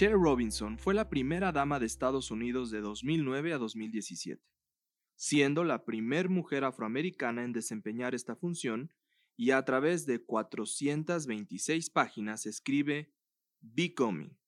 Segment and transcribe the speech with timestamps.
[0.00, 4.40] Michelle Robinson fue la primera dama de Estados Unidos de 2009 a 2017,
[5.16, 8.94] siendo la primer mujer afroamericana en desempeñar esta función
[9.36, 13.12] y a través de 426 páginas escribe
[13.60, 14.38] Becoming,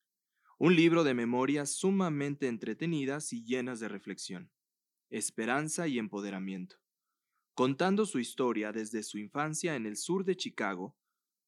[0.57, 4.53] un libro de memorias sumamente entretenidas y llenas de reflexión,
[5.09, 6.77] esperanza y empoderamiento,
[7.55, 10.97] contando su historia desde su infancia en el sur de Chicago,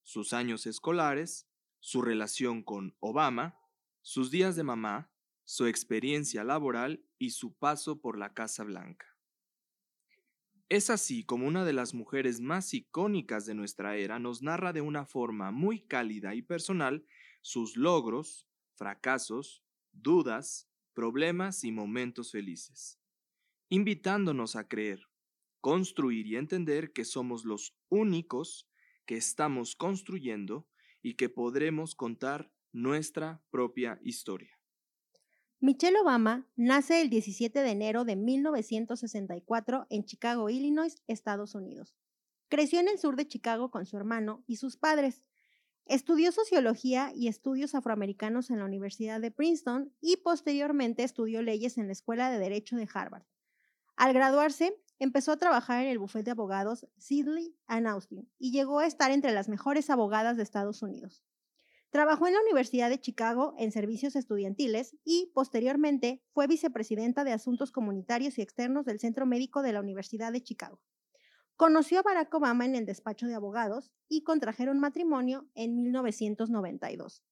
[0.02, 1.48] sus años escolares,
[1.78, 3.61] su relación con Obama,
[4.02, 5.10] sus días de mamá,
[5.44, 9.06] su experiencia laboral y su paso por la Casa Blanca.
[10.68, 14.80] Es así como una de las mujeres más icónicas de nuestra era nos narra de
[14.80, 17.06] una forma muy cálida y personal
[17.42, 22.98] sus logros, fracasos, dudas, problemas y momentos felices,
[23.68, 25.08] invitándonos a creer,
[25.60, 28.68] construir y entender que somos los únicos
[29.06, 30.66] que estamos construyendo
[31.02, 34.58] y que podremos contar nuestra propia historia.
[35.60, 41.94] Michelle Obama nace el 17 de enero de 1964 en Chicago, Illinois, Estados Unidos.
[42.48, 45.22] Creció en el sur de Chicago con su hermano y sus padres.
[45.86, 51.86] Estudió sociología y estudios afroamericanos en la Universidad de Princeton y posteriormente estudió leyes en
[51.86, 53.24] la Escuela de Derecho de Harvard.
[53.96, 58.86] Al graduarse, empezó a trabajar en el bufete de abogados Sidley Austin y llegó a
[58.86, 61.22] estar entre las mejores abogadas de Estados Unidos.
[61.92, 67.70] Trabajó en la Universidad de Chicago en servicios estudiantiles y, posteriormente, fue vicepresidenta de Asuntos
[67.70, 70.80] Comunitarios y Externos del Centro Médico de la Universidad de Chicago.
[71.54, 77.22] Conoció a Barack Obama en el despacho de abogados y contrajeron matrimonio en 1992.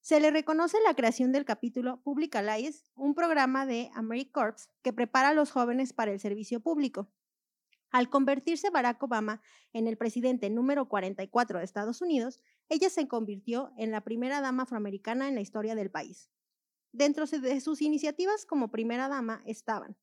[0.00, 5.28] Se le reconoce la creación del capítulo Public Allies, un programa de AmeriCorps que prepara
[5.28, 7.12] a los jóvenes para el servicio público.
[7.90, 9.42] Al convertirse Barack Obama
[9.74, 14.62] en el presidente número 44 de Estados Unidos, ella se convirtió en la primera dama
[14.62, 16.30] afroamericana en la historia del país.
[16.92, 19.98] Dentro de sus iniciativas como primera dama estaban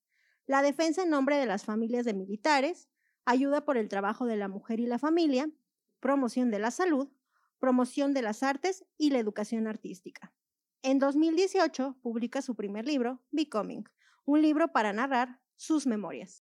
[0.48, 2.88] la defensa en nombre de las familias de militares,
[3.26, 5.52] ayuda por el trabajo de la mujer y la familia,
[6.00, 7.10] promoción de la salud,
[7.60, 10.34] promoción de las artes y la educación artística.
[10.84, 13.84] En 2018 publica su primer libro, Becoming,
[14.24, 16.46] un libro para narrar sus memorias.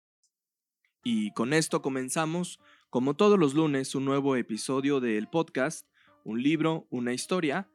[1.01, 2.59] Y con esto comenzamos,
[2.89, 5.87] como todos los lunes, un nuevo episodio del podcast,
[6.25, 7.69] un libro, una historia.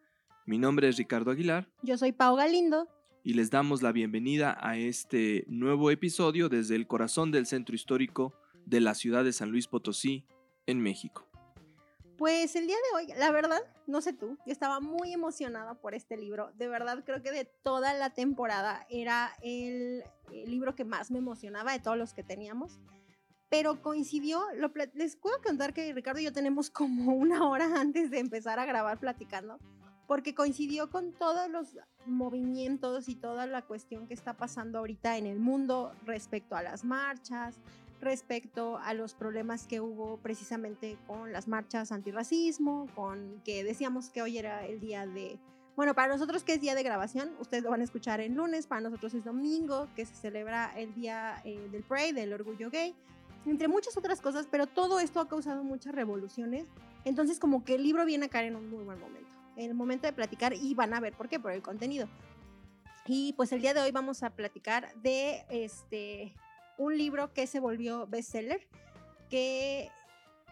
[0.44, 1.68] Mi nombre es Ricardo Aguilar.
[1.82, 2.88] Yo soy Pau Galindo.
[3.22, 8.34] Y les damos la bienvenida a este nuevo episodio desde el corazón del centro histórico
[8.66, 10.26] de la ciudad de San Luis Potosí,
[10.66, 11.28] en México.
[12.18, 15.94] Pues el día de hoy, la verdad, no sé tú, yo estaba muy emocionada por
[15.94, 16.50] este libro.
[16.56, 21.18] De verdad, creo que de toda la temporada era el, el libro que más me
[21.18, 22.80] emocionaba de todos los que teníamos
[23.50, 24.44] pero coincidió,
[24.94, 28.64] les puedo contar que Ricardo y yo tenemos como una hora antes de empezar a
[28.64, 29.58] grabar platicando,
[30.06, 35.26] porque coincidió con todos los movimientos y toda la cuestión que está pasando ahorita en
[35.26, 37.56] el mundo respecto a las marchas,
[38.00, 44.22] respecto a los problemas que hubo precisamente con las marchas antirracismo, con que decíamos que
[44.22, 45.38] hoy era el día de,
[45.76, 48.66] bueno, para nosotros que es día de grabación, ustedes lo van a escuchar en lunes,
[48.66, 52.94] para nosotros es domingo, que se celebra el día eh, del Pride, del orgullo gay
[53.46, 56.68] entre muchas otras cosas, pero todo esto ha causado muchas revoluciones.
[57.04, 59.74] Entonces, como que el libro viene a caer en un muy buen momento, en el
[59.74, 62.08] momento de platicar y van a ver por qué, por el contenido.
[63.06, 66.34] Y pues el día de hoy vamos a platicar de este
[66.76, 68.66] un libro que se volvió bestseller,
[69.28, 69.90] que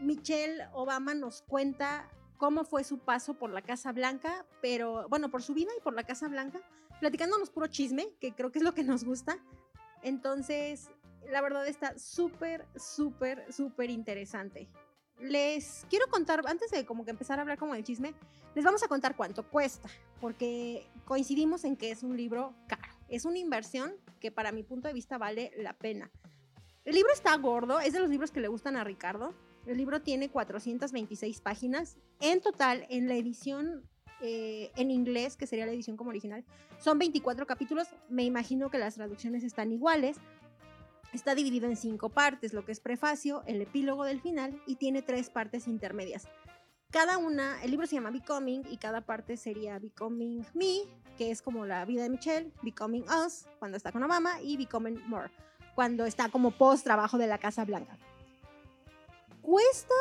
[0.00, 5.42] Michelle Obama nos cuenta cómo fue su paso por la Casa Blanca, pero bueno, por
[5.42, 6.60] su vida y por la Casa Blanca,
[7.00, 9.38] platicándonos puro chisme, que creo que es lo que nos gusta.
[10.02, 10.90] Entonces,
[11.30, 14.68] la verdad está súper, súper, súper interesante.
[15.20, 18.14] Les quiero contar, antes de como que empezar a hablar como del chisme,
[18.54, 19.88] les vamos a contar cuánto cuesta,
[20.20, 22.82] porque coincidimos en que es un libro caro.
[23.08, 26.10] Es una inversión que para mi punto de vista vale la pena.
[26.84, 29.34] El libro está gordo, es de los libros que le gustan a Ricardo.
[29.66, 31.98] El libro tiene 426 páginas.
[32.20, 33.88] En total, en la edición
[34.20, 36.44] eh, en inglés, que sería la edición como original,
[36.78, 37.88] son 24 capítulos.
[38.08, 40.16] Me imagino que las traducciones están iguales.
[41.12, 45.02] Está dividido en cinco partes, lo que es prefacio, el epílogo del final y tiene
[45.02, 46.28] tres partes intermedias.
[46.90, 50.80] Cada una, el libro se llama Becoming y cada parte sería Becoming Me,
[51.16, 55.02] que es como la vida de Michelle, Becoming Us, cuando está con Obama, y Becoming
[55.06, 55.30] More,
[55.74, 57.98] cuando está como post trabajo de la Casa Blanca.
[59.42, 59.94] Cuesta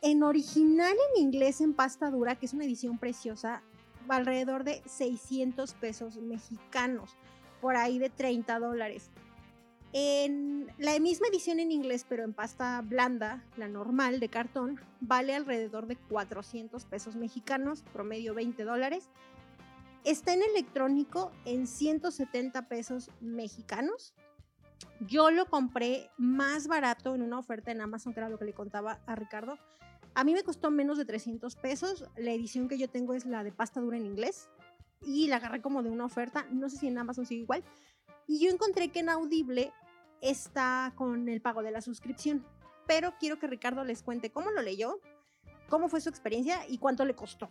[0.00, 3.62] en original en inglés en pasta dura, que es una edición preciosa,
[4.08, 7.16] alrededor de 600 pesos mexicanos,
[7.60, 9.10] por ahí de 30 dólares.
[9.94, 15.34] En la misma edición en inglés, pero en pasta blanda, la normal de cartón, vale
[15.34, 19.10] alrededor de 400 pesos mexicanos, promedio 20 dólares.
[20.04, 24.14] Está en electrónico en 170 pesos mexicanos.
[25.00, 28.54] Yo lo compré más barato en una oferta en Amazon, que era lo que le
[28.54, 29.58] contaba a Ricardo.
[30.14, 32.06] A mí me costó menos de 300 pesos.
[32.16, 34.48] La edición que yo tengo es la de pasta dura en inglés.
[35.04, 36.46] Y la agarré como de una oferta.
[36.50, 37.62] No sé si en Amazon sigue igual.
[38.26, 39.72] Y yo encontré que en Audible
[40.22, 42.44] está con el pago de la suscripción.
[42.86, 45.00] Pero quiero que Ricardo les cuente cómo lo leyó,
[45.68, 47.48] cómo fue su experiencia y cuánto le costó.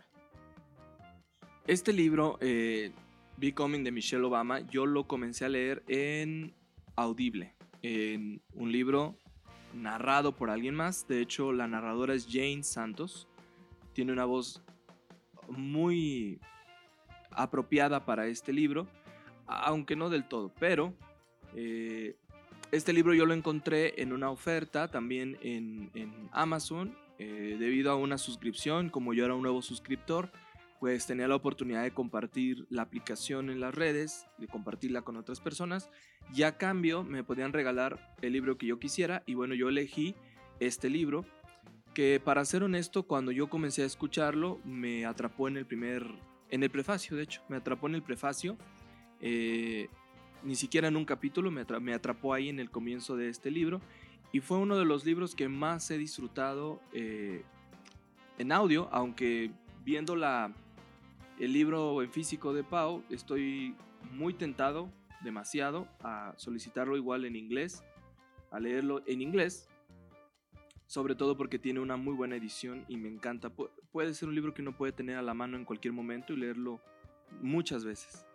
[1.66, 2.92] Este libro, eh,
[3.36, 6.54] Becoming de Michelle Obama, yo lo comencé a leer en
[6.96, 9.16] Audible, en un libro
[9.72, 11.06] narrado por alguien más.
[11.06, 13.28] De hecho, la narradora es Jane Santos.
[13.92, 14.62] Tiene una voz
[15.48, 16.40] muy
[17.30, 18.88] apropiada para este libro,
[19.46, 20.94] aunque no del todo, pero
[21.54, 22.16] eh,
[22.72, 25.90] este libro yo lo encontré en una oferta también en,
[26.32, 30.32] Amazon, eh, debido a una suscripción, como yo era un nuevo suscriptor,
[30.80, 35.38] pues tenía la oportunidad de compartir la aplicación en las redes, de compartirla con otras
[35.38, 35.90] personas,
[36.34, 40.16] y a cambio me podían regalar el libro que yo quisiera, y bueno, yo elegí
[40.58, 41.26] este libro,
[41.94, 46.06] que para ser honesto, cuando yo comencé a escucharlo, me atrapó en el primer,
[46.48, 48.56] en el prefacio, de hecho, me atrapó en el prefacio,
[49.20, 49.88] eh,
[50.44, 53.80] ni siquiera en un capítulo, me, atrapó ahí en el comienzo de este libro
[54.32, 57.44] y fue uno de los libros que más he disfrutado eh,
[58.38, 59.50] en audio, aunque
[59.84, 60.52] viendo la,
[61.38, 63.74] el libro en físico de Pau, estoy
[64.12, 64.90] muy tentado,
[65.22, 67.84] demasiado, a solicitarlo igual en inglés,
[68.50, 69.68] a leerlo en inglés,
[70.86, 73.50] sobre todo porque tiene una muy buena edición y me encanta.
[73.92, 76.36] puede ser un libro que uno puede tener a la mano en cualquier momento y
[76.36, 76.80] leerlo
[77.40, 78.26] muchas veces.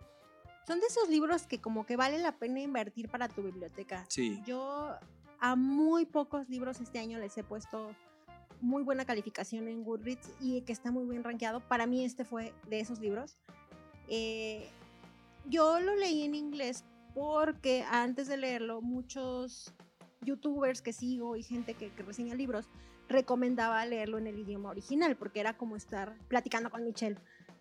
[0.67, 4.03] Son de esos libros que como que vale la pena invertir para tu biblioteca.
[4.09, 4.43] Sí.
[4.45, 4.95] Yo
[5.39, 7.95] a muy pocos libros este año les he puesto
[8.59, 11.61] muy buena calificación en Goodreads y que está muy bien rankeado.
[11.61, 13.37] Para mí este fue de esos libros.
[14.09, 14.67] Eh,
[15.45, 16.83] yo lo leí en inglés
[17.15, 19.73] porque antes de leerlo muchos
[20.19, 22.67] youtubers que sigo y gente que, que reseña libros
[23.07, 27.17] recomendaba leerlo en el idioma original porque era como estar platicando con Michelle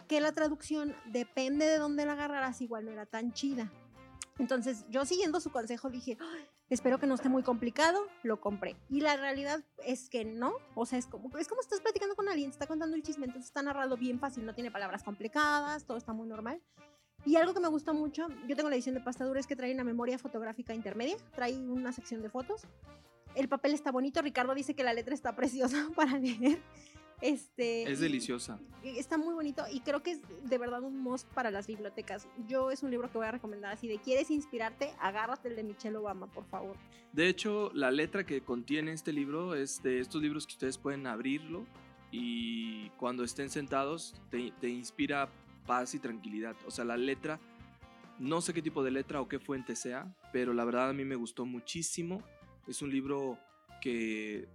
[0.06, 3.70] que la traducción, depende de dónde la agarraras, igual no era tan chida.
[4.38, 6.18] Entonces, yo siguiendo su consejo dije,
[6.68, 8.76] espero que no esté muy complicado, lo compré.
[8.90, 12.28] Y la realidad es que no, o sea, es como, es como estás platicando con
[12.28, 15.84] alguien, te está contando el chisme, entonces está narrado bien fácil, no tiene palabras complicadas,
[15.84, 16.60] todo está muy normal.
[17.24, 19.72] Y algo que me gustó mucho, yo tengo la edición de pastadura, es que trae
[19.72, 22.62] una memoria fotográfica intermedia, trae una sección de fotos.
[23.34, 26.60] El papel está bonito, Ricardo dice que la letra está preciosa para leer.
[27.20, 28.60] Este, es deliciosa.
[28.82, 32.28] Está muy bonito y creo que es de verdad un must para las bibliotecas.
[32.46, 35.64] Yo es un libro que voy a recomendar así de quieres inspirarte, agárrate el de
[35.64, 36.76] Michelle Obama, por favor.
[37.12, 41.06] De hecho, la letra que contiene este libro es de estos libros que ustedes pueden
[41.06, 41.66] abrirlo
[42.12, 45.28] y cuando estén sentados te, te inspira
[45.66, 46.54] paz y tranquilidad.
[46.66, 47.40] O sea, la letra,
[48.18, 51.04] no sé qué tipo de letra o qué fuente sea, pero la verdad a mí
[51.04, 52.22] me gustó muchísimo.
[52.68, 53.38] Es un libro
[53.80, 54.48] que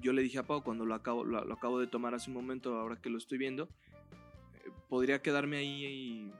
[0.00, 2.76] yo le dije a Pau cuando lo acabo, lo, acabo de tomar hace un momento,
[2.76, 6.32] ahora que lo estoy viendo, eh, podría quedarme ahí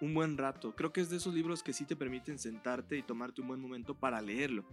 [0.00, 0.74] un buen rato.
[0.74, 3.60] Creo que es de esos libros que sí te permiten sentarte y tomarte un buen
[3.60, 4.64] momento para leerlo,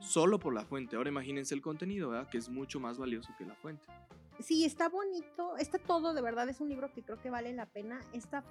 [0.00, 0.96] solo por la fuente.
[0.96, 2.28] Ahora imagínense el contenido, ¿verdad?
[2.28, 3.84] que es mucho más valioso que la fuente.
[4.38, 7.64] Sí, está bonito, está todo, de verdad, es un libro que creo que vale la
[7.66, 8.44] pena, está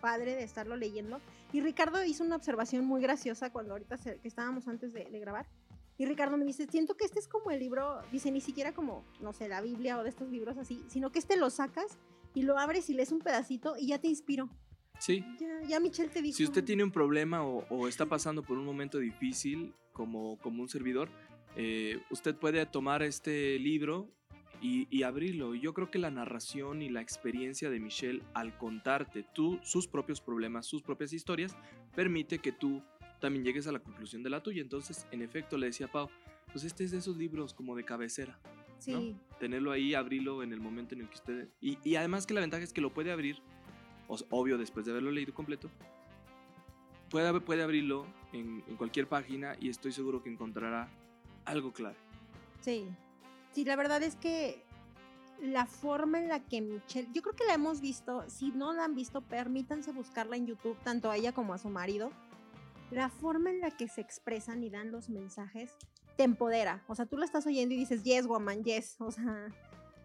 [0.00, 1.20] padre de estarlo leyendo.
[1.52, 5.46] Y Ricardo hizo una observación muy graciosa cuando ahorita que estábamos antes de grabar,
[5.98, 9.04] y Ricardo me dice, siento que este es como el libro, dice, ni siquiera como,
[9.20, 11.98] no sé, la Biblia o de estos libros así, sino que este lo sacas
[12.34, 14.48] y lo abres y lees un pedacito y ya te inspiro.
[14.98, 15.24] Sí.
[15.38, 16.36] Ya, ya Michelle te dijo.
[16.36, 20.68] Si usted tiene un problema o, está pasando por un momento difícil como, como un
[20.68, 21.10] servidor,
[21.56, 24.08] eh, usted puede tomar este libro
[24.60, 25.54] y, y, abrirlo.
[25.54, 30.20] Yo creo que la narración y la experiencia de Michelle al contarte tú sus propios
[30.20, 31.56] problemas, sus propias historias,
[31.94, 32.82] permite que tú
[33.22, 34.60] también llegues a la conclusión de la tuya.
[34.60, 36.10] Entonces, en efecto, le decía a Pau,
[36.50, 38.38] pues este es de esos libros como de cabecera.
[38.78, 39.16] Sí.
[39.38, 41.48] Tenerlo ahí, abrirlo en el momento en el que usted...
[41.60, 43.40] Y, además que la ventaja es que lo puede abrir,
[44.28, 45.70] obvio después de haberlo leído completo,
[47.08, 50.90] puede, puede abrirlo en, en cualquier página y estoy seguro que encontrará
[51.44, 51.96] algo clave.
[52.60, 52.86] Sí,
[53.52, 54.64] sí, la verdad es que
[55.40, 58.84] la forma en la que Michelle, yo creo que la hemos visto, si no la
[58.84, 62.10] han visto, permítanse buscarla en YouTube, tanto a ella como a su marido
[62.92, 65.70] la forma en la que se expresan y dan los mensajes
[66.16, 66.84] te empodera.
[66.88, 68.96] O sea, tú la estás oyendo y dices, yes, woman, yes.
[69.00, 69.48] O sea,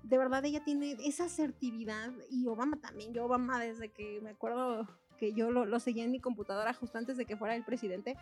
[0.03, 3.13] de verdad ella tiene esa asertividad y Obama también.
[3.13, 4.87] Yo Obama desde que me acuerdo
[5.19, 8.15] que yo lo, lo seguía en mi computadora justo antes de que fuera el presidente,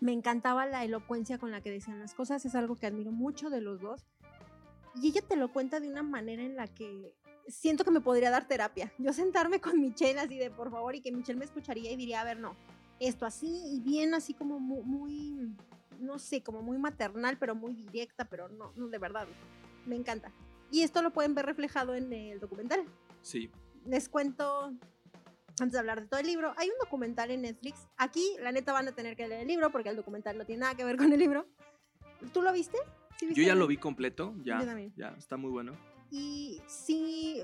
[0.00, 2.44] me encantaba la elocuencia con la que decían las cosas.
[2.44, 4.04] Es algo que admiro mucho de los dos.
[4.96, 7.14] Y ella te lo cuenta de una manera en la que
[7.46, 8.92] siento que me podría dar terapia.
[8.98, 12.22] Yo sentarme con Michelle así de por favor y que Michelle me escucharía y diría,
[12.22, 12.56] a ver, no,
[13.00, 15.56] esto así y bien así como muy, muy
[16.00, 19.26] no sé, como muy maternal, pero muy directa, pero no, no de verdad.
[19.86, 20.32] Me encanta.
[20.70, 22.84] Y esto lo pueden ver reflejado en el documental.
[23.22, 23.50] Sí.
[23.84, 24.72] Les cuento,
[25.60, 27.86] antes de hablar de todo el libro, hay un documental en Netflix.
[27.96, 30.60] Aquí, la neta, van a tener que leer el libro porque el documental no tiene
[30.60, 31.46] nada que ver con el libro.
[32.32, 32.78] ¿Tú lo viste?
[33.20, 34.64] Yo ya lo vi completo, ya,
[34.96, 35.76] ya, está muy bueno.
[36.10, 37.42] Y sí,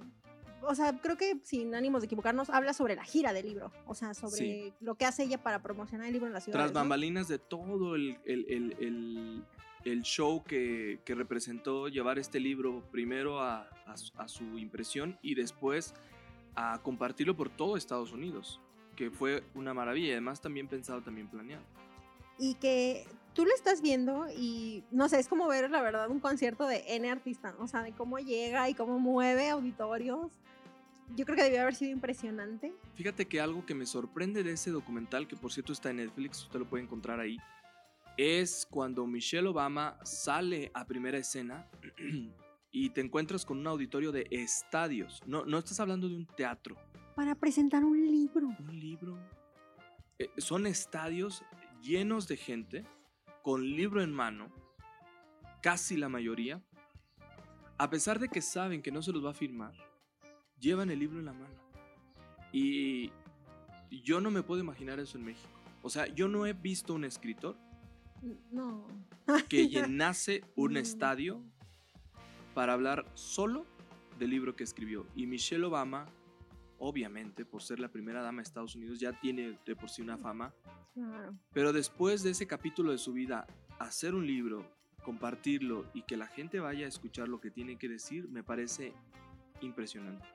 [0.63, 3.95] o sea, creo que sin ánimos de equivocarnos, habla sobre la gira del libro, o
[3.95, 6.59] sea, sobre lo que hace ella para promocionar el libro en la ciudad.
[6.59, 9.45] Tras bambalinas de todo el, el,
[9.85, 15.95] el, show que, que, representó llevar este libro primero a, a, su impresión y después
[16.55, 18.61] a compartirlo por todo Estados Unidos,
[18.97, 21.65] que fue una maravilla además también pensado, también planeado.
[22.39, 23.07] Y que
[23.37, 26.83] tú lo estás viendo y no sé, es como ver la verdad un concierto de
[26.89, 30.33] N artista, o sea, de cómo llega y cómo mueve auditorios.
[31.15, 32.73] Yo creo que debió haber sido impresionante.
[32.95, 36.45] Fíjate que algo que me sorprende de ese documental, que por cierto está en Netflix,
[36.45, 37.37] usted lo puede encontrar ahí,
[38.17, 41.69] es cuando Michelle Obama sale a primera escena
[42.73, 45.23] y te encuentras con un auditorio de estadios.
[45.27, 46.75] No, no estás hablando de un teatro.
[47.15, 48.49] Para presentar un libro.
[48.59, 49.19] Un libro.
[50.19, 51.45] Eh, son estadios
[51.83, 52.85] llenos de gente,
[53.47, 54.49] con libro en mano,
[55.63, 56.61] casi la mayoría,
[57.79, 59.73] a pesar de que saben que no se los va a firmar,
[60.59, 61.55] llevan el libro en la mano.
[62.51, 63.13] Y
[64.03, 65.49] yo no me puedo imaginar eso en México.
[65.85, 67.57] O sea, yo no he visto un escritor
[68.51, 68.85] no.
[69.49, 71.41] que llenase un estadio
[72.53, 73.65] para hablar solo
[74.19, 75.07] del libro que escribió.
[75.15, 76.07] Y Michelle Obama,
[76.79, 80.19] obviamente, por ser la primera dama de Estados Unidos, ya tiene de por sí una
[80.19, 80.55] fama.
[81.53, 83.47] Pero después de ese capítulo de su vida,
[83.79, 84.67] hacer un libro,
[85.05, 88.95] compartirlo y que la gente vaya a escuchar lo que tiene que decir, me parece
[89.61, 90.27] impresionante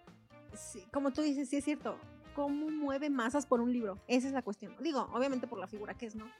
[0.91, 1.97] como tú dices, sí es cierto.
[2.35, 3.97] ¿Cómo mueve masas por un libro?
[4.07, 4.75] Esa es la cuestión.
[4.79, 6.31] Digo, obviamente por la figura que es, ¿no?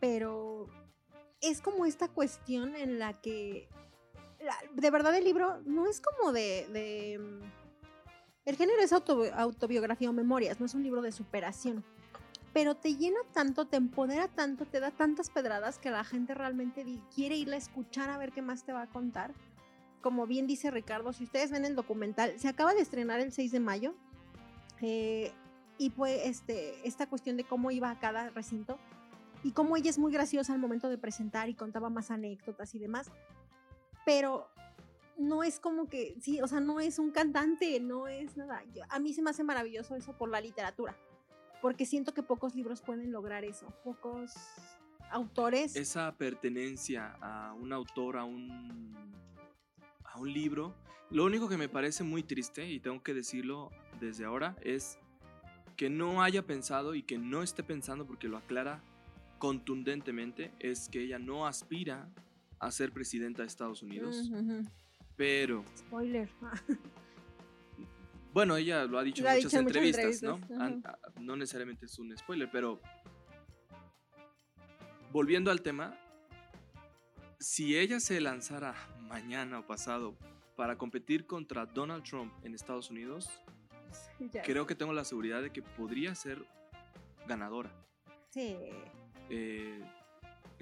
[0.00, 0.66] Pero
[1.40, 3.68] es como esta cuestión en la que
[4.72, 7.18] de verdad el libro no es como de...
[7.20, 7.59] Mm,
[8.44, 11.84] el género es autobiografía o memorias, no es un libro de superación.
[12.52, 16.84] Pero te llena tanto, te empodera tanto, te da tantas pedradas que la gente realmente
[17.14, 19.32] quiere irle a escuchar a ver qué más te va a contar
[20.00, 23.52] como bien dice Ricardo, si ustedes ven el documental, se acaba de estrenar el 6
[23.52, 23.94] de mayo.
[24.80, 25.32] Eh,
[25.78, 28.78] y fue este, esta cuestión de cómo iba a cada recinto
[29.42, 32.78] y cómo ella es muy graciosa al momento de presentar y contaba más anécdotas y
[32.78, 33.10] demás.
[34.04, 34.48] Pero
[35.20, 38.62] no es como que, sí, o sea, no es un cantante, no es nada.
[38.88, 40.96] a mí se me hace maravilloso eso por la literatura,
[41.60, 44.32] porque siento que pocos libros pueden lograr eso, pocos
[45.10, 45.76] autores.
[45.76, 49.20] Esa pertenencia a un autor, a un
[50.04, 50.74] a un libro.
[51.10, 54.98] Lo único que me parece muy triste, y tengo que decirlo desde ahora, es
[55.76, 58.82] que no haya pensado y que no esté pensando, porque lo aclara
[59.38, 62.08] contundentemente, es que ella no aspira
[62.58, 64.30] a ser presidenta de Estados Unidos.
[65.20, 65.62] Pero...
[65.76, 66.30] Spoiler.
[68.32, 70.40] bueno, ella lo ha dicho, en, muchas entrevistas, ¿no?
[71.20, 72.80] no necesariamente es un spoiler, pero...
[75.12, 75.94] Volviendo al tema,
[77.38, 80.16] si ella se lanzara mañana o pasado
[80.56, 83.28] para competir contra Donald Trump en Estados Unidos,
[84.42, 86.42] creo que tengo la seguridad de que podría ser
[87.28, 87.70] ganadora.
[88.30, 88.56] Sí.
[89.28, 89.84] Eh,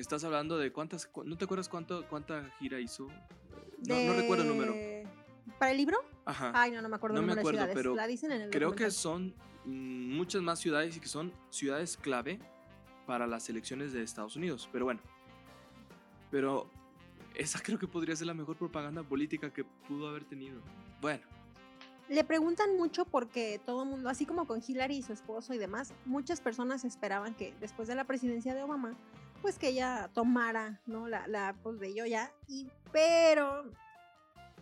[0.02, 3.08] estás hablando de cuántas, ¿no te acuerdas cuánto, cuánta gira hizo?
[3.86, 4.74] No, recuerdo el número.
[5.58, 5.98] ¿Para el libro?
[6.24, 6.52] Ajá.
[6.54, 8.50] Ay, no, no me acuerdo no el número me acuerdo, Pero la dicen en el
[8.50, 12.38] creo que son mm, muchas más ciudades y que son ciudades clave
[13.06, 14.68] para las elecciones de Estados Unidos.
[14.70, 15.00] Pero bueno.
[16.30, 16.70] Pero
[17.34, 20.60] esa creo que podría ser la mejor propaganda política que pudo haber tenido.
[21.00, 21.24] Bueno.
[22.08, 25.58] Le preguntan mucho porque todo el mundo, así como con Hillary y su esposo y
[25.58, 28.96] demás, muchas personas esperaban que después de la presidencia de Obama,
[29.40, 31.08] pues que ella tomara, ¿no?
[31.08, 32.32] La, la pues de yo ya.
[32.46, 33.64] Y, pero,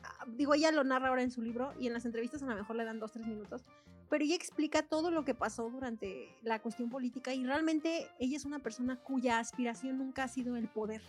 [0.02, 2.56] ah, digo, ella lo narra ahora en su libro y en las entrevistas a lo
[2.56, 3.64] mejor le dan dos, tres minutos,
[4.08, 8.44] pero ella explica todo lo que pasó durante la cuestión política y realmente ella es
[8.44, 11.02] una persona cuya aspiración nunca ha sido el poder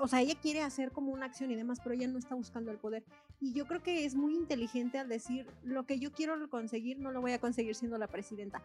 [0.00, 2.70] o sea, ella quiere hacer como una acción y demás, pero ella no está buscando
[2.70, 3.04] el poder.
[3.40, 7.12] Y yo creo que es muy inteligente al decir, lo que yo quiero conseguir no
[7.12, 8.62] lo voy a conseguir siendo la presidenta.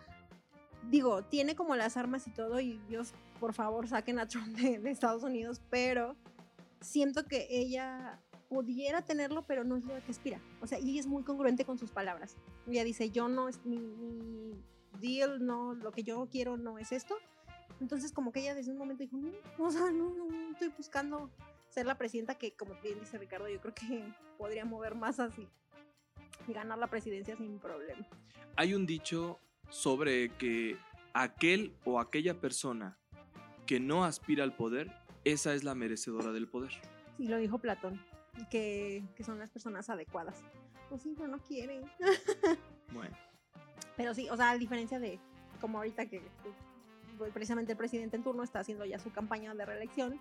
[0.90, 4.90] Digo, tiene como las armas y todo, y Dios, por favor, saquen a Trump de,
[4.90, 6.16] Estados Unidos, pero
[6.80, 10.40] siento que ella pudiera tenerlo, pero no es lo que aspira.
[10.62, 12.38] O sea, y ella es muy congruente con sus palabras.
[12.70, 14.64] Ella dice, yo no, es mi, mi
[15.02, 17.18] deal, no, lo que yo quiero no es esto,
[17.82, 21.30] entonces como que ella desde un momento dijo, no, o sea, no, no, estoy buscando
[21.68, 24.06] ser la presidenta que, como bien dice Ricardo, yo creo que
[24.38, 25.50] podría mover más así.
[26.48, 28.08] y ganar la presidencia sin problema.
[28.56, 30.78] Hay un dicho sobre que
[31.14, 32.98] aquel o aquella persona
[33.66, 34.92] que no aspira al poder,
[35.24, 36.72] esa es la merecedora del poder.
[37.18, 38.00] Sí, lo dijo Platón,
[38.50, 40.44] que, que son las personas adecuadas.
[40.90, 41.84] Pues sí, pero no quieren.
[42.92, 43.16] Bueno,
[43.98, 45.20] Pero sí, o sea, a diferencia de
[45.60, 46.22] como ahorita que
[47.18, 50.20] pues, precisamente el presidente en turno está haciendo ya su campaña de reelección,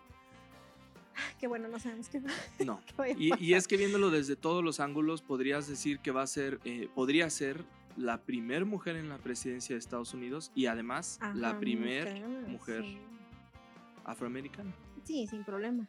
[1.39, 2.31] que bueno, no sabemos qué va,
[2.65, 2.81] no.
[2.97, 6.27] qué Y, y es que viéndolo desde todos los ángulos, podrías decir que va a
[6.27, 7.65] ser, eh, podría ser
[7.97, 12.85] la primer mujer en la presidencia de Estados Unidos y además la primer mujer, mujer
[12.85, 12.99] sí.
[14.05, 14.75] Afroamericana.
[15.05, 15.89] Sí, sin problemas.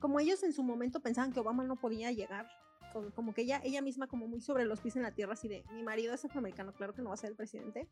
[0.00, 2.48] Como ellos en su momento pensaban que Obama no podía llegar,
[3.14, 5.64] como, que ella, ella misma como muy sobre los pies en la tierra, así de,
[5.72, 7.88] mi marido es afroamericano, claro que no va a ser el presidente.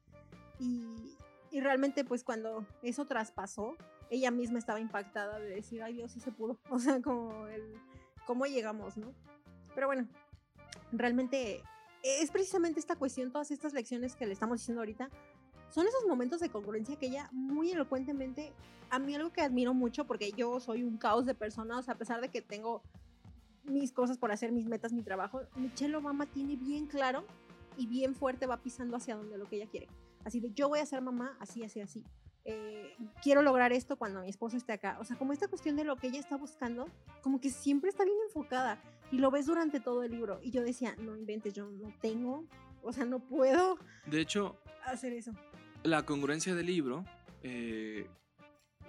[0.59, 1.17] Y,
[1.51, 3.77] y realmente pues cuando eso traspasó,
[4.11, 6.59] ella misma estaba impactada de decir, ay Dios, sí se pudo.
[6.71, 7.75] O sea, como el,
[8.27, 9.15] cómo llegamos, ¿no?
[9.75, 10.07] Pero bueno,
[10.93, 11.63] realmente
[12.03, 15.11] es precisamente esta cuestión, todas estas lecciones que le estamos diciendo ahorita,
[15.71, 18.53] son esos momentos de congruencia que ella muy elocuentemente
[18.91, 21.95] a mí algo que admiro mucho, porque yo soy un caos de persona, o sea,
[21.95, 22.83] a pesar de que tengo
[23.65, 27.25] mis cosas por hacer, mis metas, mi trabajo, Michelle Obama tiene bien claro
[27.77, 29.89] y bien fuerte va pisando hacia donde lo que ella quiere.
[30.25, 32.05] Así de, yo voy a ser mamá, así, así, así.
[32.45, 34.99] Eh, quiero lograr esto cuando mi esposo esté acá.
[35.01, 36.89] O sea, como esta cuestión de lo que ella está buscando,
[37.23, 38.83] como que siempre está bien enfocada.
[39.13, 40.41] Y lo ves durante todo el libro.
[40.43, 42.45] Y yo decía, no inventes, yo no tengo,
[42.83, 45.33] o sea, no puedo De hecho, hacer eso.
[45.83, 47.05] La congruencia del libro,
[47.43, 48.07] eh,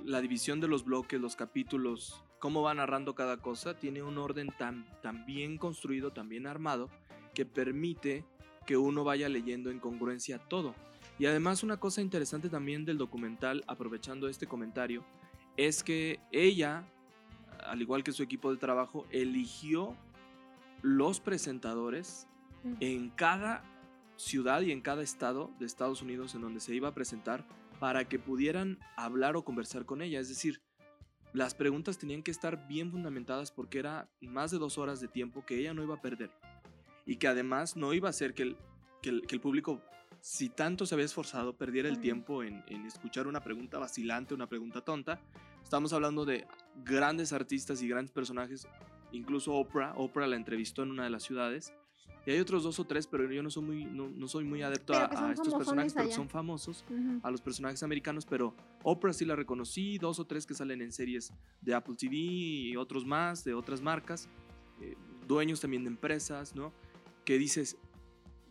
[0.04, 4.50] la división de los bloques, los capítulos, cómo va narrando cada cosa, tiene un orden
[4.58, 6.90] tan, tan bien construido, tan bien armado,
[7.34, 8.26] que permite
[8.66, 10.76] que uno vaya leyendo en congruencia todo.
[11.18, 15.06] Y además una cosa interesante también del documental, aprovechando este comentario,
[15.56, 16.84] es que ella,
[17.64, 19.96] al igual que su equipo de trabajo, eligió
[20.82, 22.28] los presentadores
[22.80, 23.64] en cada
[24.22, 27.46] ciudad y en cada estado de Estados Unidos en donde se iba a presentar
[27.80, 30.20] para que pudieran hablar o conversar con ella.
[30.20, 30.62] Es decir,
[31.34, 35.46] las preguntas tenían que estar bien fundamentadas porque era más de dos horas de tiempo
[35.46, 36.32] que ella no iba a perder.
[37.06, 38.58] Y que además no iba a hacer que el,
[39.02, 39.82] que el, que el público,
[40.20, 44.48] si tanto se había esforzado, perdiera el tiempo en, en escuchar una pregunta vacilante, una
[44.48, 45.20] pregunta tonta.
[45.64, 46.46] Estamos hablando de
[46.84, 48.68] grandes artistas y grandes personajes,
[49.12, 49.94] incluso Oprah.
[49.96, 51.74] Oprah la entrevistó en una de las ciudades.
[52.26, 54.62] Y hay otros dos o tres, pero yo no soy muy, no, no soy muy
[54.62, 56.86] adepto a, estos personajes, pero son famosos,
[57.24, 60.92] a los personajes americanos, pero Oprah sí la reconocí, dos o tres que salen en
[60.92, 64.30] series de Apple TV y otros más, de otras marcas,
[64.82, 64.96] eh,
[65.28, 66.72] dueños también de empresas, ¿no?
[67.26, 67.78] Que dices,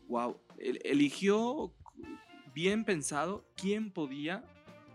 [0.09, 1.73] wow, eligió
[2.53, 4.45] bien pensado quién podía,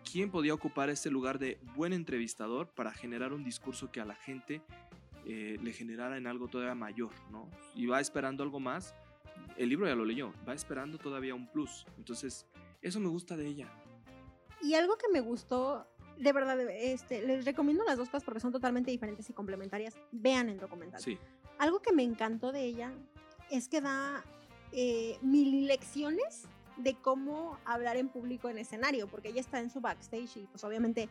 [0.10, 4.16] quién podía ocupar este lugar de buen entrevistador para generar un discurso que a la
[4.16, 4.62] gente
[5.26, 7.50] eh, le generara en algo todavía mayor, ¿no?
[7.74, 8.94] Y va esperando algo más.
[9.58, 11.86] El libro ya lo leyó, va esperando todavía un plus.
[11.98, 12.46] Entonces,
[12.82, 13.68] eso me gusta de ella.
[14.62, 18.52] Y algo que me gustó, de verdad, este, les recomiendo las dos cosas porque son
[18.52, 19.98] totalmente diferentes y complementarias.
[20.12, 21.02] Vean el documental.
[21.02, 21.18] Sí,
[21.58, 22.94] Algo que me encantó de ella
[23.50, 24.24] es que da
[24.72, 29.82] eh, mil lecciones de cómo hablar en público en escenario, porque ella está en su
[29.82, 31.10] backstage y pues obviamente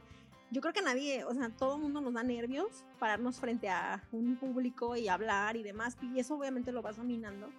[0.50, 4.02] yo creo que nadie, o sea, todo el mundo nos da nervios pararnos frente a
[4.12, 7.50] un público y hablar y demás, y eso obviamente lo vas dominando.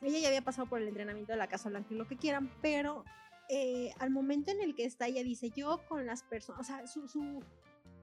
[0.00, 2.50] Ella ya había pasado por el entrenamiento de la Casa Blanca y lo que quieran,
[2.60, 3.04] pero
[3.48, 6.86] eh, al momento en el que está, ella dice, yo con las personas, o sea,
[6.88, 7.40] su, su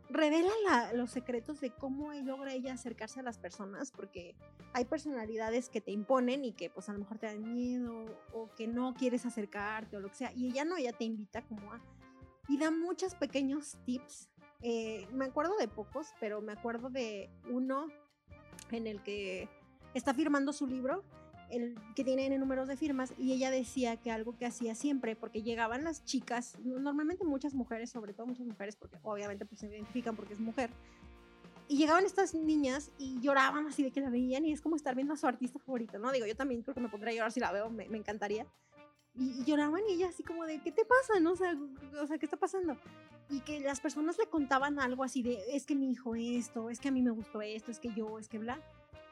[0.10, 4.36] revela la- los secretos de cómo logra ella acercarse a las personas, porque
[4.74, 8.50] hay personalidades que te imponen y que pues a lo mejor te dan miedo o
[8.56, 11.74] que no quieres acercarte o lo que sea, y ella no, ella te invita como
[11.74, 11.82] a...
[12.50, 14.30] Y da muchos pequeños tips.
[14.62, 17.88] eh, me acuerdo de pocos, pero me acuerdo de uno
[18.72, 19.48] en el que
[19.94, 21.04] está firmando su libro
[21.50, 25.42] el que tiene números de firmas y ella decía que algo que hacía siempre porque
[25.42, 30.16] llegaban las chicas normalmente muchas mujeres sobre todo muchas mujeres porque obviamente pues se identifican
[30.16, 30.70] porque es mujer
[31.68, 34.96] y llegaban estas niñas y lloraban así de que la veían y es como estar
[34.96, 37.32] viendo a su artista favorito no digo yo también creo que me pondría a llorar
[37.32, 38.46] si la veo me, me encantaría
[39.20, 41.56] y, lloraban y ella así como de qué te pasa no o sea,
[42.02, 42.78] o sea qué está pasando
[43.30, 46.80] y que las personas le contaban algo así de es que mi hijo esto es
[46.80, 48.60] que a mí me gustó esto es que yo es que bla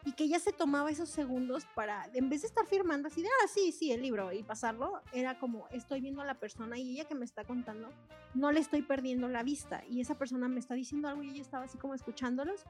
[0.07, 3.27] y que ella se tomaba esos segundos para, en vez de estar firmando así de,
[3.27, 6.91] ah, sí, sí, el libro y pasarlo, era como, estoy viendo a la persona y
[6.91, 7.89] ella que me está contando,
[8.33, 11.41] no le estoy perdiendo la vista y esa persona me está diciendo algo y ella
[11.41, 12.63] estaba así como escuchándolos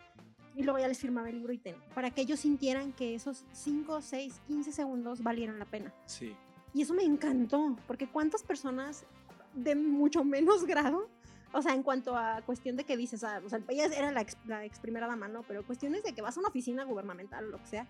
[0.55, 3.45] y luego ya les firmaba el libro y ten, para que ellos sintieran que esos
[3.51, 5.93] 5, 6, 15 segundos valieron la pena.
[6.05, 6.35] sí.
[6.73, 9.05] Y eso me encantó, porque cuántas personas
[9.53, 11.09] de mucho menos grado,
[11.53, 14.21] o sea, en cuanto a cuestión de que dices, ah, o sea, ella era la
[14.21, 15.43] ex, la ex primera dama, ¿no?
[15.43, 17.87] Pero cuestiones de que vas a una oficina gubernamental o lo que sea,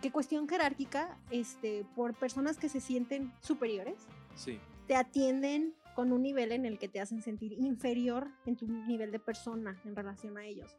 [0.00, 3.96] que cuestión jerárquica, este, por personas que se sienten superiores,
[4.34, 4.58] Sí.
[4.86, 9.12] te atienden con un nivel en el que te hacen sentir inferior en tu nivel
[9.12, 10.76] de persona en relación a ellos.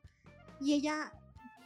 [0.60, 1.14] Y ella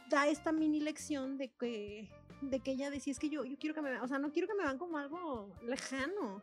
[0.08, 2.08] da esta mini lección de que,
[2.40, 4.32] de que ella decía, es que yo, yo quiero que me vean, o sea, no
[4.32, 6.42] quiero que me vean como algo lejano.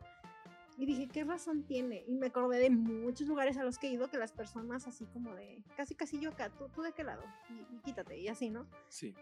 [0.78, 2.04] Y dije, ¿qué razón tiene?
[2.06, 5.06] Y me acordé de muchos lugares a los que he ido que las personas así
[5.06, 8.28] como de, casi casi yo acá, tú, tú de qué lado, y, y quítate, y
[8.28, 8.66] así, ¿no?
[8.88, 9.14] Sí.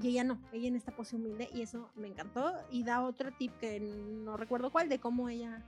[0.00, 2.54] Y ella no, ella en esta pose humilde y eso me encantó.
[2.70, 5.64] Y da otro tip que no recuerdo cuál, de cómo ella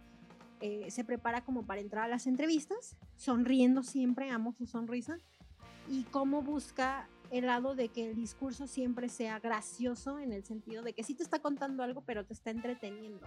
[0.60, 5.18] eh, se prepara como para entrar a las entrevistas, sonriendo siempre, amo su sonrisa,
[5.88, 10.82] y cómo busca el lado de que el discurso siempre sea gracioso en el sentido
[10.82, 13.26] de que sí te está contando algo, pero te está entreteniendo.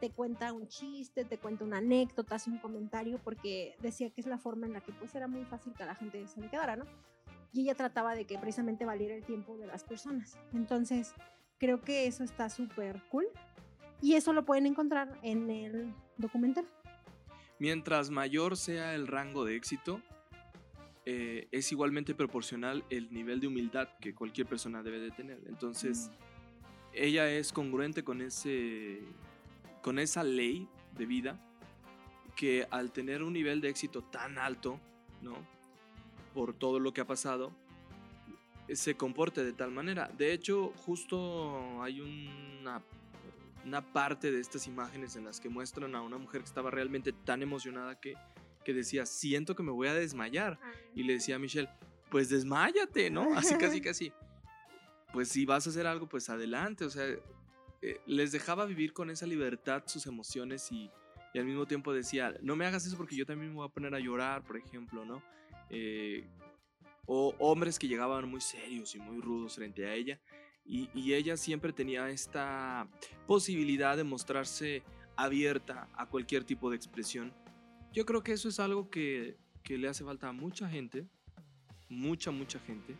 [0.00, 4.26] Te cuenta un chiste, te cuenta una anécdota, hace un comentario, porque decía que es
[4.26, 6.76] la forma en la que pues era muy fácil que la gente se le quedara,
[6.76, 6.84] ¿no?
[7.52, 10.38] y ella trataba de que precisamente valiera el tiempo de las personas.
[10.52, 11.14] Entonces,
[11.58, 13.26] creo que eso está súper cool
[14.00, 16.66] y eso lo pueden encontrar en el documental.
[17.58, 20.00] Mientras mayor sea el rango de éxito,
[21.06, 25.40] eh, es igualmente proporcional el nivel de humildad que cualquier persona debe de tener.
[25.46, 26.10] Entonces,
[26.92, 29.00] ella es congruente con ese
[29.82, 31.40] con esa ley de vida
[32.36, 34.78] que al tener un nivel de éxito tan alto,
[35.22, 35.34] ¿no?
[36.34, 37.52] Por todo lo que ha pasado,
[38.74, 40.08] se comporte de tal manera.
[40.16, 42.82] De hecho, justo hay una,
[43.64, 47.12] una parte de estas imágenes en las que muestran a una mujer que estaba realmente
[47.12, 48.14] tan emocionada que,
[48.64, 50.58] que decía, siento que me voy a desmayar.
[50.94, 51.68] Y le decía a Michelle,
[52.10, 53.34] pues desmáyate, ¿no?
[53.36, 54.12] Así casi casi.
[55.12, 56.84] Pues si vas a hacer algo, pues adelante.
[56.84, 57.04] O sea,
[57.82, 60.90] eh, les dejaba vivir con esa libertad sus emociones y,
[61.32, 63.72] y, al mismo tiempo decía, no me hagas eso porque yo también me voy a
[63.72, 65.22] poner a llorar, por ejemplo, ¿no?
[65.70, 66.26] Eh,
[67.06, 70.20] o hombres que llegaban muy serios y muy rudos frente a ella.
[70.64, 72.86] Y, y, ella siempre tenía esta
[73.26, 74.84] posibilidad de mostrarse
[75.16, 77.32] abierta a cualquier tipo de expresión.
[77.92, 81.06] Yo creo que eso es algo que, que le hace falta a mucha gente,
[81.88, 82.96] mucha, mucha gente,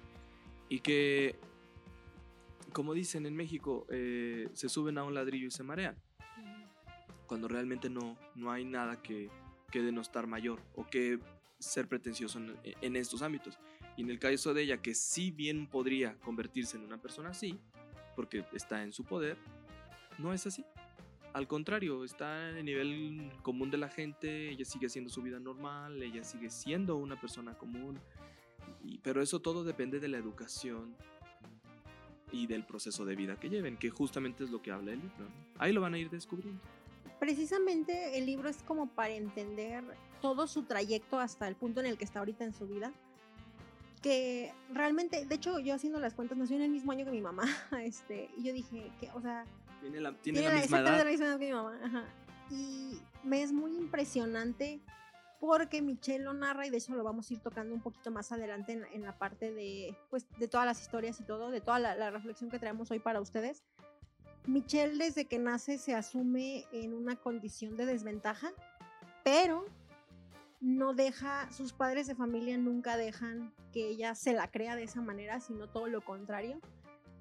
[0.68, 1.36] y que,
[2.72, 5.96] como dicen en México, eh, se suben a un ladrillo y se marean,
[7.26, 9.30] cuando realmente no, no hay nada que,
[9.70, 11.20] que denostar mayor o que
[11.60, 13.58] ser pretencioso en, en, estos ámbitos.
[13.96, 17.60] Y en el caso de ella, que sí bien podría convertirse en una persona así,
[18.16, 19.38] porque está en su poder,
[20.18, 20.64] no es así.
[21.32, 25.38] Al contrario, está en el nivel común de la gente, ella sigue haciendo su vida
[25.38, 28.00] normal, ella sigue siendo una persona común,
[28.82, 30.96] y, pero eso todo depende de la educación
[32.32, 35.28] y del proceso de vida que lleven, que justamente es lo que habla el libro.
[35.58, 36.60] Ahí lo van a ir descubriendo.
[37.18, 39.84] Precisamente el libro es como para entender
[40.22, 42.92] todo su trayecto hasta el punto en el que está ahorita en su vida.
[44.02, 47.20] Que realmente, de hecho, yo haciendo las cuentas, nació en el mismo año que mi
[47.20, 47.44] mamá.
[47.82, 49.44] Este, y yo dije, que, o sea,
[49.80, 50.98] tiene la, tiene tiene la misma edad.
[50.98, 51.80] La misma edad que mi mamá.
[51.82, 52.04] Ajá.
[52.50, 54.80] Y me es muy impresionante
[55.40, 58.30] porque Michelle lo narra y de eso lo vamos a ir tocando un poquito más
[58.30, 61.78] adelante en, en la parte de, pues, de todas las historias y todo, de toda
[61.78, 63.62] la, la reflexión que traemos hoy para ustedes.
[64.46, 68.52] Michelle desde que nace se asume en una condición de desventaja,
[69.24, 69.64] pero
[70.60, 75.00] no deja, sus padres de familia nunca dejan que ella se la crea de esa
[75.00, 76.60] manera, sino todo lo contrario.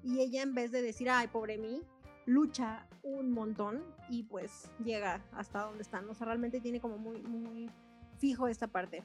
[0.02, 1.82] Y ella en vez de decir, ay, pobre mí,
[2.26, 6.02] lucha un montón y pues llega hasta donde está.
[6.08, 7.70] O sea, realmente tiene como muy, muy
[8.18, 9.02] fijo esta parte.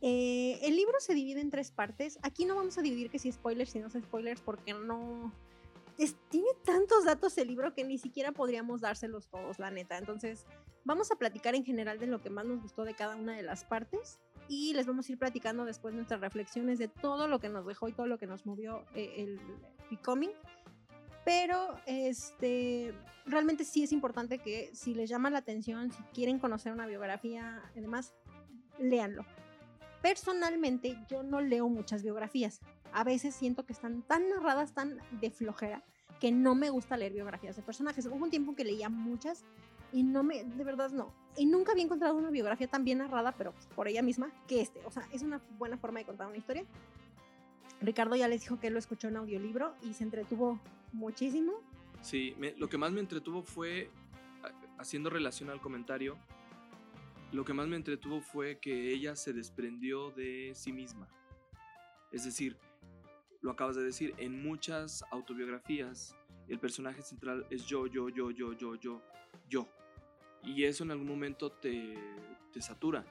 [0.00, 2.18] Eh, el libro se divide en tres partes.
[2.22, 5.32] Aquí no vamos a dividir que si spoilers, si no son spoilers, porque no,
[5.98, 9.96] es, tiene tantos datos el libro que ni siquiera podríamos dárselos todos, la neta.
[9.96, 10.46] Entonces,
[10.84, 13.42] vamos a platicar en general de lo que más nos gustó de cada una de
[13.42, 17.48] las partes y les vamos a ir platicando después nuestras reflexiones de todo lo que
[17.48, 19.40] nos dejó y todo lo que nos movió eh, el
[19.90, 20.32] Becoming.
[21.24, 22.94] Pero este
[23.26, 27.62] realmente sí es importante que si les llama la atención, si quieren conocer una biografía,
[27.76, 28.14] además,
[28.78, 29.24] léanlo.
[30.02, 32.60] Personalmente, yo no leo muchas biografías
[32.94, 35.82] a veces siento que están tan narradas, tan de flojera,
[36.20, 38.06] que no me gusta leer biografías de personajes.
[38.06, 39.44] Hubo un tiempo que leía muchas
[39.92, 41.12] y no me, de verdad no.
[41.36, 44.80] Y nunca había encontrado una biografía tan bien narrada, pero por ella misma, que este.
[44.86, 46.64] O sea, es una buena forma de contar una historia.
[47.80, 50.60] Ricardo ya les dijo que lo escuchó en audiolibro y se entretuvo
[50.94, 51.52] muchísimo.
[52.00, 53.90] Sí, me, lo que más me entretuvo fue,
[54.78, 56.16] haciendo relación al comentario,
[57.32, 61.08] lo que más me entretuvo fue que ella se desprendió de sí misma.
[62.12, 62.56] Es decir,
[63.40, 66.16] lo acabas de decir, en muchas autobiografías
[66.48, 69.02] el personaje central es yo, yo, yo, yo, yo, yo,
[69.48, 69.68] yo.
[70.42, 71.94] Y eso en algún momento te,
[72.52, 73.04] te satura.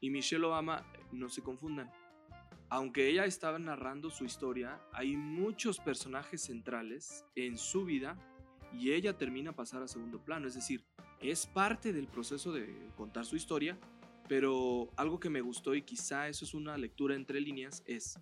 [0.00, 1.90] Y Michelle Obama, no se confundan,
[2.68, 8.18] aunque ella estaba narrando su historia, hay muchos personajes centrales en su vida
[8.72, 10.48] y ella termina a pasar a segundo plano.
[10.48, 10.84] Es decir,
[11.20, 13.78] es parte del proceso de contar su historia,
[14.28, 18.18] pero algo que me gustó y quizá eso es una lectura entre líneas es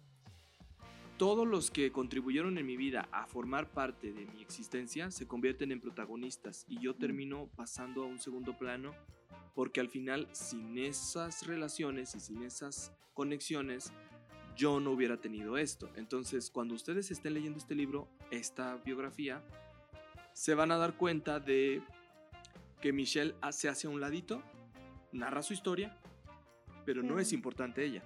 [1.16, 5.70] todos los que contribuyeron en mi vida a formar parte de mi existencia se convierten
[5.70, 8.92] en protagonistas y yo termino pasando a un segundo plano
[9.54, 13.92] porque al final sin esas relaciones y sin esas conexiones
[14.56, 15.90] yo no hubiera tenido esto.
[15.96, 19.42] Entonces, cuando ustedes estén leyendo este libro, esta biografía,
[20.32, 21.82] se van a dar cuenta de
[22.80, 24.42] que Michelle se hace a un ladito,
[25.12, 25.96] narra su historia,
[26.84, 28.02] pero no es importante ella.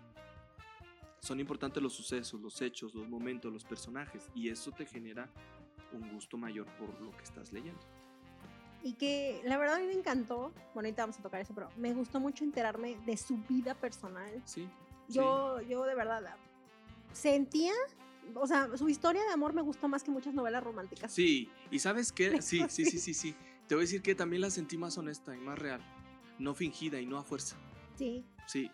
[1.21, 5.29] Son importantes los sucesos, los hechos, los momentos, los personajes, y eso te genera
[5.93, 7.81] un gusto mayor por lo que estás leyendo.
[8.83, 11.69] Y que la verdad a mí me encantó, bueno, ahorita vamos a tocar eso, pero
[11.77, 14.31] me gustó mucho enterarme de su vida personal.
[14.45, 14.69] Sí.
[15.09, 16.37] Yo, yo de verdad
[17.13, 17.73] sentía,
[18.35, 21.13] o sea, su historia de amor me gustó más que muchas novelas románticas.
[21.13, 23.35] Sí, y sabes qué, sí, sí, sí, sí, sí.
[23.67, 25.81] Te voy a decir que también la sentí más honesta y más real,
[26.39, 27.57] no fingida y no a fuerza.
[27.97, 28.25] Sí.
[28.47, 28.71] Sí.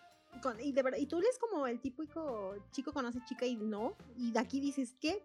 [0.63, 4.31] y, de verdad, y tú eres como el típico chico conoce chica y no, y
[4.31, 5.23] de aquí dices, qué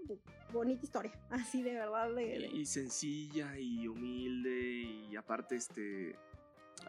[0.51, 2.09] bonita historia, así de verdad.
[2.17, 6.15] Y, sencilla y humilde y aparte, este,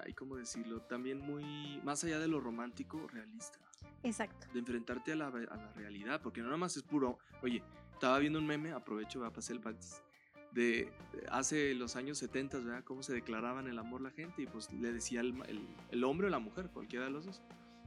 [0.03, 0.81] ay, ¿cómo decirlo?
[0.83, 3.59] También muy, más allá de lo romántico, realista.
[4.03, 4.47] Exacto.
[4.53, 8.19] De enfrentarte a la, a la realidad, porque no nada más es puro, oye, estaba
[8.19, 10.03] viendo un meme, aprovecho, a pasar el pantis,
[10.53, 10.93] de,
[11.31, 12.85] hace los años 70, ¿verdad?
[12.85, 15.35] Cómo se declaraban el amor la gente y pues le decía el,
[15.91, 17.43] el, hombre o la mujer, cualquiera de los dos.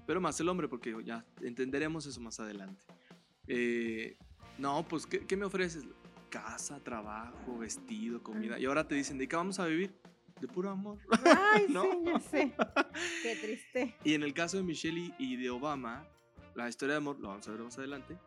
[0.06, 2.86] Pero más el hombre, porque ya entenderemos eso más adelante.
[3.48, 4.18] Eh,
[4.58, 5.86] no, pues, ¿qué, ¿qué, me ofreces?
[6.30, 8.60] Casa, trabajo, vestido, comida.
[8.60, 9.96] Y ahora te dicen, ¿de qué vamos a vivir?
[10.44, 11.00] De puro amor.
[11.54, 11.84] Ay, ¿No?
[11.84, 12.54] sí, ya sé.
[13.22, 13.96] Qué triste.
[14.04, 16.06] Y en el caso de Michelle y de Obama,
[16.54, 18.18] la historia de amor, lo vamos a ver más adelante,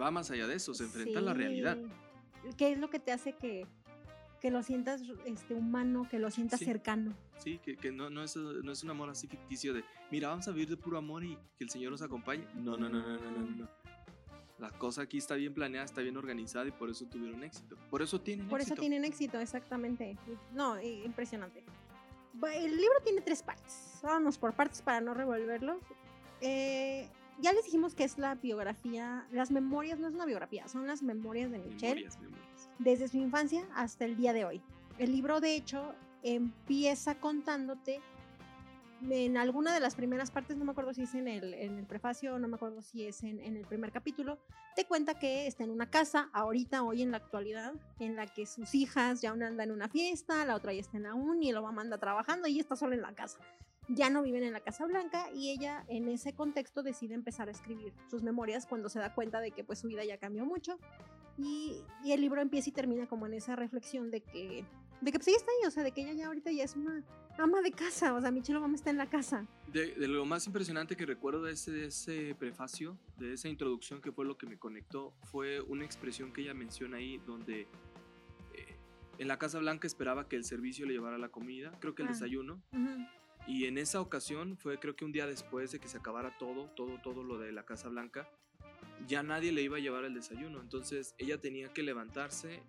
[0.00, 1.78] va más allá de eso, se enfrenta a la realidad.
[2.56, 3.68] ¿Qué es lo que te hace que,
[4.40, 7.16] que lo sientas este, humano, que lo sientas cercano?
[7.36, 10.48] Sí, que, que no, no, es, no es un amor así ficticio de, mira, vamos
[10.48, 12.48] a vivir de puro amor y que el Señor nos acompañe.
[12.56, 13.56] No, no, no, no, no, no.
[13.58, 13.68] no.
[14.58, 17.76] La cosa aquí está bien planeada, está bien organizada y por eso tuvieron éxito.
[17.90, 18.74] Por eso tienen por éxito.
[18.74, 20.16] Por eso tienen éxito, exactamente.
[20.52, 21.62] No, impresionante.
[22.42, 24.00] El libro tiene tres partes.
[24.02, 25.80] Vamos por partes para no revolverlos.
[26.40, 27.08] Eh,
[27.40, 31.02] ya les dijimos que es la biografía, las memorias, no es una biografía, son las
[31.02, 32.08] memorias de Michelle.
[32.80, 34.60] Desde su infancia hasta el día de hoy.
[34.98, 35.94] El libro, de hecho,
[36.24, 38.00] empieza contándote
[39.10, 41.86] en alguna de las primeras partes, no me acuerdo si es en el, en el
[41.86, 44.38] prefacio, no me acuerdo si es en, en, el primer capítulo,
[44.74, 48.46] te cuenta que está en una casa, ahorita, hoy en la actualidad, en la que
[48.46, 51.52] sus hijas ya una anda en una fiesta, la otra ya está en la uni,
[51.52, 53.38] lo mamá anda trabajando y está sola en la casa.
[53.90, 57.52] Ya no viven en la Casa Blanca y ella en ese contexto decide empezar a
[57.52, 60.78] escribir sus memorias cuando se da cuenta de que pues su vida ya cambió mucho.
[61.38, 64.66] Y, y el libro empieza y termina como en esa reflexión de que
[65.00, 66.74] de que pues ella está ahí, o sea, de que ella ya ahorita ya es
[66.76, 67.04] una
[67.38, 69.46] ama de casa, o sea, Michelle Obama está en la casa.
[69.72, 74.00] De, de lo más impresionante que recuerdo de ese, de ese prefacio, de esa introducción
[74.00, 77.68] que fue lo que me conectó, fue una expresión que ella menciona ahí donde
[78.54, 78.76] eh,
[79.18, 82.08] en la Casa Blanca esperaba que el servicio le llevara la comida, creo que el
[82.08, 82.12] ah.
[82.12, 82.62] desayuno,
[83.46, 86.70] y en esa ocasión fue creo que un día después de que se acabara todo,
[86.76, 88.28] todo, todo lo de la Casa Blanca,
[89.06, 90.60] ya nadie le iba a llevar el desayuno.
[90.60, 92.62] Entonces ella tenía que levantarse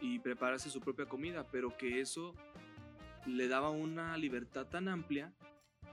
[0.00, 2.34] y prepararse su propia comida, pero que eso
[3.26, 5.32] le daba una libertad tan amplia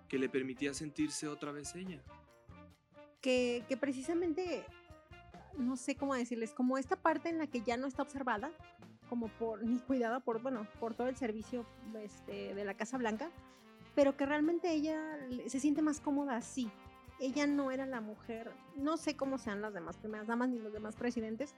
[0.08, 2.02] que le permitía sentirse otra vez ella.
[3.22, 4.64] Que, que precisamente,
[5.58, 8.52] no sé cómo decirles, como esta parte en la que ya no está observada,
[9.10, 11.66] como por ni cuidada por, bueno, por todo el servicio
[12.02, 13.32] este, de la Casa Blanca,
[13.96, 16.70] pero que realmente ella se siente más cómoda así.
[17.20, 20.74] Ella no era la mujer, no sé cómo sean las demás primeras damas ni los
[20.74, 21.54] demás presidentes,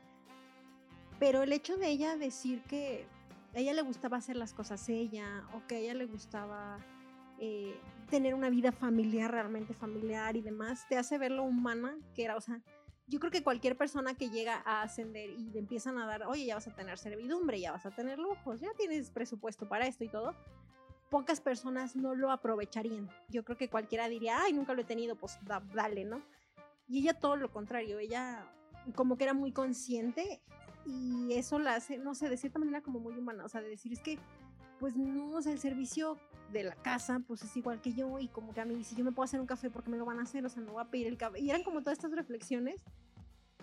[1.19, 3.05] pero el hecho de ella decir que
[3.53, 6.79] a ella le gustaba hacer las cosas ella, o que a ella le gustaba
[7.39, 12.25] eh, tener una vida familiar, realmente familiar y demás, te hace ver lo humana que
[12.25, 12.61] era, o sea,
[13.07, 16.45] yo creo que cualquier persona que llega a ascender y le empiezan a dar, oye,
[16.45, 20.03] ya vas a tener servidumbre, ya vas a tener lujos, ya tienes presupuesto para esto
[20.03, 20.33] y todo,
[21.09, 23.09] pocas personas no lo aprovecharían.
[23.29, 25.37] Yo creo que cualquiera diría, ay, nunca lo he tenido, pues
[25.73, 26.21] dale, ¿no?
[26.87, 28.51] Y ella todo lo contrario, ella
[28.95, 30.41] como que era muy consciente
[30.85, 33.69] y eso la hace, no sé, de cierta manera como muy humana, o sea, de
[33.69, 34.19] decir es que,
[34.79, 36.17] pues no, o sea, el servicio
[36.51, 39.03] de la casa, pues es igual que yo y como que a mí, si yo
[39.03, 40.45] me puedo hacer un café, porque me lo van a hacer?
[40.45, 41.39] O sea, no voy a pedir el café.
[41.39, 42.81] Y eran como todas estas reflexiones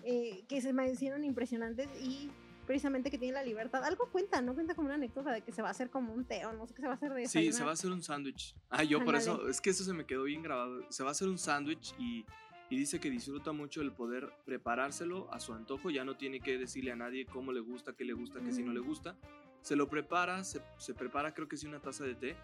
[0.03, 2.29] eh, que se me hicieron impresionantes y
[2.65, 3.83] precisamente que tiene la libertad.
[3.83, 4.53] Algo cuenta, ¿no?
[4.53, 6.65] Cuenta como una anécdota de que se va a hacer como un té o no
[6.67, 7.31] sé qué se va a hacer de eso.
[7.31, 8.55] Sí, se va a hacer un sándwich.
[8.69, 10.81] Ah, yo por eso, es que eso se me quedó bien grabado.
[10.89, 12.25] Se va a hacer un sándwich y,
[12.73, 16.57] y dice que disfruta mucho el poder preparárselo a su antojo, ya no tiene que
[16.57, 18.85] decirle a nadie cómo le gusta, qué le gusta, qué si no le Mm.
[18.87, 19.15] gusta.
[19.61, 22.35] Se lo prepara, se, se prepara creo que sí una taza de té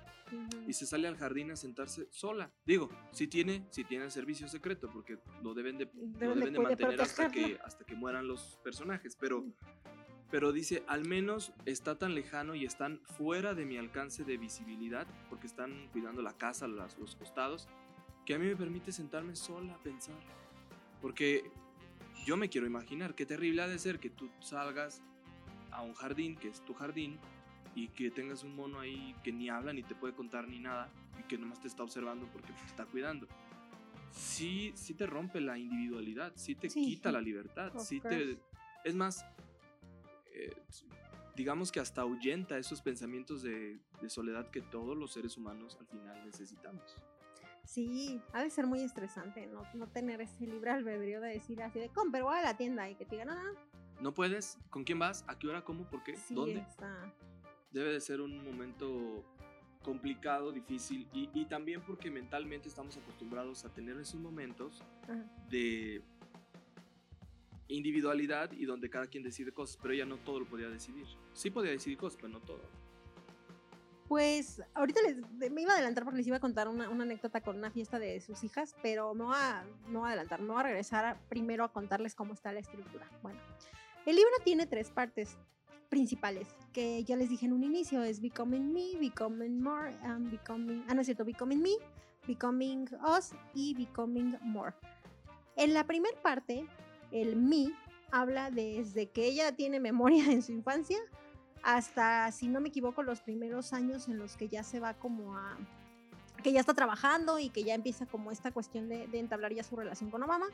[0.67, 2.51] y se sale al jardín a sentarse sola.
[2.63, 6.27] Digo, si tiene, si tiene el servicio secreto, porque lo deben de, lo Deben de
[6.27, 9.43] deben de cuide- mantener hasta que, hasta que mueran los personajes, pero,
[10.29, 15.07] pero dice, al menos está tan lejano y están fuera de mi alcance de visibilidad,
[15.27, 17.67] porque están cuidando la casa, las- los costados,
[18.29, 20.19] que a mí me permite sentarme sola a pensar.
[21.01, 21.49] Porque
[22.27, 25.01] yo me quiero imaginar qué terrible ha de ser que tú salgas
[25.71, 27.17] a un jardín, que es tu jardín,
[27.73, 30.91] y que tengas un mono ahí que ni habla, ni te puede contar ni nada,
[31.19, 33.27] y que nomás te está observando porque te está cuidando.
[34.11, 37.13] Sí, sí te rompe la individualidad, sí te Sí, quita sí.
[37.13, 38.37] la libertad, Of sí te...
[38.83, 39.25] Es más,
[40.35, 40.55] eh,
[41.35, 45.87] digamos que hasta ahuyenta esos pensamientos de, de soledad que todos los seres humanos al
[45.87, 46.95] final necesitamos.
[47.69, 51.77] Sí, ha de ser muy estresante no, no tener ese libre albedrío de decir así
[51.77, 53.59] de, com, pero voy a la tienda y que te digan, no, no, no".
[54.01, 54.57] ¿No puedes?
[54.71, 55.23] ¿Con quién vas?
[55.27, 55.63] ¿A qué hora?
[55.63, 55.87] ¿Cómo?
[55.87, 56.15] ¿Por qué?
[56.15, 56.61] Sí, ¿Dónde?
[56.61, 57.13] está.
[57.71, 59.23] debe de ser un momento
[59.83, 65.23] complicado, difícil y, y también porque mentalmente estamos acostumbrados a tener esos momentos Ajá.
[65.47, 66.01] de
[67.67, 71.05] individualidad y donde cada quien decide cosas, pero ella no todo lo podía decidir.
[71.33, 72.61] Sí podía decidir cosas, pero no todo.
[74.09, 77.41] Pues ahorita les, me iba a adelantar porque les iba a contar una, una anécdota
[77.41, 81.05] con una fiesta de sus hijas, pero voy a, voy a adelantar, voy a regresar
[81.05, 83.07] a- primero a contarles cómo está la estructura.
[83.21, 83.39] Bueno,
[84.07, 85.37] el libro tiene tres partes
[85.89, 90.83] principales, que ya les dije en un inicio, es Becoming Me, Becoming More, and Becoming,
[90.87, 91.73] ah no es cierto, Becoming Me,
[92.27, 94.73] Becoming Us y Becoming More.
[95.55, 96.65] En la primera parte,
[97.11, 97.67] el Me
[98.09, 100.97] habla desde que ella tiene memoria en su infancia
[101.63, 105.37] hasta, si no me equivoco, los primeros años en los que ya se va como
[105.37, 105.57] a
[106.43, 109.75] que ya está trabajando y que ya empieza como esta cuestión de, entablar ya su
[109.75, 110.47] relación con Obama.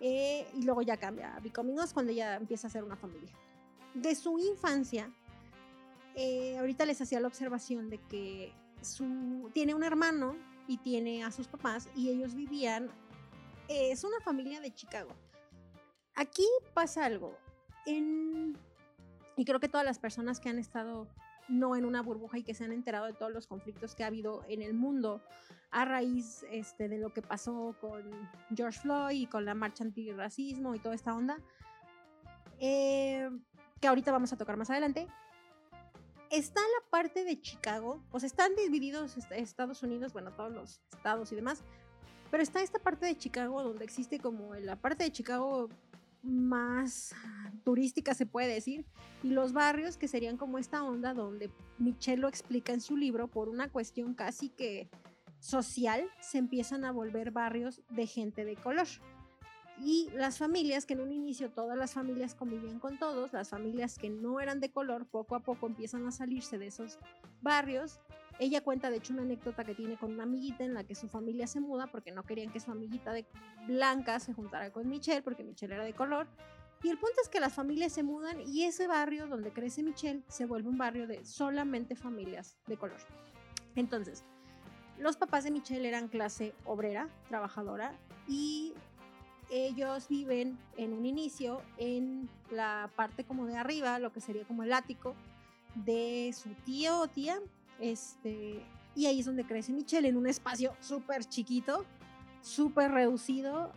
[0.00, 3.30] eh, y luego ya cambia a Becoming cuando ya empieza a ser una familia.
[3.94, 5.08] De su infancia,
[6.16, 8.52] eh, ahorita les hacía la observación de que
[9.52, 12.90] tiene un hermano y tiene a sus papás y ellos vivían,
[13.68, 15.10] es una familia de Chicago.
[16.14, 17.36] Aquí pasa algo.
[17.86, 18.56] En,
[19.36, 21.08] y creo que todas las personas que han estado
[21.48, 24.06] no en una burbuja y que se han enterado de todos los conflictos que ha
[24.06, 25.20] habido en el mundo
[25.70, 28.02] a raíz este, de lo que pasó con
[28.54, 31.36] George Floyd y con la marcha antirracismo y toda esta onda,
[32.60, 33.28] eh,
[33.80, 35.06] que ahorita vamos a tocar más adelante.
[36.30, 40.80] Está la parte de Chicago, o sea, están divididos est- Estados Unidos, bueno, todos los
[40.92, 41.62] estados y demás,
[42.30, 45.68] pero está esta parte de Chicago donde existe como la parte de Chicago
[46.24, 47.14] más
[47.64, 48.84] turística se puede decir
[49.22, 53.28] y los barrios que serían como esta onda donde Michelle lo explica en su libro
[53.28, 54.88] por una cuestión casi que
[55.40, 58.86] social se empiezan a volver barrios de gente de color.
[59.82, 63.98] Y las familias que en un inicio todas las familias convivían con todos las familias
[63.98, 66.98] que no eran de color poco a poco empiezan a salirse de esos
[67.42, 67.98] barrios
[68.38, 71.08] ella cuenta de hecho una anécdota que tiene con una amiguita en la que su
[71.08, 73.26] familia se muda porque no querían que su amiguita de
[73.66, 76.26] blanca se juntara con Michelle porque Michelle era de color.
[76.82, 80.22] Y el punto es que las familias se mudan y ese barrio donde crece Michelle
[80.28, 82.98] se vuelve un barrio de solamente familias de color.
[83.74, 84.24] Entonces,
[84.98, 88.74] los papás de Michelle eran clase obrera, trabajadora, y
[89.50, 94.62] ellos viven en un inicio en la parte como de arriba, lo que sería como
[94.62, 95.14] el ático
[95.74, 97.40] de su tío o tía,
[97.80, 101.84] este, y ahí es donde crece Michelle, en un espacio súper chiquito,
[102.42, 103.72] súper reducido,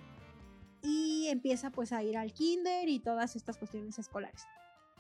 [0.82, 4.46] y empieza pues a ir al kinder y todas estas cuestiones escolares.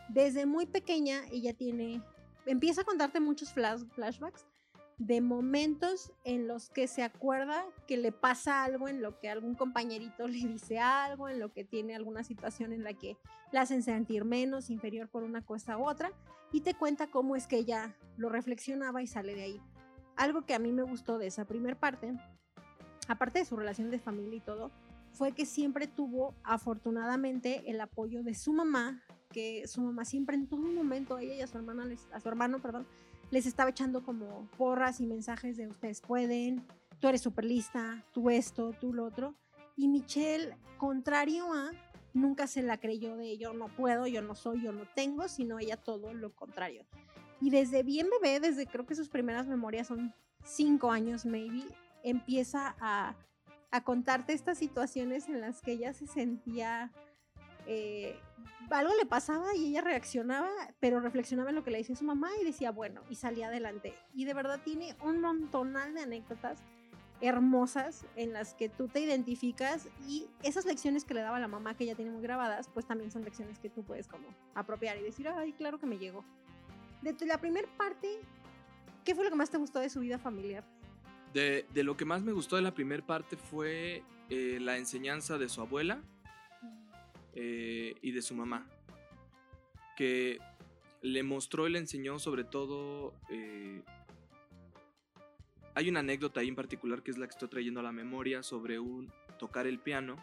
[0.10, 2.01] Desde muy pequeña ella tiene,
[2.45, 4.45] empieza a contarte muchos flash, flashbacks
[4.98, 9.56] de momentos en los que se acuerda que le pasa algo, en lo que algún
[9.56, 13.17] compañerito le dice algo, en lo que tiene alguna situación en la que
[13.52, 16.12] la hacen sentir menos, inferior por una cosa u otra,
[16.52, 19.62] y te cuenta cómo es que ella lo reflexionaba y sale de ahí.
[20.15, 22.17] Algo que a mí me gustó de esa primer parte,
[23.08, 24.71] aparte de su relación de familia y todo,
[25.12, 30.48] fue que siempre tuvo afortunadamente el apoyo de su mamá, que su mamá siempre en
[30.48, 32.87] todo momento, a ella y a su hermana, a su hermano, perdón,
[33.32, 36.65] les estaba echando como porras y mensajes de ustedes pueden,
[37.00, 39.36] tú eres súper lista, tú esto, tú lo otro.
[39.75, 41.71] Y Michelle, contrario a,
[42.13, 45.60] nunca se la creyó de yo no puedo, yo no soy, yo no tengo, sino
[45.60, 46.86] ella todo lo contrario.
[47.40, 50.13] Y desde bien bebé, desde creo que sus primeras memorias son
[50.44, 51.63] cinco años, maybe,
[52.04, 53.15] empieza a,
[53.71, 56.92] a contarte estas situaciones en las que ella se sentía
[57.67, 58.17] eh,
[58.69, 62.29] algo le pasaba y ella reaccionaba, pero reflexionaba en lo que le decía su mamá
[62.41, 63.93] y decía, bueno, y salía adelante.
[64.13, 66.60] Y de verdad tiene un montonal de anécdotas
[67.21, 71.75] hermosas en las que tú te identificas y esas lecciones que le daba la mamá
[71.75, 75.02] que ella tiene muy grabadas, pues también son lecciones que tú puedes como apropiar y
[75.02, 76.23] decir, ay, claro que me llegó.
[77.02, 78.19] De la primera parte,
[79.04, 80.63] ¿qué fue lo que más te gustó de su vida familiar?
[81.33, 85.37] De, de lo que más me gustó de la primera parte fue eh, la enseñanza
[85.37, 86.02] de su abuela
[87.40, 88.67] eh, y de su mamá,
[89.96, 90.40] que
[91.04, 93.83] le mostró y le enseñó sobre todo eh,
[95.75, 98.42] hay una anécdota ahí en particular que es la que estoy trayendo a la memoria
[98.42, 100.17] sobre un tocar el piano.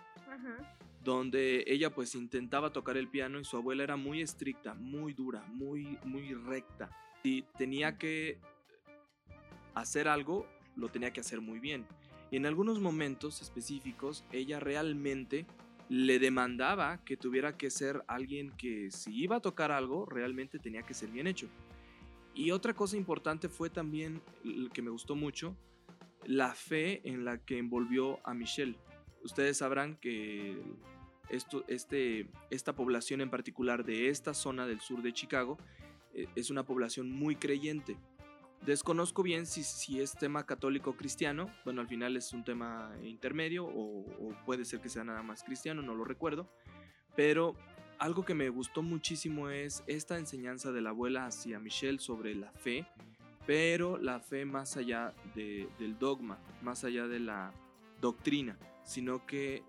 [1.04, 5.44] Donde ella pues intentaba tocar el piano y su abuela era muy estricta, muy dura,
[5.46, 6.90] muy, muy recta.
[7.22, 8.40] Y tenía que
[9.74, 11.86] hacer algo, lo tenía que hacer muy bien.
[12.32, 15.46] Y en algunos momentos específicos, ella realmente
[15.88, 20.82] le demandaba que tuviera que ser alguien que si iba a tocar algo, realmente tenía
[20.82, 21.48] que ser bien hecho.
[22.34, 24.20] Y otra cosa importante fue también,
[24.72, 25.56] que me gustó mucho,
[26.24, 28.76] la fe en la que envolvió a Michelle.
[29.22, 30.60] Ustedes sabrán que
[31.28, 35.58] esto, este, esta población en particular de esta zona del sur de Chicago
[36.12, 37.96] eh, es una población muy creyente.
[38.66, 42.90] Desconozco bien si, si es tema católico o cristiano, bueno, al final es un tema
[43.02, 46.48] intermedio o, o puede ser que sea nada más cristiano, no lo recuerdo,
[47.14, 47.54] pero
[47.98, 52.52] algo que me gustó muchísimo es esta enseñanza de la abuela hacia Michelle sobre la
[52.52, 52.86] fe,
[53.46, 57.52] pero la fe más allá del dogma, más allá de la
[58.00, 59.62] doctrina, sino que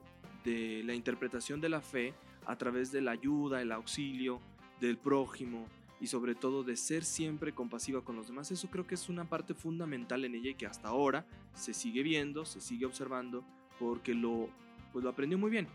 [0.43, 2.14] de la interpretación de la fe
[2.46, 4.39] a través de la ayuda, el auxilio
[4.80, 5.68] del prójimo
[6.02, 8.52] y sobre todo de ser siempre compasiva con los demás.
[8.52, 12.04] Eso creo que es una parte fundamental en ella y que hasta ahora se sigue
[12.04, 13.43] viendo, se sigue observando
[13.80, 14.50] porque lo,
[14.91, 15.68] pues lo aprendió muy bien.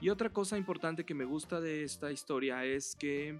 [0.00, 3.38] Y otra cosa importante que me gusta de esta historia es que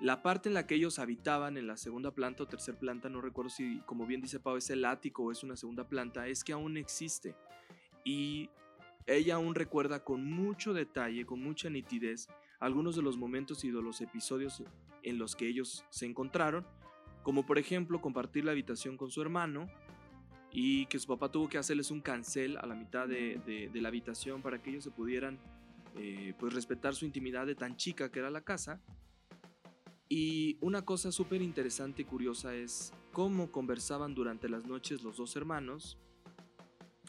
[0.00, 3.20] la parte en la que ellos habitaban en la segunda planta o tercera planta, no
[3.20, 6.42] recuerdo si, como bien dice Pau, es el ático o es una segunda planta, es
[6.42, 7.34] que aún existe.
[8.04, 8.48] Y
[9.06, 12.28] ella aún recuerda con mucho detalle, con mucha nitidez,
[12.60, 14.62] algunos de los momentos y de los episodios
[15.02, 16.66] en los que ellos se encontraron,
[17.22, 19.66] como por ejemplo compartir la habitación con su hermano
[20.52, 23.40] y que su papá tuvo que hacerles un cancel a la mitad de,
[23.72, 25.38] de la habitación para que ellos se pudieran
[25.96, 28.80] eh, pues respetar su intimidad de tan chica que era la casa.
[30.08, 35.36] Y una cosa súper interesante y curiosa es cómo conversaban durante las noches los dos
[35.36, 35.98] hermanos,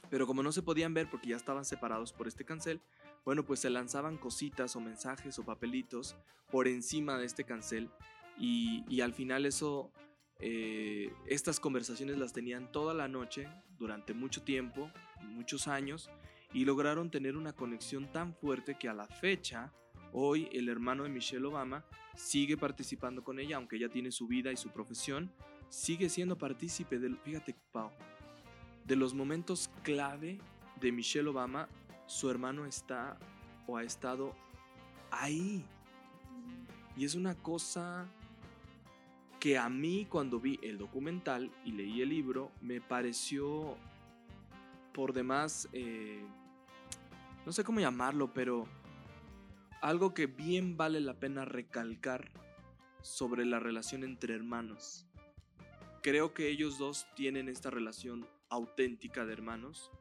[0.10, 2.82] pero como no se podían ver porque ya estaban separados por este cancel,
[3.26, 6.16] bueno, pues se lanzaban cositas o mensajes o papelitos
[6.50, 7.90] por encima de este cancel
[8.38, 9.92] y, al final eso,
[10.40, 13.48] eh, estas conversaciones las tenían toda la noche,
[13.78, 14.92] durante mucho tiempo,
[15.22, 16.10] muchos años,
[16.54, 19.74] y lograron tener una conexión tan fuerte que a la fecha,
[20.12, 24.52] hoy el hermano de Michelle Obama sigue participando con ella, aunque ella tiene su vida
[24.52, 25.32] y su profesión,
[25.70, 27.92] sigue siendo partícipe del, fíjate Pau,
[28.86, 30.40] de los momentos clave
[30.80, 31.70] de Michelle Obama,
[32.12, 33.18] su hermano está
[33.68, 34.36] o ha estado
[35.12, 35.64] ahí.
[36.98, 38.06] Y es una cosa
[39.40, 43.78] que a mí cuando vi el documental y leí el libro me pareció
[44.94, 46.22] por demás eh,
[47.46, 48.68] no sé cómo llamarlo, pero
[49.82, 52.30] algo que bien vale la pena recalcar
[53.02, 55.08] sobre la relación entre hermanos.
[56.04, 59.92] Creo que ellos dos tienen esta relación auténtica de hermanos,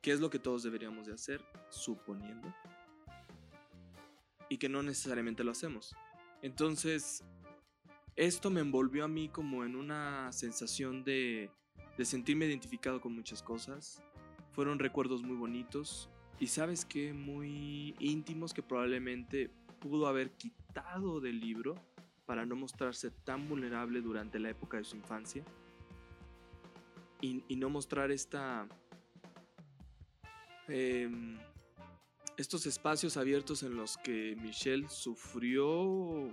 [0.00, 2.52] que es lo que todos deberíamos de hacer, suponiendo,
[4.48, 5.94] y que no necesariamente lo hacemos.
[6.42, 7.24] Entonces,
[8.16, 11.50] esto me envolvió a mí como en una sensación de,
[11.96, 14.02] de sentirme identificado con muchas cosas,
[14.52, 21.40] fueron recuerdos muy bonitos y sabes que muy íntimos que probablemente pudo haber quitado del
[21.40, 21.74] libro
[22.26, 25.44] para no mostrarse tan vulnerable durante la época de su infancia.
[27.20, 28.66] Y, no mostrar esta
[30.70, 31.38] em,
[32.36, 36.30] estos espacios abiertos en los que Michelle sufrió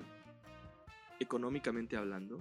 [1.19, 2.39] económicamente hablando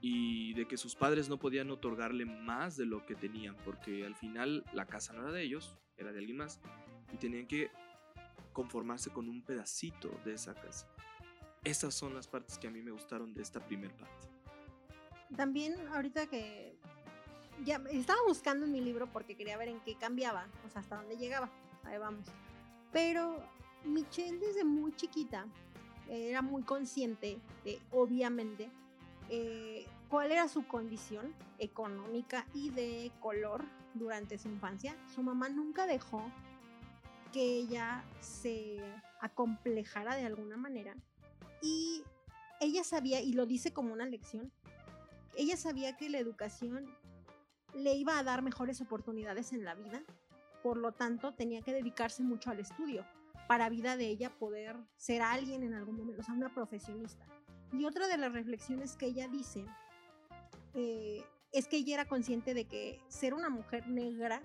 [0.00, 4.14] y de que sus padres no podían otorgarle más de lo que tenían, porque al
[4.14, 6.60] final la casa no era de ellos, era de alguien más,
[7.12, 7.70] y tenían que
[8.52, 10.88] conformarse con un pedacito de esa casa.
[11.64, 14.28] Esas son las partes que a mí me gustaron de esta primera parte.
[15.34, 16.75] También ahorita que
[17.90, 21.16] estaba buscando en mi libro porque quería ver en qué cambiaba, o sea, hasta dónde
[21.16, 21.50] llegaba.
[21.84, 22.26] Ahí vamos.
[22.92, 23.42] Pero
[23.84, 25.46] Michelle desde muy chiquita
[26.08, 28.70] era muy consciente de, obviamente,
[29.28, 35.86] eh, cuál era su condición económica y de color durante su infancia, su mamá nunca
[35.86, 36.22] dejó
[37.32, 38.78] que ella se
[39.20, 40.94] acomplejara de alguna manera.
[41.62, 42.02] Y
[42.60, 44.52] ella sabía, y lo dice como una lección,
[45.36, 46.86] ella sabía que la educación
[47.76, 50.02] le iba a dar mejores oportunidades en la vida,
[50.62, 53.06] por lo tanto tenía que dedicarse mucho al estudio
[53.46, 57.24] para vida de ella poder ser alguien en algún momento, o sea, una profesionista.
[57.72, 59.64] Y otra de las reflexiones que ella dice
[60.74, 64.42] eh, es que ella era consciente de que ser una mujer negra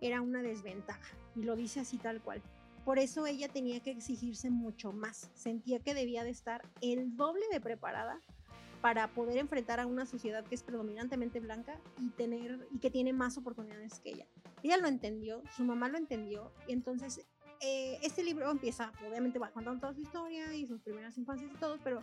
[0.00, 2.42] era una desventaja, y lo dice así tal cual.
[2.84, 7.44] Por eso ella tenía que exigirse mucho más, sentía que debía de estar el doble
[7.52, 8.20] de preparada
[8.80, 13.12] para poder enfrentar a una sociedad que es predominantemente blanca y tener y que tiene
[13.12, 14.26] más oportunidades que ella.
[14.62, 17.26] Ella lo entendió, su mamá lo entendió y entonces
[17.60, 21.58] eh, este libro empieza, obviamente va contando toda su historia y sus primeras infancias y
[21.58, 22.02] todo, pero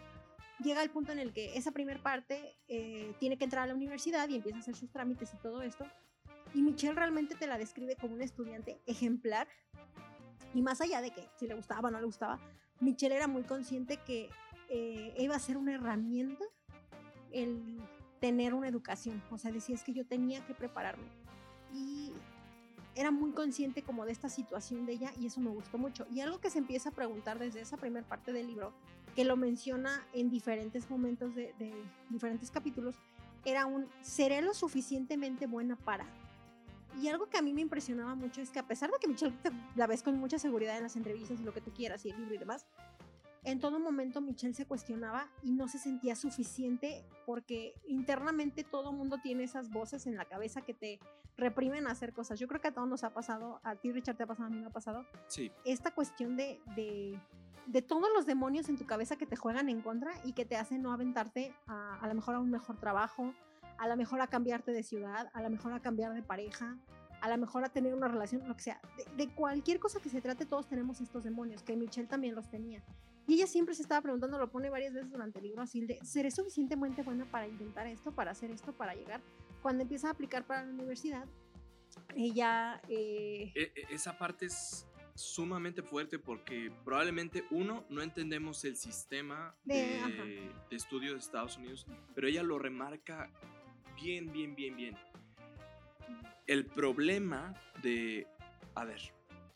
[0.59, 3.75] llega al punto en el que esa primera parte eh, tiene que entrar a la
[3.75, 5.85] universidad y empieza a hacer sus trámites y todo esto.
[6.53, 9.47] Y Michelle realmente te la describe como un estudiante ejemplar.
[10.53, 12.39] Y más allá de que si le gustaba o no le gustaba,
[12.79, 14.29] Michelle era muy consciente que
[14.69, 16.45] eh, iba a ser una herramienta
[17.31, 17.79] el
[18.19, 19.21] tener una educación.
[19.31, 21.07] O sea, decía es que yo tenía que prepararme.
[21.73, 22.11] Y
[22.97, 26.07] era muy consciente como de esta situación de ella y eso me gustó mucho.
[26.11, 28.73] Y algo que se empieza a preguntar desde esa primera parte del libro,
[29.15, 31.53] que lo menciona en diferentes momentos de,
[32.09, 32.95] diferentes capítulos,
[33.45, 36.05] era un, ¿seré lo suficientemente buena para?
[36.99, 39.35] Y algo que a mí me impresionaba mucho es que a pesar de que Michelle
[39.75, 42.17] la ves con mucha seguridad en las entrevistas y lo que tú quieras y el
[42.17, 42.65] libro y demás,
[43.47, 49.19] en todo momento Michelle se cuestionaba y no se sentía suficiente porque internamente todo mundo
[49.23, 50.99] tiene esas voces en la cabeza que te
[51.37, 52.39] reprimen a hacer cosas.
[52.39, 54.49] Yo creo que a todos nos ha pasado, a ti Richard te ha pasado, a
[54.49, 55.05] mí me ha pasado.
[55.27, 55.49] Sí.
[55.63, 57.17] Esta cuestión de, de,
[57.67, 60.57] de todos los demonios en tu cabeza que te juegan en contra y que te
[60.57, 63.33] hacen no aventarte a, a lo mejor a un mejor trabajo,
[63.77, 66.77] a lo mejor a cambiarte de ciudad, a lo mejor a cambiar de pareja,
[67.21, 68.81] a lo mejor a tener una relación, lo que sea.
[68.97, 72.49] De, de, cualquier cosa que se trate, todos tenemos estos demonios, que Michelle también los
[72.49, 72.83] tenía.
[73.27, 75.99] Y ella siempre se estaba preguntando, lo pone varias veces durante el libro, así de,
[76.03, 79.21] ¿seré suficientemente buena para intentar esto, para hacer esto, para llegar?
[79.61, 81.25] Cuando empieza a aplicar para la universidad,
[82.15, 82.81] ella...
[82.87, 83.51] Eh...
[83.53, 89.75] E, e, esa parte es sumamente fuerte porque probablemente uno no entendemos el sistema de,
[89.75, 93.29] de, de estudio de Estados Unidos, pero ella lo remarca
[94.01, 94.97] bien, bien, bien, bien.
[96.45, 98.27] El problema de,
[98.75, 99.01] a ver,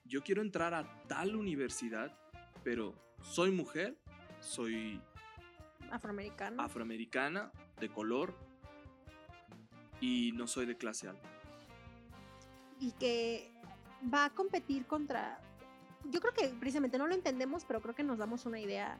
[0.03, 2.17] yo quiero entrar a tal universidad,
[2.63, 3.97] pero soy mujer,
[4.39, 5.01] soy
[5.91, 8.33] afroamericana, afroamericana de color
[9.99, 11.29] y no soy de clase alta.
[12.79, 13.51] Y que
[14.11, 15.39] va a competir contra...
[16.09, 18.97] Yo creo que precisamente no lo entendemos, pero creo que nos damos una idea.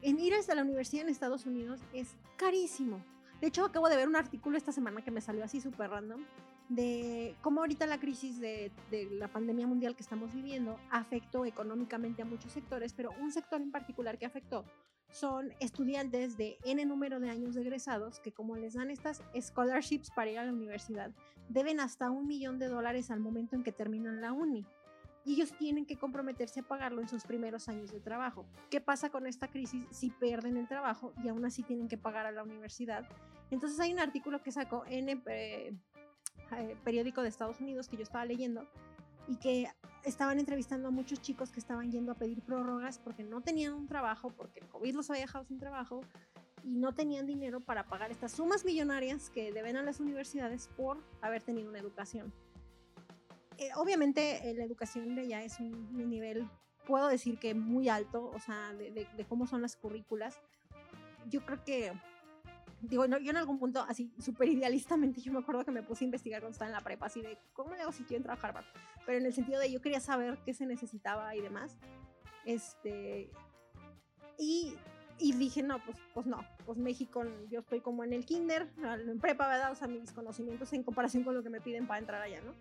[0.00, 3.04] En ir hasta la universidad en Estados Unidos es carísimo.
[3.40, 6.24] De hecho, acabo de ver un artículo esta semana que me salió así súper random
[6.68, 8.72] de cómo ahorita la crisis de,
[9.12, 13.70] la pandemia mundial que estamos viviendo afectó económicamente a muchos sectores, pero un sector en
[13.70, 14.64] particular que afectó
[15.10, 20.10] son estudiantes de N número de años de egresados que como les dan estas scholarships
[20.10, 21.12] para ir a la universidad,
[21.48, 24.66] deben hasta un millón de dólares al momento en que terminan la uni.
[25.24, 28.46] Y ellos tienen que comprometerse a pagarlo en sus primeros años de trabajo.
[28.70, 32.26] ¿Qué pasa con esta crisis si pierden el trabajo y aún así tienen que pagar
[32.26, 33.08] a la universidad?
[33.50, 35.74] Entonces hay un artículo que sacó N, eh,
[36.56, 38.66] eh, periódico de Estados Unidos que yo estaba leyendo
[39.28, 39.68] y que
[40.04, 43.88] estaban entrevistando a muchos chicos que estaban yendo a pedir prórrogas porque no tenían un
[43.88, 46.00] trabajo, porque el COVID los había dejado sin trabajo
[46.62, 51.02] y no tenían dinero para pagar estas sumas millonarias que deben a las universidades por
[51.20, 52.32] haber tenido una educación.
[53.58, 56.48] Eh, obviamente eh, la educación de ella es un, un, nivel,
[56.86, 60.40] puedo decir que muy alto, o sea, de, de, de cómo son las currículas.
[61.28, 61.92] Yo creo que
[62.88, 66.04] digo, no, yo en algún punto, así súper idealistamente, yo me acuerdo que me puse
[66.04, 68.38] a investigar cuando estaba en la prepa, así de, ¿cómo le hago si quiero entrar
[68.38, 68.64] a Harvard?
[69.04, 71.76] Pero en el sentido de yo quería saber qué se necesitaba y demás.
[72.44, 73.30] Este,
[74.38, 74.74] y,
[75.18, 79.18] y dije, no, pues, pues no, pues México, yo estoy como en el kinder, en
[79.18, 79.72] prepa, ¿verdad?
[79.72, 82.52] O sea, mis conocimientos en comparación con lo que me piden para entrar allá, ¿no?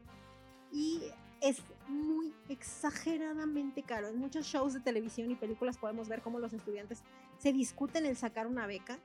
[0.71, 1.01] Y
[1.41, 4.07] es muy exageradamente caro.
[4.07, 7.03] En muchos shows de televisión y películas podemos ver cómo los estudiantes
[7.37, 8.99] se discuten el sacar una beca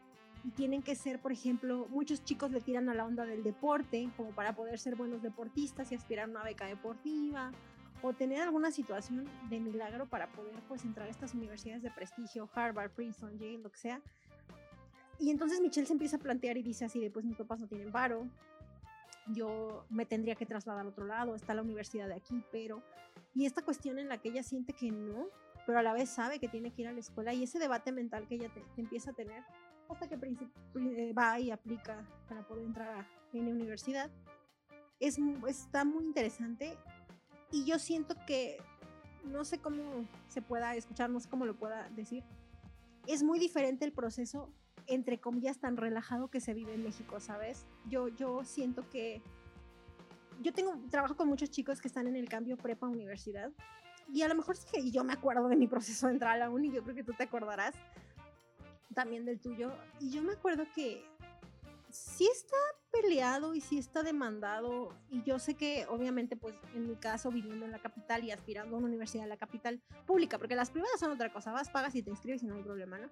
[0.44, 4.08] y tienen que ser, por ejemplo, muchos chicos le tiran a la onda del deporte,
[4.16, 7.52] como para poder ser buenos deportistas y aspirar a una beca deportiva,
[8.02, 12.48] o tener alguna situación de milagro para poder pues entrar a estas universidades de prestigio,
[12.54, 14.00] Harvard, Princeton, Yale, lo que sea.
[15.18, 17.66] Y entonces Michelle se empieza a plantear y dice así de pues mis papás no
[17.66, 18.26] tienen paro,
[19.26, 22.82] yo me tendría que trasladar al otro lado, está la universidad de aquí, pero...
[23.34, 25.28] Y esta cuestión en la que ella siente que no,
[25.66, 27.92] pero a la vez sabe que tiene que ir a la escuela y ese debate
[27.92, 29.44] mental que ella te, te empieza a tener
[29.92, 34.10] hasta que eh, va y aplica para poder entrar a la universidad.
[34.98, 36.76] Es, está muy interesante
[37.50, 38.58] y yo siento que
[39.24, 42.24] no sé cómo se pueda escuchar, no sé cómo lo pueda decir.
[43.06, 44.52] Es muy diferente el proceso,
[44.86, 47.66] entre comillas, tan relajado que se vive en México, ¿sabes?
[47.86, 49.22] Yo, yo siento que
[50.40, 53.52] yo tengo, trabajo con muchos chicos que están en el cambio prepa universidad
[54.12, 56.38] y a lo mejor sí que yo me acuerdo de mi proceso de entrar a
[56.38, 57.74] la uni, yo creo que tú te acordarás
[58.94, 59.72] también del tuyo.
[59.98, 61.04] Y yo me acuerdo que
[61.90, 62.56] sí está
[62.90, 64.94] peleado y sí está demandado.
[65.10, 68.74] Y yo sé que, obviamente, pues en mi caso, viviendo en la capital y aspirando
[68.74, 71.94] a una universidad en la capital pública, porque las privadas son otra cosa, vas, pagas
[71.94, 73.08] y te inscribes y no hay problema, ¿no?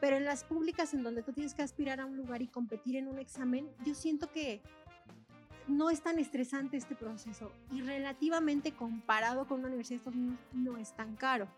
[0.00, 2.96] Pero en las públicas, en donde tú tienes que aspirar a un lugar y competir
[2.96, 4.60] en un examen, yo siento que
[5.68, 10.38] no es tan estresante este proceso y relativamente comparado con una universidad de Estados Unidos
[10.52, 11.48] no es tan caro.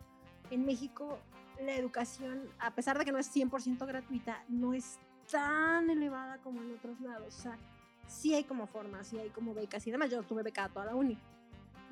[0.51, 1.19] En México
[1.65, 4.99] la educación, a pesar de que no es 100% gratuita, no es
[5.31, 7.37] tan elevada como en otros lados.
[7.37, 7.59] O sea,
[8.07, 10.11] sí hay como formas, sí hay como becas y demás.
[10.11, 11.19] Yo tuve becada toda la uni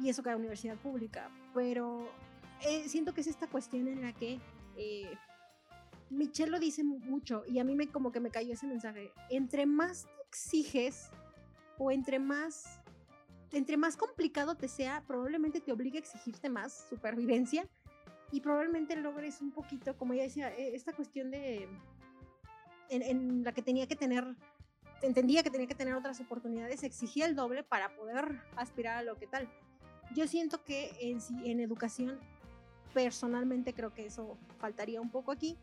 [0.00, 2.08] y eso era universidad pública, pero
[2.62, 4.40] eh, siento que es esta cuestión en la que
[4.76, 5.10] eh,
[6.10, 9.12] Michelle lo dice mucho y a mí me como que me cayó ese mensaje.
[9.30, 11.10] Entre más te exiges
[11.78, 12.80] o entre más
[13.52, 17.66] entre más complicado te sea, probablemente te obligue a exigirte más supervivencia
[18.32, 21.68] y probablemente logres un poquito, como ella decía, e, esta cuestión de
[22.88, 24.24] en, la que tenía que tener,
[25.02, 29.16] entendía que tenía que tener otras oportunidades, exigía el doble para poder aspirar a lo
[29.16, 29.48] que tal.
[30.14, 32.18] Yo siento que en, en educación,
[32.94, 35.58] personalmente creo que eso faltaría un poco aquí,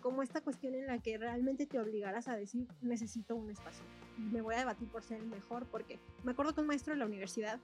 [0.00, 3.84] como esta cuestión en la que realmente te obligaras a decir, necesito un espacio.
[4.18, 6.98] Me voy a debatir por ser el mejor, porque me acuerdo que un maestro de
[6.98, 7.60] la universidad,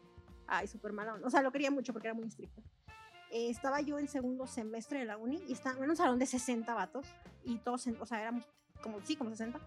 [0.46, 2.62] ay, súper malo, o sea, lo quería mucho porque era muy estricto.
[3.30, 6.26] Eh, estaba yo en segundo semestre de la uni y estaba en un salón de
[6.26, 7.06] 60 vatos
[7.44, 8.44] y todos, o sea, éramos
[8.82, 9.60] como, sí, como 60.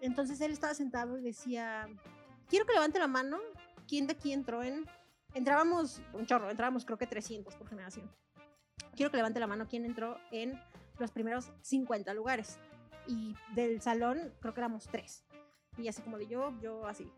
[0.00, 1.88] Entonces él estaba sentado y decía,
[2.48, 3.38] quiero que levante la mano,
[3.88, 4.86] ¿quién de aquí entró en...?
[5.34, 8.10] Entrábamos, un chorro, entrábamos creo que 300 por generación.
[8.94, 10.58] Quiero que levante la mano quién entró en
[10.98, 12.58] los primeros 50 lugares.
[13.06, 15.24] Y del salón creo que éramos tres.
[15.76, 17.10] Y así como de yo, yo así.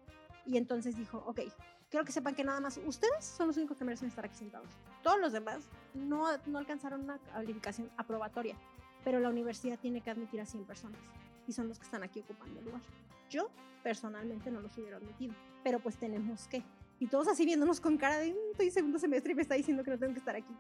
[0.45, 1.41] Y entonces dijo, ok,
[1.89, 4.71] quiero que sepan que nada más ustedes son los únicos que merecen estar aquí sentados.
[5.03, 8.57] Todos los demás no, no alcanzaron una calificación aprobatoria,
[9.05, 11.01] pero la universidad tiene que admitir a 100 personas
[11.47, 12.83] y son los que están aquí ocupando el lugar.
[13.31, 13.51] Yo
[13.83, 15.35] personalmente no los hubiera admitido,
[15.65, 16.63] pero pues tenemos que.
[17.01, 19.83] Y todos así viéndonos con cara de, mm, estoy segundo semestre y me está diciendo
[19.85, 20.55] que no tengo que estar aquí.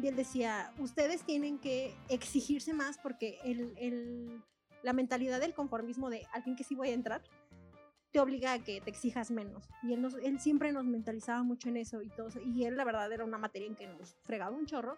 [0.00, 4.42] Y él decía, ustedes tienen que exigirse más porque el, el,
[4.82, 7.22] la mentalidad del conformismo de al fin que sí voy a entrar,
[8.14, 9.68] te obliga a que te exijas menos.
[9.82, 12.28] Y él, nos, él siempre nos mentalizaba mucho en eso y todo.
[12.44, 14.96] Y él, la verdad, era una materia en que nos fregaba un chorro.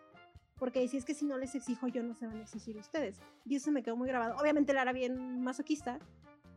[0.58, 3.18] Porque decía, es que si no les exijo yo, no se van a exigir ustedes.
[3.46, 4.36] Y eso me quedó muy grabado.
[4.36, 5.98] Obviamente él era bien masoquista.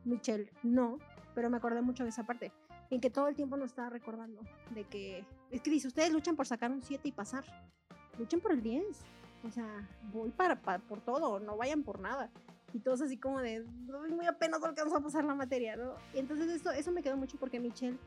[0.04, 0.98] Michelle no.
[1.34, 2.52] Pero me acordé mucho de esa parte.
[2.90, 4.42] En que todo el tiempo nos estaba recordando
[4.72, 5.24] de que...
[5.52, 7.46] Es que dice, ustedes luchan por sacar un 7 y pasar.
[8.18, 8.84] Luchen por el 10.
[9.46, 11.40] O sea, voy para, para, por todo.
[11.40, 12.30] No vayan por nada
[12.74, 13.64] y todos así como de,
[14.10, 15.96] muy apenas alcanzó a pasar la materia, ¿no?
[16.14, 17.98] Y entonces eso, eso me quedó mucho porque Michelle,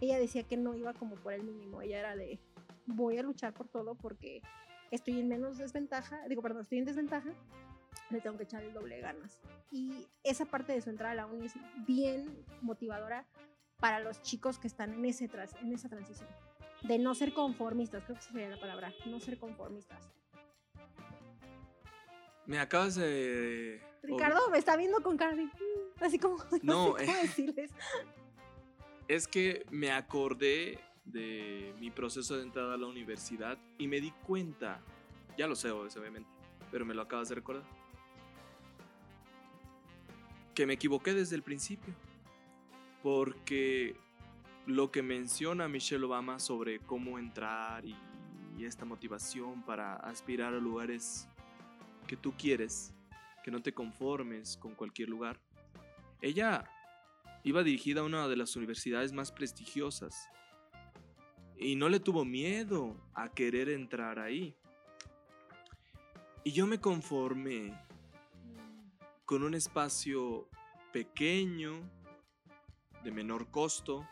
[0.00, 2.38] ella decía que no iba como por el mínimo, ella era de,
[2.86, 4.42] voy a luchar por todo porque
[4.90, 7.32] estoy en menos desventaja, digo, perdón, estoy en desventaja,
[8.10, 9.40] le tengo que echar el doble de ganas.
[9.70, 11.54] Y esa parte de su entrada a la uni es
[11.86, 13.26] bien motivadora
[13.80, 16.28] para los chicos que están en, ese en esa transición.
[16.82, 20.10] De no ser conformistas, creo que esa sería la palabra, no ser conformistas.
[22.46, 27.18] Me acabas de Ricardo me está viendo con cara mm", así como no, sé cómo
[27.18, 27.70] eh, decirles.
[29.08, 34.12] Es que me acordé de mi proceso de entrada a la universidad y me di
[34.24, 34.80] cuenta,
[35.36, 36.28] ya lo sé obviamente,
[36.70, 37.64] pero me lo acabas de recordar,
[40.54, 41.94] que me equivoqué desde el principio,
[43.02, 43.96] porque
[44.66, 47.96] lo que menciona Michelle Obama sobre cómo entrar y,
[48.56, 51.28] y esta motivación para aspirar a lugares
[52.06, 52.94] que tú quieres,
[53.42, 55.40] que no te conformes con cualquier lugar.
[56.20, 56.64] Ella
[57.44, 60.28] iba dirigida a una de las universidades más prestigiosas
[61.56, 64.56] y no le tuvo miedo a querer entrar ahí.
[66.44, 67.72] Y yo me conformé
[69.24, 70.48] con un espacio
[70.92, 71.80] pequeño,
[73.04, 74.06] de menor costo,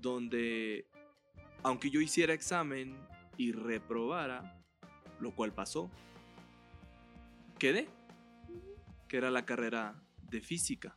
[0.00, 0.86] donde,
[1.62, 2.96] aunque yo hiciera examen
[3.36, 4.62] y reprobara,
[5.18, 5.90] lo cual pasó,
[7.58, 7.88] quedé
[9.10, 10.96] que era la carrera de física.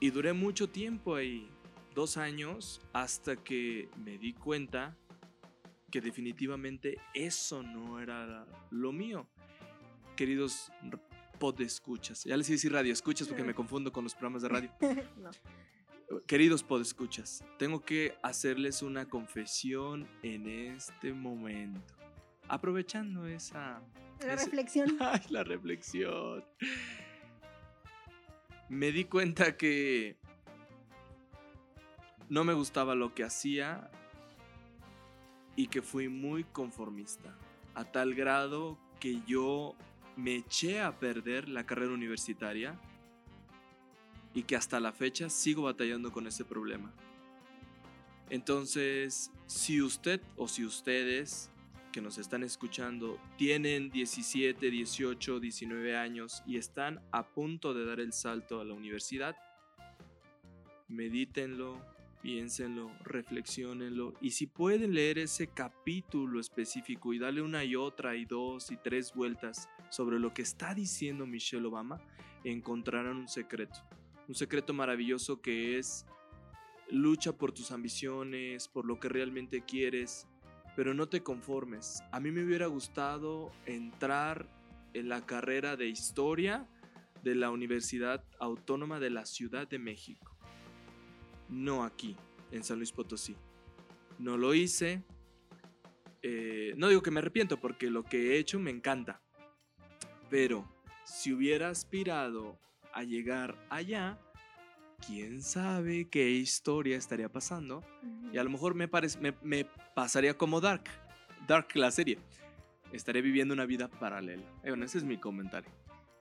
[0.00, 1.50] Y duré mucho tiempo ahí,
[1.94, 4.96] dos años, hasta que me di cuenta
[5.90, 9.28] que definitivamente eso no era lo mío.
[10.16, 10.72] Queridos
[11.38, 14.48] podescuchas, ya les iba a decir radio escuchas porque me confundo con los programas de
[14.48, 14.70] radio.
[16.26, 21.94] Queridos podescuchas, tengo que hacerles una confesión en este momento.
[22.48, 23.82] Aprovechando esa
[24.20, 24.96] la reflexión.
[25.00, 26.44] Ay, la reflexión.
[28.68, 30.16] Me di cuenta que
[32.28, 33.90] no me gustaba lo que hacía
[35.56, 37.36] y que fui muy conformista,
[37.74, 39.76] a tal grado que yo
[40.16, 42.78] me eché a perder la carrera universitaria
[44.32, 46.92] y que hasta la fecha sigo batallando con ese problema.
[48.30, 51.50] Entonces, si usted o si ustedes
[51.94, 58.00] que nos están escuchando tienen 17, 18, 19 años y están a punto de dar
[58.00, 59.36] el salto a la universidad,
[60.88, 61.80] medítenlo,
[62.20, 68.24] piénsenlo, reflexionenlo y si pueden leer ese capítulo específico y darle una y otra y
[68.24, 72.00] dos y tres vueltas sobre lo que está diciendo Michelle Obama,
[72.42, 73.78] encontrarán un secreto.
[74.26, 76.06] Un secreto maravilloso que es
[76.90, 80.26] lucha por tus ambiciones, por lo que realmente quieres,
[80.76, 82.02] pero no te conformes.
[82.12, 84.48] A mí me hubiera gustado entrar
[84.92, 86.68] en la carrera de historia
[87.22, 90.34] de la Universidad Autónoma de la Ciudad de México
[91.48, 92.16] no aquí,
[92.50, 93.36] en San Luis Potosí.
[94.18, 95.02] No lo hice.
[96.22, 99.22] Eh, no digo que me arrepiento porque lo que he hecho me encanta.
[100.30, 100.68] Pero
[101.04, 102.58] si hubiera aspirado
[102.92, 104.18] a llegar allá,
[105.06, 107.82] quién sabe qué historia estaría pasando.
[108.32, 108.88] Y a lo mejor me,
[109.42, 110.84] me, pasaría como Dark.
[111.46, 112.18] Dark la serie.
[112.92, 114.44] Estaré viviendo una vida paralela.
[114.62, 115.70] Eh, bueno, ese es mi comentario.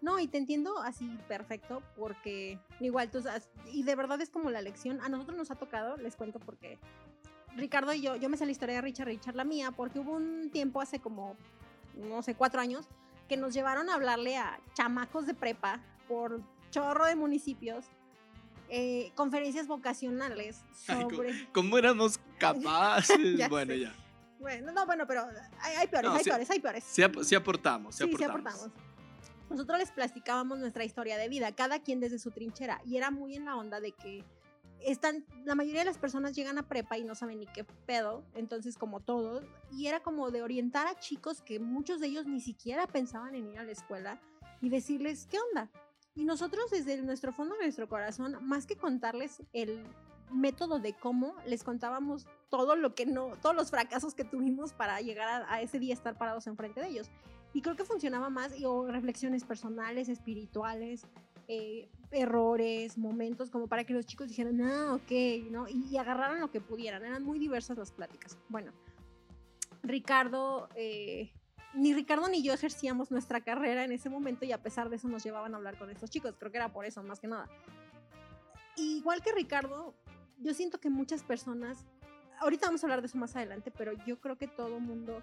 [0.02, 3.24] No, y te entiendo así perfecto, porque igual tú,
[3.72, 6.78] y de verdad es como la lección, a nosotros nos ha tocado, les cuento porque
[7.56, 10.12] Ricardo y yo, yo me sé la historia de Richard, Richard la mía, porque hubo
[10.12, 11.38] un tiempo hace como,
[11.96, 12.90] no sé, cuatro años,
[13.30, 15.80] que nos llevaron a hablarle a chamacos de prepa
[16.10, 17.86] por chorro de municipios,
[18.76, 21.48] eh, conferencias vocacionales sobre...
[21.54, 23.18] ¿Cómo éramos capaces?
[23.50, 23.96] bueno, ya.
[24.40, 25.28] Bueno, no, bueno, pero
[25.62, 26.84] hay, peores, hay peores, hay peores.
[26.84, 28.18] Sí, aportamos, sí, aportamos.
[28.18, 28.72] Sí aportamos
[29.50, 33.36] nosotros les platicábamos nuestra historia de vida, cada quien desde su trinchera, y era muy
[33.36, 34.24] en la onda de que
[34.82, 38.24] están, la mayoría de las personas llegan a prepa y no saben ni qué pedo,
[38.34, 42.42] entonces como todos, y era como de orientar a chicos que muchos de ellos ni
[42.42, 44.20] siquiera pensaban en ir a la escuela
[44.62, 45.70] y decirles, ¿qué onda?
[46.16, 49.84] Y nosotros desde nuestro fondo de nuestro corazón, más que contarles el
[50.32, 55.02] método de cómo, les contábamos todo lo que no, todos los fracasos que tuvimos para
[55.02, 57.10] llegar a, ese día estar parados enfrente de ellos.
[57.54, 61.06] Y creo que funcionaba más, o reflexiones personales, espirituales,
[61.48, 65.68] eh, errores, momentos, como para que los chicos dijeran, ah, ok, ¿no?
[65.68, 67.04] Y, agarraran lo que pudieran.
[67.04, 68.38] Eran muy diversas las pláticas.
[68.50, 68.72] Bueno,
[69.84, 71.32] Ricardo, eh,
[71.74, 75.08] ni Ricardo ni yo ejercíamos nuestra carrera en ese momento y a pesar de eso
[75.08, 76.36] nos llevaban a hablar con estos chicos.
[76.38, 77.50] Creo que era por eso, más que nada.
[78.76, 79.94] igual que Ricardo,
[80.40, 81.86] yo siento que muchas personas,
[82.40, 85.22] ahorita vamos a hablar de eso más adelante, pero yo creo que todo mundo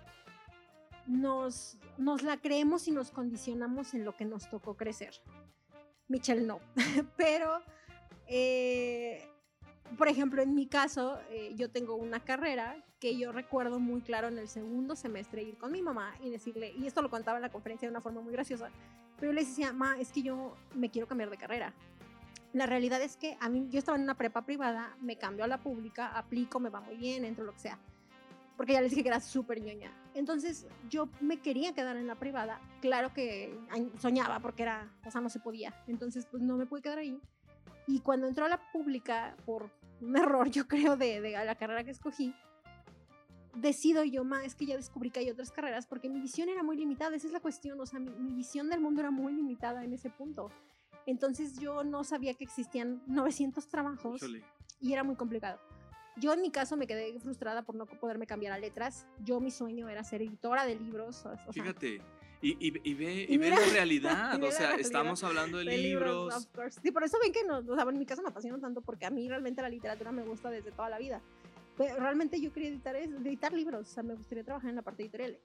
[1.07, 1.79] nos,
[2.23, 5.21] la creemos y nos condicionamos en lo que nos tocó crecer.
[6.09, 6.61] Michelle no,
[7.17, 7.63] pero,
[8.27, 9.29] eh,
[9.97, 14.28] por ejemplo, en mi caso, eh, yo tengo una carrera que yo recuerdo muy claro
[14.28, 17.43] en el segundo semestre ir con mi mamá y decirle, y esto lo contaba en
[17.43, 18.70] la conferencia de una forma muy graciosa,
[19.18, 21.74] pero yo le decía, ma, es que yo me quiero cambiar de carrera.
[22.53, 25.49] La realidad es que a mí, yo estaba en una prepa privada, me cambio a
[25.49, 27.78] la pública, aplico, me va muy bien, entro lo que sea
[28.61, 29.91] porque ya les dije que era súper ñoña.
[30.12, 32.61] Entonces yo me quería quedar en la privada.
[32.82, 33.59] Claro que
[33.99, 35.72] soñaba porque era, o sea, no se podía.
[35.86, 37.18] Entonces pues no me pude quedar ahí.
[37.86, 39.70] Y cuando entró a la pública, por
[40.01, 42.35] un error yo creo de, de la carrera que escogí,
[43.55, 46.63] decido yo, más es que ya descubrí que hay otras carreras porque mi visión era
[46.63, 47.17] muy limitada.
[47.17, 47.81] Esa es la cuestión.
[47.81, 50.51] O sea, mi, visión del mundo era muy limitada en ese punto.
[51.07, 54.23] Entonces yo no sabía que existían 900 trabajos
[54.81, 55.59] y era muy complicado.
[56.17, 59.07] Yo en mi caso me quedé frustrada por no poderme cambiar a letras.
[59.21, 61.25] Yo mi sueño era ser editora de libros.
[61.51, 62.03] Fíjate.
[62.43, 66.49] Y, y, ve, y, ve la realidad, o sea, estamos hablando de, libros.
[66.82, 69.07] Sí, por eso ven que no, o sea, en mi caso me apasiona tanto porque
[69.07, 71.20] a mí realmente la literatura me gusta desde toda la vida.
[71.76, 75.03] Pero realmente yo quería editar, editar libros, o sea, me gustaría trabajar en la parte
[75.03, 75.38] editorial.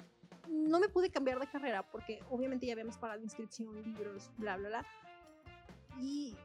[0.49, 4.69] No me pude cambiar de carrera porque obviamente ya habíamos pagado inscripción, libros, bla, bla,
[4.69, 4.85] bla.
[6.01, 6.35] Y,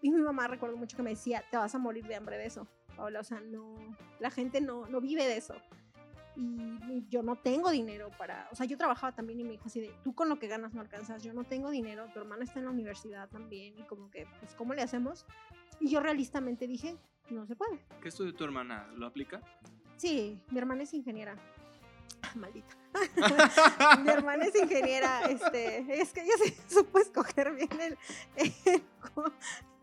[0.00, 2.46] y mi mamá recuerdo mucho que me decía, te vas a morir de hambre de
[2.46, 2.66] eso
[2.98, 3.74] o sea, no,
[4.20, 5.54] la gente no, no vive de eso.
[6.36, 9.80] Y yo no tengo dinero para, o sea, yo trabajaba también y me dijo así
[9.80, 12.58] de, tú con lo que ganas no alcanzas, yo no tengo dinero, tu hermana está
[12.58, 15.26] en la universidad también y como que, pues, ¿cómo le hacemos?
[15.80, 16.96] Y yo realistamente dije,
[17.30, 17.80] no se puede.
[18.00, 18.88] ¿Qué estudio tu hermana?
[18.96, 19.40] ¿Lo aplica?
[19.96, 21.36] Sí, mi hermana es ingeniera.
[22.34, 22.76] Maldita.
[24.02, 27.98] mi hermana es ingeniera, este, es que ella se supo escoger bien el,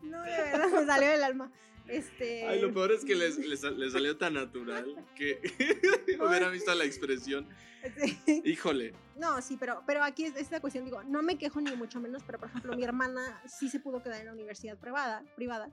[0.02, 1.50] no, de verdad me salió del alma.
[1.88, 2.46] Este...
[2.46, 3.38] Ay, lo peor es que les,
[3.76, 5.40] les, salió tan natural que
[6.20, 7.48] hubiera visto la expresión.
[8.44, 8.94] Híjole.
[9.16, 12.22] No, sí, pero, pero aquí es esta cuestión, digo, no me quejo ni mucho menos,
[12.24, 15.68] pero por ejemplo, mi hermana sí se pudo quedar en la universidad privada, privada.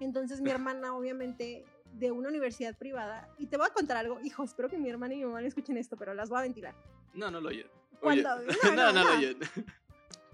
[0.00, 3.28] Entonces mi hermana obviamente de una universidad privada.
[3.38, 5.46] Y te voy a contar algo, hijo, espero que mi hermana y mi mamá no
[5.46, 6.74] escuchen esto, pero las voy a ventilar.
[7.14, 7.66] No, no lo oyen.
[8.00, 9.38] Cuando, no, no, no, lo oyen.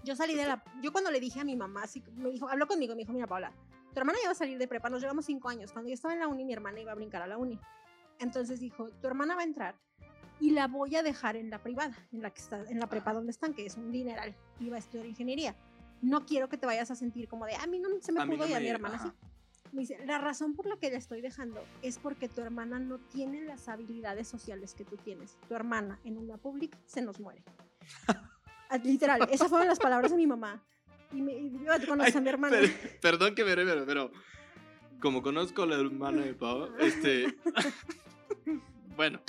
[0.03, 0.63] Yo salí de la.
[0.81, 3.27] Yo cuando le dije a mi mamá, así, me dijo, habló conmigo, me dijo, mira,
[3.27, 3.51] Paula,
[3.93, 5.71] tu hermana ya va a salir de prepa, nos llevamos cinco años.
[5.71, 7.59] Cuando yo estaba en la uni, mi hermana iba a brincar a la uni.
[8.19, 9.75] Entonces dijo, tu hermana va a entrar
[10.39, 13.13] y la voy a dejar en la privada, en la que está, en la prepa
[13.13, 14.35] donde están, que es un dineral.
[14.59, 15.55] Iba a estudiar ingeniería.
[16.01, 18.25] No quiero que te vayas a sentir como de, a mí no se me A
[18.25, 19.07] pudo no y a mi hermana ajá.
[19.07, 19.27] sí.
[19.71, 22.97] Me dice, la razón por la que la estoy dejando es porque tu hermana no
[22.97, 25.37] tiene las habilidades sociales que tú tienes.
[25.47, 27.43] Tu hermana en una pública se nos muere.
[28.71, 30.63] Ah, Literal, esas fueron las palabras de mi mamá.
[31.11, 32.57] Y me y yo conoces a mi hermana.
[32.57, 34.11] Per- perdón que me ríe, pero,
[35.01, 37.35] como conozco a la hermana de Pau, este.
[38.95, 39.19] bueno,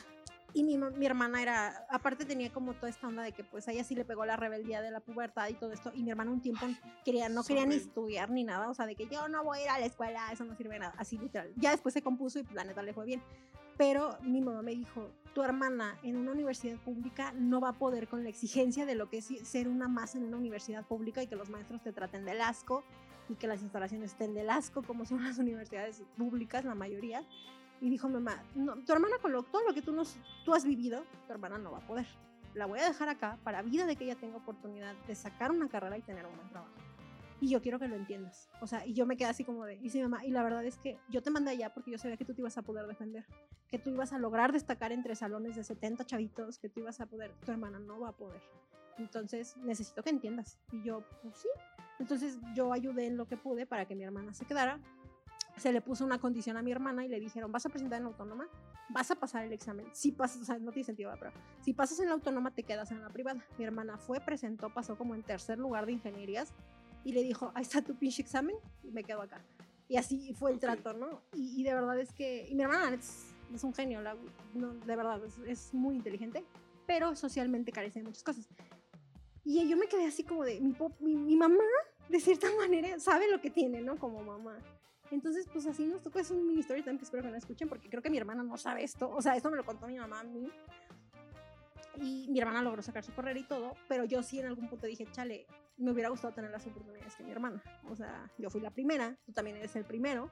[0.52, 3.72] Y mi, mi hermana era, aparte tenía como toda esta onda de que pues a
[3.72, 5.92] ella sí le pegó la rebeldía de la pubertad y todo esto.
[5.94, 6.66] Y mi hermana un tiempo
[7.04, 9.62] quería, no quería ni estudiar ni nada, o sea, de que yo no voy a
[9.62, 11.52] ir a la escuela, eso no sirve de nada, así literal.
[11.56, 13.22] Ya después se compuso y pues, la neta le fue bien.
[13.80, 18.08] Pero mi mamá me dijo, tu hermana en una universidad pública no va a poder
[18.08, 21.26] con la exigencia de lo que es ser una más en una universidad pública y
[21.26, 22.84] que los maestros te traten del asco
[23.30, 27.24] y que las instalaciones estén del asco, como son las universidades públicas, la mayoría.
[27.80, 30.14] Y dijo mamá, no, tu hermana con lo, todo lo que tú, nos,
[30.44, 32.06] tú has vivido, tu hermana no va a poder.
[32.52, 35.70] La voy a dejar acá para vida de que ella tenga oportunidad de sacar una
[35.70, 36.74] carrera y tener un buen trabajo.
[37.40, 38.50] Y yo quiero que lo entiendas.
[38.60, 40.64] O sea, y yo me quedé así como de, dice mi mamá, y la verdad
[40.64, 42.86] es que yo te mandé allá porque yo sabía que tú te ibas a poder
[42.86, 43.24] defender,
[43.68, 47.06] que tú ibas a lograr destacar entre salones de 70 chavitos, que tú ibas a
[47.06, 48.42] poder, tu hermana no va a poder.
[48.98, 50.58] Entonces, necesito que entiendas.
[50.72, 51.48] Y yo, pues sí.
[51.98, 54.78] Entonces, yo ayudé en lo que pude para que mi hermana se quedara.
[55.56, 58.04] Se le puso una condición a mi hermana y le dijeron, vas a presentar en
[58.04, 58.48] la autónoma,
[58.90, 59.86] vas a pasar el examen.
[59.92, 62.90] Si pasas, o sea, no tiene sentido, pero si pasas en la autónoma, te quedas
[62.92, 63.44] en la privada.
[63.58, 66.54] Mi hermana fue, presentó, pasó como en tercer lugar de ingenierías
[67.04, 69.40] y le dijo, ahí está tu pinche examen y me quedo acá.
[69.88, 70.60] Y así fue el Ok.
[70.60, 71.22] trato, ¿no?
[71.34, 74.16] Y, y de verdad es que, y mi hermana es, es un genio, la-
[74.54, 76.44] no, de verdad, es, es muy inteligente,
[76.86, 78.46] pero socialmente carece de muchas cosas.
[79.44, 81.64] Y yo me quedé así como de, mi, po- mi, mi mamá,
[82.08, 83.96] de cierta manera, sabe lo que tiene, ¿no?
[83.98, 84.58] Como mamá.
[85.10, 87.68] Entonces, pues así nos tocó, es un mini story time que espero que no escuchen,
[87.68, 89.98] porque creo que mi hermana no sabe esto, o sea, esto me lo contó mi
[89.98, 90.48] mamá a mí.
[91.98, 94.86] Y mi hermana logró sacar su carrera y todo, pero yo sí en algún punto
[94.86, 97.62] dije, chale, me hubiera gustado tener las oportunidades que mi hermana.
[97.88, 100.30] O sea, yo fui la primera, tú también eres el primero.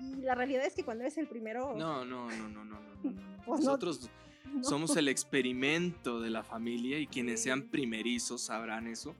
[0.00, 2.80] Y la realidad es que cuando eres el primero, no, no, no, no, no, no.
[3.02, 3.42] no.
[3.46, 4.10] Pues no- Nosotros
[4.52, 4.62] no.
[4.62, 9.16] somos el experimento de la familia y quienes sean primerizos sabrán eso.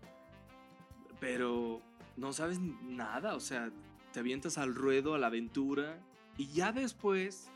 [1.21, 1.81] Pero
[2.17, 3.71] no sabes nada, o sea,
[4.13, 5.99] te avientas al ruedo, a la aventura
[6.37, 7.51] y ya después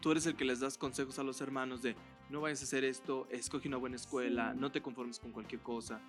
[0.00, 1.96] tú eres el que les das consejos a los hermanos de
[2.30, 4.58] no vayas a hacer esto, escoge una buena escuela, Sí.
[4.60, 6.00] no te conformes con cualquier cosa.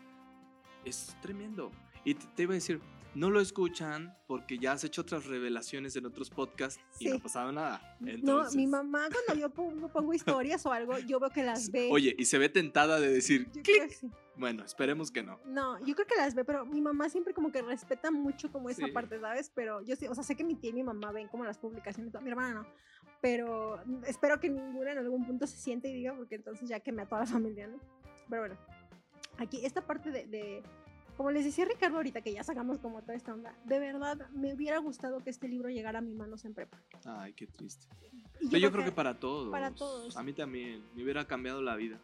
[0.85, 1.71] Es tremendo.
[2.03, 2.81] Y te, te iba a decir,
[3.13, 7.21] no lo escuchan porque ya has hecho otras revelaciones en otros podcasts y no Sí.
[7.21, 7.97] pasaba nada.
[7.99, 11.89] No, mi mamá cuando yo pongo, pongo historias o algo, yo veo que las ve.
[11.91, 14.09] Oye, y se ve tentada de decir, sí.
[14.37, 15.39] Bueno, esperemos que no.
[15.45, 18.69] No, yo creo que las ve, pero mi mamá siempre como que respeta mucho como
[18.69, 18.91] esa Sí.
[18.91, 19.51] parte, ¿sabes?
[19.53, 21.59] Pero yo sí, o sea, sé que mi tía y mi mamá ven como las
[21.59, 22.67] publicaciones, mi hermana no,
[23.21, 27.03] pero espero que ninguna en algún punto se siente y diga, porque entonces ya quemé
[27.03, 27.77] a toda la familia, ¿no?
[28.29, 28.57] Pero bueno,
[29.37, 30.63] aquí esta parte de, de-
[31.17, 34.53] como les decía Ricardo ahorita, que ya sacamos como toda esta onda, de verdad me
[34.55, 36.81] hubiera gustado que este libro llegara a mis manos en prepa.
[37.05, 37.85] Ay, qué triste.
[38.39, 39.51] Y Pero yo creo que para todos.
[39.51, 40.17] para todos.
[40.17, 40.83] A mí también.
[40.95, 41.99] Me hubiera cambiado la vida.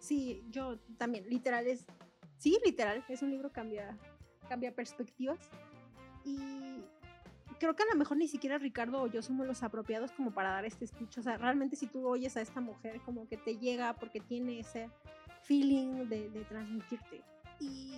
[0.00, 1.86] Sí, yo también, literal es,
[2.36, 3.96] sí, literal, es un libro cambia,
[4.48, 5.38] cambia perspectivas
[6.24, 6.82] y
[7.58, 10.50] creo que a lo mejor ni siquiera Ricardo o yo somos los apropiados como para
[10.50, 13.58] dar este speech, o sea, realmente si tú oyes a esta mujer como que te
[13.58, 14.90] llega porque tiene ese
[15.42, 17.22] feeling de, de transmitirte
[17.60, 17.94] y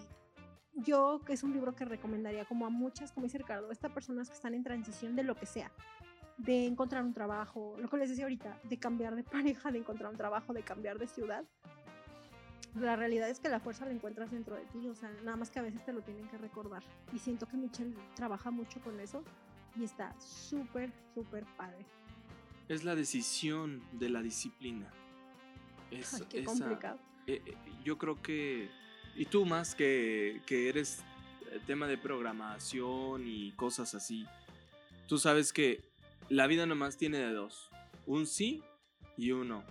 [0.74, 4.28] yo que es un libro que recomendaría como a muchas, como dice Ricardo, estas personas
[4.28, 5.70] que están en transición de lo que sea,
[6.38, 10.10] de encontrar un trabajo, lo que les decía ahorita, de cambiar de pareja, de encontrar
[10.10, 11.44] un trabajo, de cambiar de ciudad.
[12.76, 15.50] La realidad es que la fuerza la encuentras dentro de ti, o sea, nada más
[15.50, 16.84] que a veces te lo tienen que recordar.
[17.12, 19.24] Y siento que Michelle trabaja mucho con eso
[19.76, 21.84] y está súper, súper padre.
[22.68, 24.92] Es la decisión de la disciplina.
[25.90, 26.98] Es, Ay, qué esa- complicado.
[27.26, 27.54] eh, eh,
[27.84, 28.70] yo creo que.
[29.16, 31.00] Y tú más que, que eres
[31.50, 34.24] eh, tema de programación y cosas así.
[35.08, 35.82] Tú sabes que
[36.28, 37.70] la vida nomás tiene de dos.
[38.06, 38.62] Un sí
[39.16, 39.64] y un no.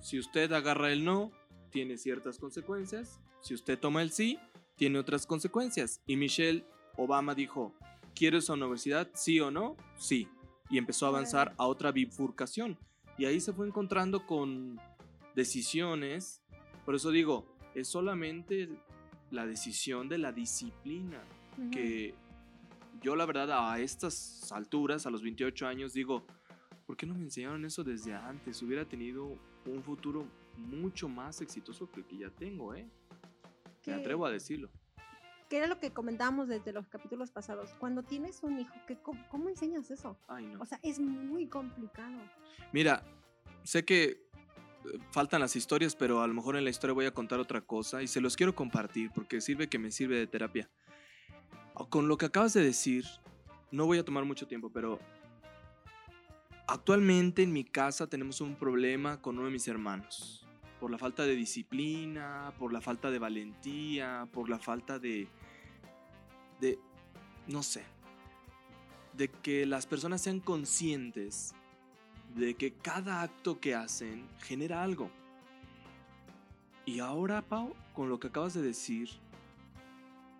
[0.00, 1.32] Si usted agarra el no,
[1.70, 3.18] tiene ciertas consecuencias.
[3.40, 4.38] Si usted toma el sí,
[4.76, 6.02] tiene otras consecuencias.
[6.06, 6.64] Y Michelle
[6.96, 7.74] Obama dijo,
[8.16, 9.08] ¿quieres una universidad?
[9.14, 9.76] ¿Sí o no?
[9.96, 10.28] Sí.
[10.70, 12.76] Y empezó a avanzar a otra bifurcación.
[13.18, 14.80] Y ahí se fue encontrando con
[15.36, 16.42] decisiones.
[16.84, 18.68] Por eso digo, es solamente
[19.30, 21.22] la decisión de la disciplina.
[21.70, 22.14] Que
[23.02, 26.26] yo la verdad a estas alturas, a los 28 años, digo,
[26.86, 28.62] ¿Por qué no me enseñaron eso desde antes?
[28.62, 29.36] Hubiera tenido
[29.66, 30.24] un futuro
[30.56, 32.84] mucho más exitoso que el que ya tengo, ¿eh?
[32.84, 34.70] Me Que- atrevo a decirlo.
[35.48, 37.70] Que era lo que comentábamos desde los capítulos pasados.
[37.78, 40.18] Cuando tienes un hijo, ¿qué, cómo, cómo enseñas eso?
[40.26, 40.60] Ay, no.
[40.60, 42.18] O sea, es muy complicado.
[42.72, 43.04] Mira,
[43.62, 47.14] sé que eh, faltan las historias, pero a lo mejor en la historia voy a
[47.14, 50.68] contar otra cosa y se los quiero compartir porque sirve que me sirve de terapia.
[51.90, 53.04] Con lo que acabas de decir,
[53.70, 54.98] no voy a tomar mucho tiempo, pero
[56.66, 60.46] actualmente en mi casa tenemos un problema con uno de mis hermanos.
[60.80, 65.28] Por la falta de disciplina, por la falta de valentía, por la falta de...
[66.60, 66.78] de...
[67.46, 67.84] no sé.
[69.14, 71.54] De que las personas sean conscientes
[72.34, 75.10] de que cada acto que hacen genera algo.
[76.84, 79.08] Y ahora, Pau, con lo que acabas de decir,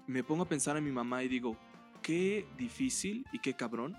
[0.07, 1.57] me pongo a pensar en mi mamá y digo,
[2.03, 3.97] qué difícil y qué cabrón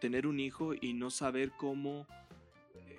[0.00, 2.06] tener un hijo y no saber cómo,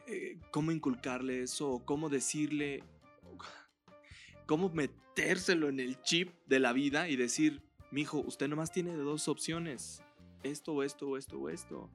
[0.07, 2.83] eh, cómo inculcarle eso o cómo decirle,
[4.47, 7.61] cómo metérselo en el chip de la vida y decir,
[7.91, 10.03] mi hijo, usted nomás tiene dos opciones,
[10.43, 11.89] esto o esto o esto o esto.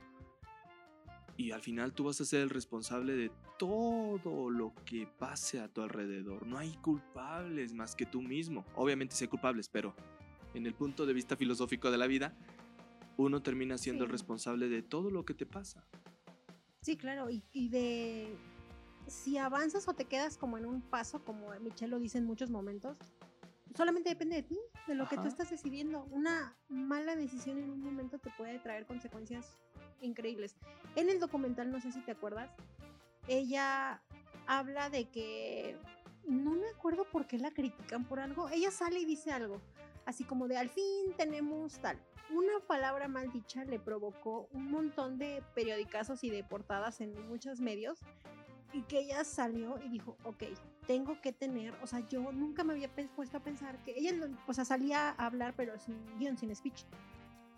[1.36, 5.68] Y al final tú vas a ser el responsable de todo lo que pase a
[5.68, 6.46] tu alrededor.
[6.46, 8.64] No hay culpables más que tú mismo.
[8.76, 9.94] Obviamente sí hay culpables, pero
[10.54, 12.36] en el punto de vista filosófico de la vida,
[13.16, 15.86] uno termina siendo el responsable de todo lo que te pasa.
[16.82, 17.30] Sí, claro.
[17.30, 18.36] Y, y de
[19.06, 22.50] si avanzas o te quedas como en un paso, como Michelle lo dice en muchos
[22.50, 22.98] momentos,
[23.76, 25.28] solamente depende de ti, de lo que tú Ajá.
[25.28, 26.04] estás decidiendo.
[26.10, 29.58] Una mala decisión en un momento te puede traer consecuencias
[30.00, 30.56] increíbles.
[30.96, 32.50] En el documental, no sé si te acuerdas,
[33.28, 34.02] ella
[34.46, 35.76] habla de que
[36.26, 38.48] no me acuerdo por qué la critican por algo.
[38.48, 39.60] Ella sale y dice algo,
[40.06, 41.98] así como de al fin tenemos tal.
[42.30, 47.60] Una palabra mal dicha le provocó un montón de periodicazos y de portadas en muchos
[47.60, 47.98] medios
[48.72, 50.44] y que ella salió y dijo, ok,
[50.86, 54.12] tengo que tener, o sea, yo nunca me había puesto a pensar que ella,
[54.46, 56.84] o sea, salía a hablar pero sin guion, sin speech.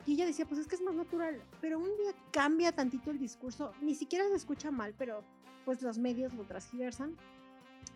[0.06, 3.18] Y ella decía, pues es que es más natural, pero un día cambia tantito el
[3.18, 5.24] discurso, ni siquiera se escucha mal, pero
[5.64, 7.16] pues los medios lo transgiversan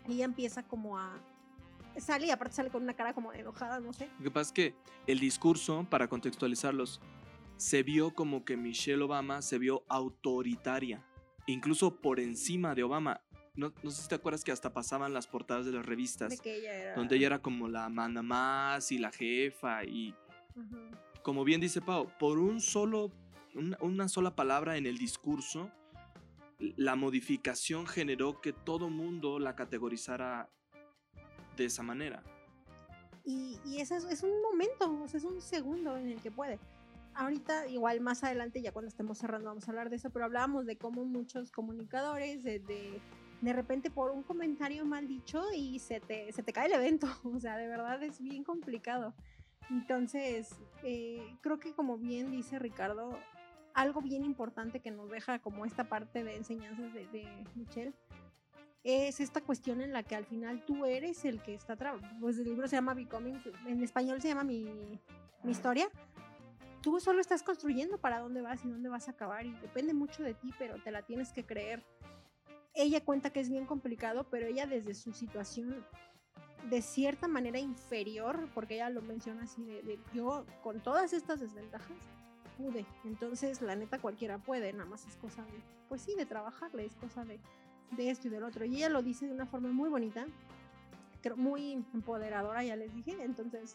[0.07, 1.21] y ella empieza como a...
[1.99, 4.09] Sale y aparte sale con una cara como enojada, no sé.
[4.19, 4.75] Lo que pasa es que
[5.07, 7.01] el discurso, para contextualizarlos,
[7.57, 11.05] se vio como que Michelle Obama se vio autoritaria,
[11.53, 13.21] incluso por encima de Obama.
[13.55, 16.39] No, no sé si te acuerdas que hasta pasaban las portadas de las revistas, De
[16.39, 16.95] que ella era...
[16.95, 20.15] donde ella era como la manda más y la jefa y
[21.23, 23.13] como bien dice Pau, por un solo,
[23.55, 25.71] una, una sola palabra en el discurso,
[26.59, 30.49] la modificación generó que todo mundo la categorizara
[31.57, 32.23] de esa manera.
[33.25, 36.31] Y, y ese es, es un momento, o sea, es un segundo en el que
[36.31, 36.59] puede.
[37.19, 40.67] Ahorita, igual más adelante, ya cuando estemos cerrando, vamos a hablar de eso, pero hablábamos
[40.67, 43.01] de cómo muchos comunicadores, de, de,
[43.41, 47.09] de repente por un comentario mal dicho y se te, se te cae el evento.
[47.25, 49.15] O sea, de verdad es bien complicado.
[49.69, 50.55] Entonces,
[50.85, 53.19] eh, creo que como bien dice Ricardo,
[53.75, 57.95] algo bien importante que nos deja como esta parte de enseñanzas de, de Michelle
[58.85, 62.21] es esta cuestión en la que al final tú eres el que está trabajando.
[62.21, 65.01] Pues el libro se llama Becoming, en español se llama Mi,
[65.43, 65.89] mi historia.
[66.83, 70.23] Tú solo estás construyendo para dónde vas y dónde vas a acabar y depende mucho
[70.23, 71.85] de ti, pero te la tienes que creer.
[72.75, 75.85] Ella cuenta que es bien complicado, pero ella desde su situación
[76.71, 81.41] de cierta manera inferior, porque ella lo menciona así, de, de yo con todas estas
[81.41, 81.97] desventajas
[82.59, 82.85] pude.
[83.05, 86.95] Entonces, la neta, cualquiera puede, nada más es cosa de, pues sí, de trabajarle, es
[86.97, 87.41] cosa de,
[87.93, 88.65] de esto y del otro.
[88.65, 90.27] Y ella lo dice de una forma muy bonita,
[91.37, 93.17] muy empoderadora, ya les dije.
[93.23, 93.75] Entonces,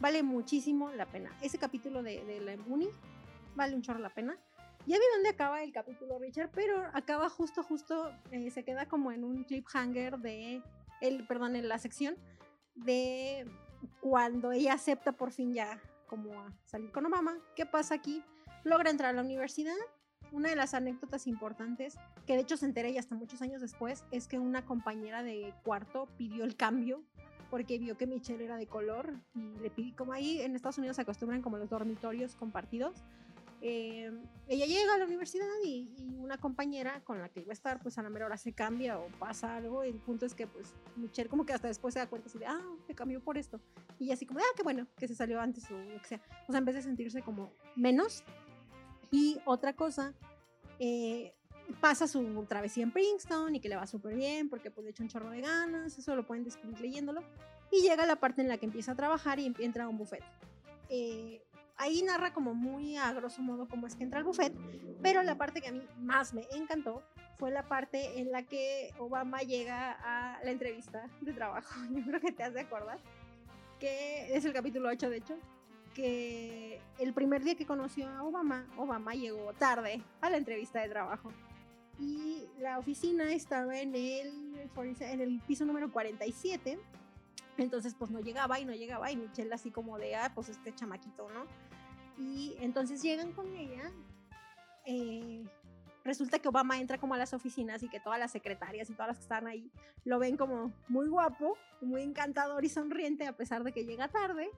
[0.00, 1.30] vale muchísimo la pena.
[1.42, 2.88] Ese capítulo de, de la Uni
[3.54, 4.36] vale un chorro la pena.
[4.86, 9.12] Ya vi dónde acaba el capítulo, Richard, pero acaba justo, justo, eh, se queda como
[9.12, 10.62] en un cliffhanger de,
[11.00, 12.16] el, perdón, en la sección
[12.74, 13.46] de
[14.00, 17.36] cuando ella acepta por fin ya como a salir con Obama.
[17.54, 18.22] ¿Qué pasa aquí?
[18.64, 19.76] Logra entrar a la universidad.
[20.32, 24.04] Una de las anécdotas importantes, que de hecho se enteré ya hasta muchos años después,
[24.10, 27.02] es que una compañera de cuarto pidió el cambio
[27.50, 30.96] porque vio que Michelle era de color y le pidió, como ahí en Estados Unidos
[30.96, 33.04] se acostumbran como los dormitorios compartidos.
[33.60, 34.12] Eh,
[34.46, 37.80] ella llega a la universidad y, y, una compañera con la que iba a estar,
[37.82, 39.82] pues a la mera hora se cambia o pasa algo.
[39.82, 42.46] El punto es que, pues, Michelle, como que hasta después se da cuenta así de,
[42.46, 43.60] ah, se cambió por esto.
[43.98, 46.20] Y así como, ah, qué bueno, que se salió antes o lo que sea.
[46.46, 48.22] O sea, en vez de sentirse como menos.
[49.10, 50.14] Y otra cosa,
[50.78, 51.34] eh,
[51.80, 55.02] pasa su travesía en Princeton y que le va súper bien porque, pues, le echa
[55.02, 55.96] un chorro de ganas.
[55.98, 57.22] Eso lo pueden descubrir leyéndolo.
[57.70, 60.22] Y llega la parte en la que empieza a trabajar y entra a un buffet.
[60.88, 61.42] Eh,
[61.78, 64.52] ahí narra como muy a grosso modo cómo es que entra al buffet,
[65.02, 67.02] pero la parte que a mí más me encantó
[67.38, 71.72] fue la parte en la que Obama llega a la entrevista de trabajo.
[71.94, 72.98] Yo creo que te has de acordar,
[73.78, 75.38] que es el capítulo 8 de hecho,
[75.94, 80.88] que el primer día que conoció a Obama, Obama llegó tarde a la entrevista de
[80.88, 81.32] trabajo.
[82.00, 84.70] Y la oficina estaba en el,
[85.00, 86.78] en el piso número 47.
[87.56, 89.10] Entonces, pues no llegaba y no llegaba.
[89.10, 91.44] Y Michelle así como de, ah, pues este chamaquito, ¿no?
[92.18, 93.90] Y entonces llegan con ella.
[94.86, 95.44] Eh,
[96.04, 99.08] resulta que Obama entra como a las oficinas y que todas las secretarias y todas
[99.08, 99.70] las que están ahí
[100.04, 104.50] lo ven como muy guapo, muy encantador y sonriente a pesar de que llega tarde.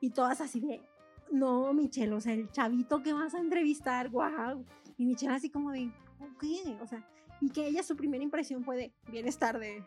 [0.00, 0.82] Y todas así de,
[1.30, 4.64] no, Michelle, o sea, el chavito que vas a entrevistar, wow.
[4.98, 5.90] Y Michelle así como de,
[6.40, 6.76] ¿qué?
[6.80, 7.06] O sea,
[7.40, 9.84] y que ella su primera impresión fue de, vienes tarde.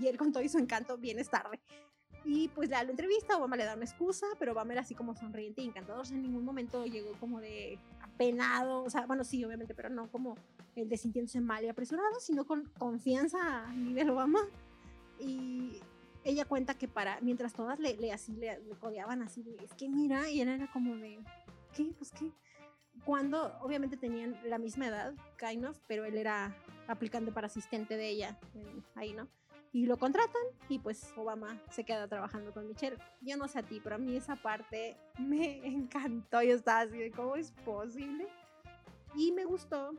[0.00, 1.60] Y él con todo y su encanto, vienes tarde.
[2.24, 4.94] Y pues le da la entrevista, Obama le da una excusa, pero Obama era así
[4.94, 6.02] como sonriente y encantador.
[6.02, 9.88] O sea, en ningún momento llegó como de apenado, o sea, bueno, sí, obviamente, pero
[9.90, 10.36] no como
[10.76, 14.40] el de sintiéndose mal y apresurado, sino con confianza a nivel Obama.
[15.18, 15.80] Y
[16.22, 19.74] ella cuenta que para, mientras todas le, le así, le, le codeaban así, de, es
[19.74, 21.18] que mira, y él era como de,
[21.74, 21.92] ¿qué?
[21.98, 22.30] Pues qué.
[23.04, 28.08] Cuando obviamente tenían la misma edad, kind of, pero él era aplicante para asistente de
[28.08, 28.38] ella,
[28.94, 29.28] ahí, ¿no?
[29.72, 32.98] y lo contratan y pues Obama se queda trabajando con Michelle.
[33.22, 36.42] Yo no sé a ti, pero a mí esa parte me encantó.
[36.42, 38.28] Yo estaba así de cómo es posible.
[39.14, 39.92] Y me gustó.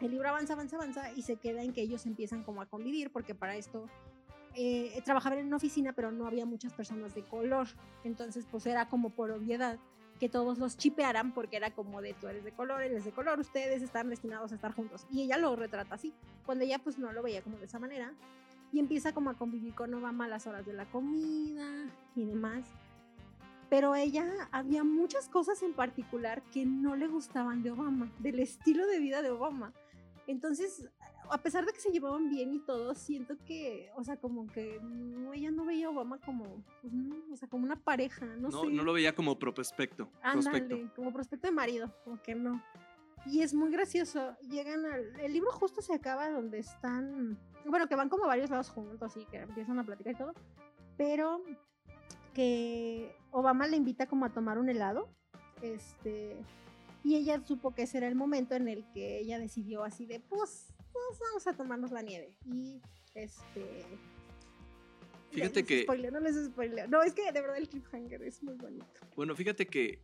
[0.00, 3.10] El libro avanza, avanza, avanza y se queda en que ellos empiezan como a convivir
[3.10, 3.88] porque para esto
[4.54, 7.68] eh, trabajaban en una oficina pero no había muchas personas de color.
[8.02, 9.78] Entonces pues era como por obviedad
[10.18, 13.12] que todos los chipearan porque era como de tú eres de color, él es de
[13.12, 15.06] color, ustedes están destinados a estar juntos.
[15.10, 16.14] Y ella lo retrata así,
[16.44, 18.14] cuando ella pues no lo veía como de esa manera
[18.72, 21.66] y empieza como a convivir con Obama a las horas de la comida
[22.14, 22.64] y demás.
[23.68, 28.86] Pero ella había muchas cosas en particular que no le gustaban de Obama, del estilo
[28.86, 29.72] de vida de Obama.
[30.28, 30.88] Entonces,
[31.30, 34.80] a pesar de que se llevaban bien y todo, siento que, o sea, como que
[34.82, 36.92] no, ella no veía a Obama como, pues
[37.32, 38.70] o sea, como una pareja, no, No, sé.
[38.70, 40.08] no lo veía como prospecto.
[40.22, 40.94] Ándale, prospecto.
[40.94, 42.62] como prospecto de marido, como que no.
[43.26, 44.36] Y es muy gracioso.
[44.48, 45.18] Llegan al.
[45.18, 47.38] El libro justo se acaba donde están.
[47.64, 50.34] Bueno, que van como a varios lados juntos y que empiezan a platicar y todo.
[50.96, 51.42] Pero
[52.34, 55.08] que Obama le invita como a tomar un helado.
[55.60, 56.36] Este.
[57.02, 60.20] Y ella supo que ese era el momento en el que ella decidió así de,
[60.20, 60.74] pues,
[61.08, 62.36] pues vamos a tomarnos la nieve.
[62.46, 62.80] Y
[63.14, 63.84] este.
[65.30, 66.86] Fíjate les que- spoileo, no les spoileo.
[66.88, 68.86] No, es que de verdad el cliffhanger es muy bonito.
[69.14, 70.00] Bueno, fíjate que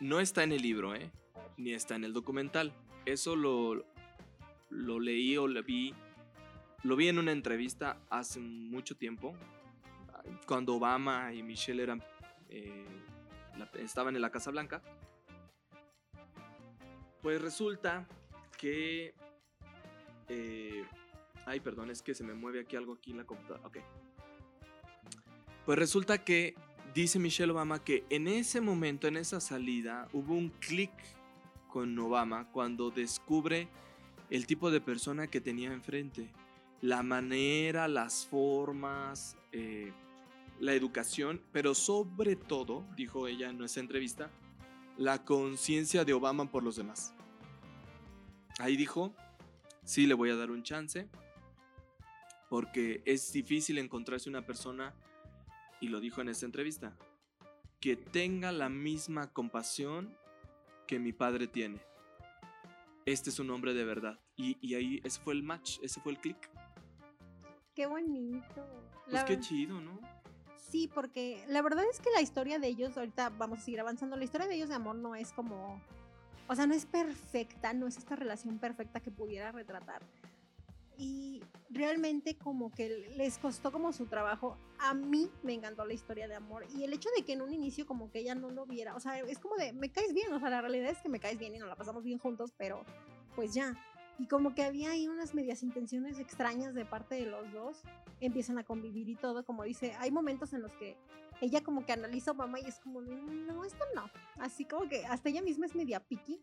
[0.00, 1.10] no está en el libro, ¿eh?
[1.56, 2.72] Ni está en el documental.
[3.06, 3.84] Eso lo,
[4.70, 5.94] lo leí o lo vi.
[6.82, 9.34] Lo vi en una entrevista hace mucho tiempo.
[10.46, 12.02] Cuando Obama y Michelle eran.
[12.50, 12.84] eh,
[13.56, 14.82] la- estaban en la Casa Blanca.
[17.22, 18.06] Pues resulta
[18.58, 19.14] que.
[20.28, 20.84] Eh,
[21.46, 23.66] ay, perdón, es que se me mueve aquí algo aquí en la computadora.
[23.66, 23.78] Ok.
[25.64, 26.54] Pues resulta que
[26.94, 30.92] dice Michelle Obama que en ese momento, en esa salida, hubo un clic
[31.68, 33.68] con Obama cuando descubre
[34.30, 36.30] el tipo de persona que tenía enfrente.
[36.80, 39.92] La manera, las formas, eh,
[40.60, 44.30] la educación, pero sobre todo, dijo ella en esa entrevista,
[44.96, 47.14] la conciencia de Obama por los demás.
[48.58, 49.14] Ahí dijo,
[49.84, 51.08] sí le voy a dar un chance,
[52.48, 54.94] porque es difícil encontrarse una persona
[55.80, 56.96] y lo dijo en esta entrevista,
[57.80, 60.16] que tenga la misma compasión
[60.86, 61.80] que mi padre tiene.
[63.06, 64.18] Este es un hombre de verdad.
[64.36, 66.50] Y, y ahí ese fue el match, ese fue el click.
[67.74, 68.66] Qué bonito.
[69.04, 70.00] Pues La qué chido, ¿no?
[70.56, 74.16] Sí, porque la verdad es que la historia de ellos, ahorita vamos a seguir avanzando,
[74.16, 75.80] la historia de ellos de amor no es como,
[76.48, 80.02] o sea, no es perfecta, no es esta relación perfecta que pudiera retratar.
[80.96, 84.56] Y realmente como que les costó como su trabajo.
[84.78, 86.66] A mí me encantó la historia de amor.
[86.76, 89.00] Y el hecho de que en un inicio como que ella no lo viera, o
[89.00, 91.38] sea, es como de, me caes bien, o sea, la realidad es que me caes
[91.38, 92.84] bien y nos la pasamos bien juntos, pero
[93.34, 93.76] pues ya.
[94.18, 97.82] Y como que había ahí unas medias intenciones extrañas de parte de los dos
[98.20, 100.96] empiezan a convivir y todo, como dice, hay momentos en los que
[101.40, 104.10] ella como que analiza a Obama y es como, no, esto no.
[104.38, 106.40] Así como que hasta ella misma es media picky.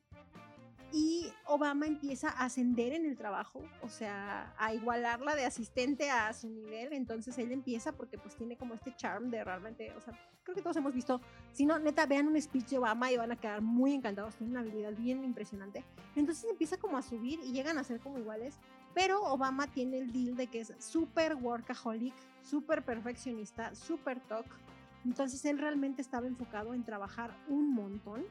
[0.93, 6.34] Y Obama empieza a ascender en el trabajo, o sea, a igualarla de asistente a
[6.34, 6.91] su nivel.
[6.91, 10.13] Entonces él empieza porque pues tiene como este charm de realmente, o sea,
[10.43, 11.22] creo que todos hemos visto,
[11.53, 14.51] si no, neta, vean un speech de Obama y van a quedar muy encantados, tiene
[14.51, 15.85] una habilidad bien impresionante.
[16.18, 18.57] Entonces empieza como a subir y llegan a ser como iguales.
[18.93, 22.13] Pero Obama tiene el deal de que es súper workaholic,
[22.43, 24.45] súper perfeccionista, súper toc.
[25.05, 28.23] Entonces él realmente estaba enfocado en trabajar un montón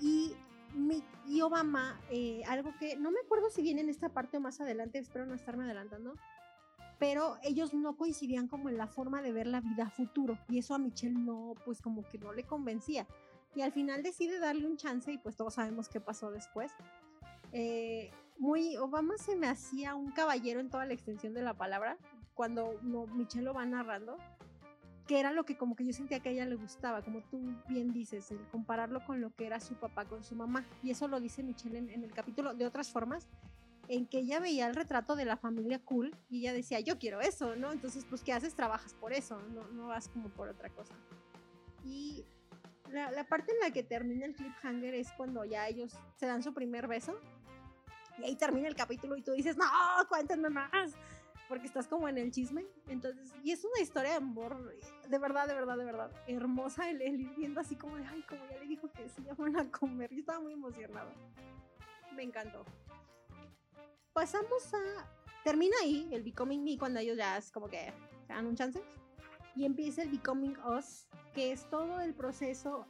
[0.00, 0.32] Y,
[0.74, 4.40] mi, y Obama, eh, algo que no me acuerdo si viene en esta parte o
[4.40, 6.14] más adelante, espero no estarme adelantando,
[6.98, 10.74] pero ellos no coincidían como en la forma de ver la vida futuro y eso
[10.74, 13.06] a Michelle no, pues como que no le convencía.
[13.54, 16.72] Y al final decide darle un chance y pues todos sabemos qué pasó después.
[17.52, 21.98] Eh, muy, Obama se me hacía un caballero en toda la extensión de la palabra
[22.34, 24.16] cuando Michelle lo va narrando,
[25.08, 27.40] que era lo que como que yo sentía que a ella le gustaba, como tú
[27.66, 30.66] bien dices, el compararlo con lo que era su papá con su mamá.
[30.82, 33.26] Y eso lo dice Michelle en el capítulo de otras formas,
[33.88, 37.22] en que ella veía el retrato de la familia cool y ella decía, yo quiero
[37.22, 37.72] eso, ¿no?
[37.72, 38.54] Entonces, pues, ¿qué haces?
[38.54, 40.94] Trabajas por eso, no, no vas como por otra cosa.
[41.84, 42.26] Y
[42.90, 46.42] la, la, parte en la que termina el cliffhanger es cuando ya ellos se dan
[46.42, 47.18] su primer beso.
[48.18, 49.64] Y ahí termina el capítulo y tú dices, no,
[50.08, 50.92] cuéntenme más.
[51.48, 52.66] Porque estás como en el chisme.
[52.88, 54.74] Entonces, y es una historia de amor,
[55.08, 56.90] de verdad, de verdad, de verdad, hermosa.
[56.90, 59.56] El, el ir viendo así como de, ay, como ya le dijo que se llaman
[59.56, 60.10] a comer.
[60.12, 61.12] Yo estaba muy emocionada.
[62.14, 62.64] Me encantó
[64.18, 65.08] pasamos a.
[65.44, 67.92] Termina ahí el Becoming Me cuando ellos ya es como que
[68.26, 68.82] se dan un chance.
[69.54, 72.84] Y empieza el Becoming Us, que es todo el proceso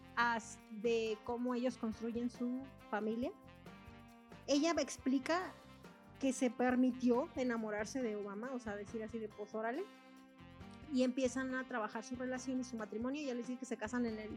[0.70, 3.30] de cómo ellos construyen su familia.
[4.46, 5.52] Ella explica
[6.20, 9.84] que se permitió enamorarse de Obama, o sea, decir así de pues órale.
[10.92, 13.22] Y empiezan a trabajar su relación y su matrimonio.
[13.22, 14.30] Ya les dije que se casan en el,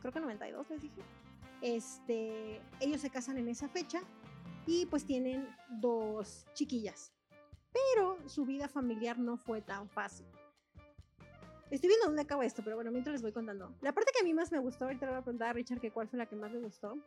[0.00, 1.00] creo que 92, les dije.
[1.62, 4.02] Este, ellos se casan en esa fecha
[4.66, 7.12] y pues tienen dos chiquillas.
[7.72, 10.26] Pero su vida familiar no fue tan fácil.
[11.70, 13.74] Estoy viendo dónde acaba esto, pero bueno, mientras les voy contando.
[13.80, 15.80] La parte que a mí más me gustó, ahorita le voy a preguntar a Richard
[15.80, 16.98] que cuál fue la que más me gustó.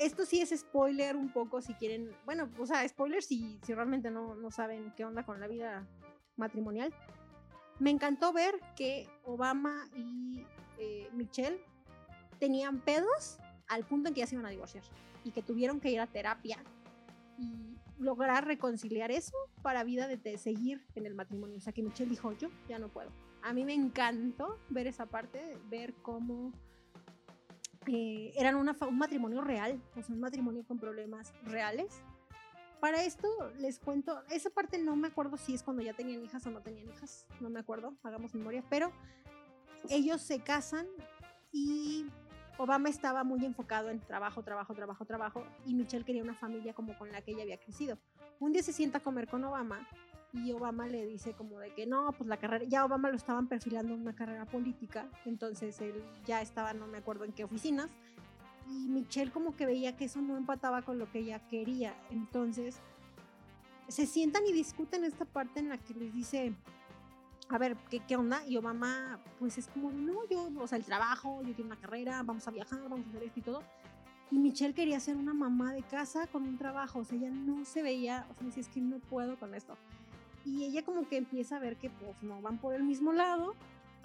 [0.00, 4.10] Esto sí es spoiler un poco si quieren, bueno, o sea, spoiler si, si realmente
[4.10, 5.86] no, no saben qué onda con la vida
[6.36, 6.94] matrimonial.
[7.78, 10.46] Me encantó ver que Obama y
[10.78, 11.60] eh, Michelle
[12.38, 14.84] tenían pedos al punto en que ya se iban a divorciar
[15.22, 16.64] y que tuvieron que ir a terapia
[17.38, 21.58] y lograr reconciliar eso para vida de, seguir en el matrimonio.
[21.58, 23.10] O sea, que Michelle dijo, yo ya no puedo.
[23.42, 26.52] A mí me encantó ver esa parte, ver cómo
[27.86, 32.02] eh, eran una, un matrimonio real, o sea, un matrimonio con problemas reales.
[32.80, 33.28] Para esto
[33.58, 36.62] les cuento, esa parte no me acuerdo si es cuando ya tenían hijas o no
[36.62, 38.90] tenían hijas, no me acuerdo, hagamos memoria, pero
[39.88, 40.86] ellos se casan
[41.52, 42.06] y
[42.58, 46.96] Obama estaba muy enfocado en trabajo, trabajo, trabajo, trabajo, y Michelle quería una familia como
[46.98, 47.98] con la que ella había crecido.
[48.38, 49.86] Un día se sienta a comer con Obama
[50.32, 53.48] y Obama le dice como de que no, pues la carrera, ya Obama lo estaban
[53.48, 57.88] perfilando en una carrera política, entonces él ya estaba, no me acuerdo en qué oficinas,
[58.68, 62.80] y Michelle como que veía que eso no empataba con lo que ella quería, entonces
[63.88, 66.54] se sientan y discuten esta parte en la que les dice,
[67.48, 68.46] a ver, ¿qué, ¿qué, onda?
[68.46, 72.22] Y Obama, pues es como, no, yo, o sea, el trabajo, yo tengo una carrera,
[72.22, 73.62] vamos a viajar, vamos a hacer esto y todo.
[74.30, 77.64] Y Michelle quería ser una mamá de casa con un trabajo, o sea, ella no
[77.64, 79.76] se veía, o sea, decía, es que no puedo con esto.
[80.44, 83.54] Y ella como que empieza a ver que pues no van por el mismo lado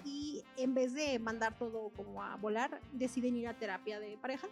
[0.04, 4.46] y en vez de mandar todo como a volar, deciden ir a terapia de pareja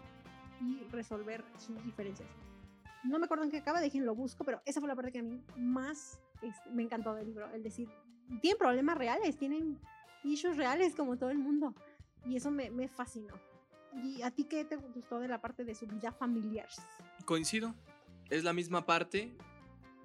[0.60, 2.28] y resolver sus diferencias.
[3.04, 5.22] No me acuerdo en qué acaba, déjenlo busco, pero esa fue la parte que a
[5.22, 7.88] mí más este, me encantó del libro, el decir,
[8.40, 9.78] tienen problemas reales, tienen
[10.24, 11.74] issues reales como todo el mundo.
[12.26, 13.34] Y eso me, me fascinó.
[14.02, 16.68] ¿Y a ti qué te gustó de la parte de su vida familiar?
[17.26, 17.74] Coincido.
[18.30, 19.36] Es la misma parte.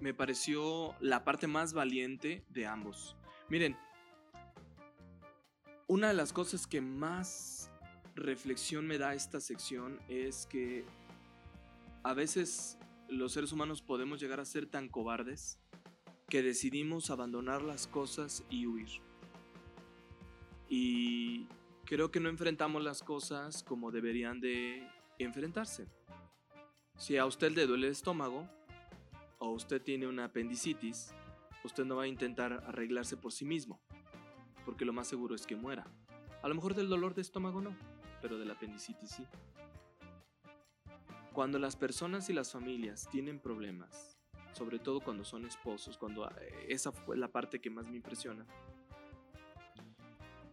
[0.00, 3.16] Me pareció la parte más valiente de ambos.
[3.48, 3.76] Miren,
[5.86, 7.70] una de las cosas que más
[8.14, 10.84] reflexión me da esta sección es que
[12.02, 12.78] a veces
[13.08, 15.58] los seres humanos podemos llegar a ser tan cobardes
[16.28, 18.88] que decidimos abandonar las cosas y huir.
[20.68, 21.46] Y
[21.84, 25.88] creo que no enfrentamos las cosas como deberían de enfrentarse.
[26.96, 28.48] Si a usted le duele el estómago
[29.40, 31.12] o usted tiene una apendicitis,
[31.64, 33.80] usted no va a intentar arreglarse por sí mismo,
[34.64, 35.86] porque lo más seguro es que muera.
[36.42, 37.76] A lo mejor del dolor de estómago no,
[38.22, 39.26] pero del apendicitis sí.
[41.32, 44.18] Cuando las personas y las familias tienen problemas,
[44.52, 48.44] sobre todo cuando son esposos, cuando eh, esa fue la parte que más me impresiona.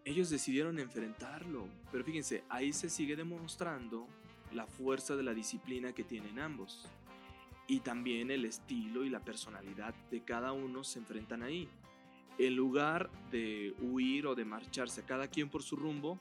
[0.05, 4.07] Ellos decidieron enfrentarlo, pero fíjense, ahí se sigue demostrando
[4.53, 6.87] la fuerza de la disciplina que tienen ambos.
[7.67, 11.67] Y también el estilo y la personalidad de cada uno se enfrentan ahí.
[12.37, 16.19] En lugar de huir o de marcharse cada quien por su rumbo,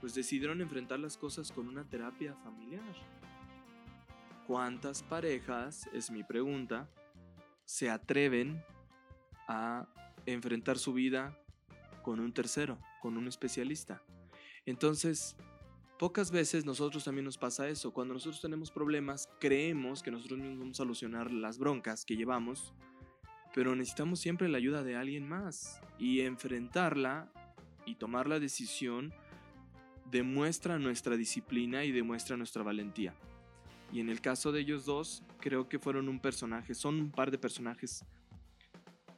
[0.00, 2.94] pues decidieron enfrentar las cosas con una terapia familiar.
[4.46, 6.88] ¿Cuántas parejas, es mi pregunta,
[7.64, 8.64] se atreven
[9.46, 9.86] a
[10.26, 11.36] enfrentar su vida
[12.02, 14.02] con un tercero, con un especialista.
[14.66, 15.36] Entonces,
[16.00, 17.92] Pocas veces nosotros también nos pasa eso.
[17.92, 22.72] Cuando nosotros tenemos problemas, creemos que nosotros mismos vamos a solucionar las broncas que llevamos,
[23.54, 25.78] pero necesitamos siempre la ayuda de alguien más.
[25.98, 27.30] Y enfrentarla
[27.84, 29.12] y tomar la decisión
[30.10, 33.14] demuestra nuestra disciplina y demuestra nuestra valentía.
[33.92, 37.30] Y en el caso de ellos dos, creo que fueron un personaje, son un par
[37.30, 38.06] de personajes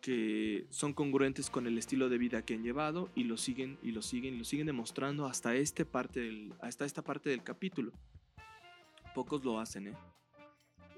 [0.02, 3.92] que son congruentes con el estilo de vida que han llevado y lo siguen y
[3.92, 7.92] lo siguen y lo siguen demostrando hasta este parte del, hasta esta parte del capítulo.
[9.14, 9.96] Pocos lo hacen, ¿eh?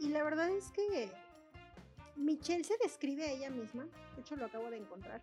[0.01, 1.11] Y la verdad es que
[2.17, 3.87] Michelle se describe a ella misma,
[4.17, 5.21] de hecho lo acabo de encontrar,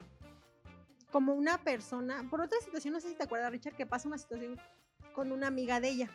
[1.11, 4.17] como una persona, por otra situación, no sé si te acuerdas Richard, que pasa una
[4.19, 4.57] situación
[5.13, 6.09] con una amiga de ella.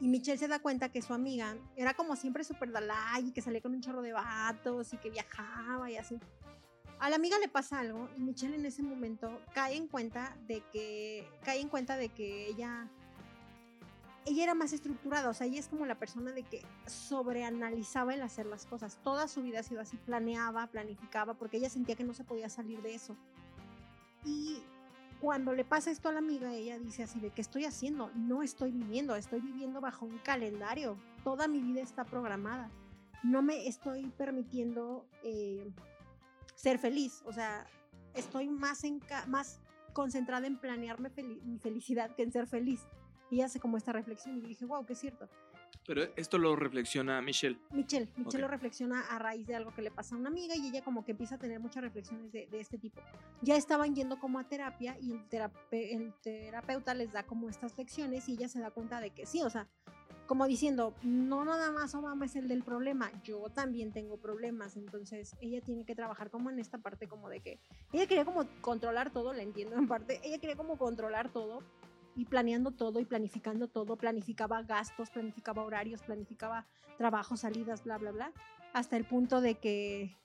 [0.00, 3.42] Y Michelle se da cuenta que su amiga era como siempre súper dalai y que
[3.42, 6.18] salía con un chorro de vatos y que viajaba y así.
[6.98, 10.62] A la amiga le pasa algo y Michelle en ese momento cae en cuenta de
[10.72, 12.88] que cae en cuenta de que ella
[14.26, 18.22] ella era más estructurada, o sea, ella es como la persona de que sobreanalizaba el
[18.22, 18.98] hacer las cosas.
[19.02, 22.48] Toda su vida ha sido así, planeaba, planificaba, porque ella sentía que no se podía
[22.48, 23.16] salir de eso.
[24.24, 24.62] Y
[25.20, 28.10] cuando le pasa esto a la amiga, ella dice así de, ¿qué estoy haciendo?
[28.14, 30.96] No estoy viviendo, estoy viviendo bajo un calendario.
[31.24, 32.70] Toda mi vida está programada.
[33.22, 35.70] No me estoy permitiendo eh,
[36.54, 37.22] ser feliz.
[37.26, 37.66] O sea,
[38.14, 39.60] estoy más, en más
[39.92, 41.10] concentrada en planearme
[41.44, 42.86] mi felicidad que en ser feliz.
[43.30, 45.28] Y hace como esta reflexión y dije, wow, que es cierto.
[45.86, 47.58] Pero esto lo reflexiona Michelle.
[47.72, 50.68] Michelle, Michelle lo reflexiona a raíz de algo que le pasa a una amiga y
[50.68, 53.00] ella como que empieza a tener muchas reflexiones de, este tipo.
[53.42, 55.22] Ya estaban yendo como a terapia y el,
[55.72, 59.42] el terapeuta les da como estas lecciones y ella se da cuenta de que sí,
[59.42, 59.66] o sea,
[60.30, 65.34] como diciendo, no nada más Obama es el del problema, yo también tengo problemas, entonces
[65.40, 67.58] ella tiene que trabajar como en esta parte como de que
[67.92, 71.64] ella quería como controlar todo, la entiendo en parte, ella quería como controlar todo
[72.16, 76.66] y planeando todo y planificando todo, planificaba gastos, planificaba horarios, planificaba
[76.98, 78.32] trabajos, salidas, bla, bla, bla,
[78.72, 80.16] hasta el punto de que...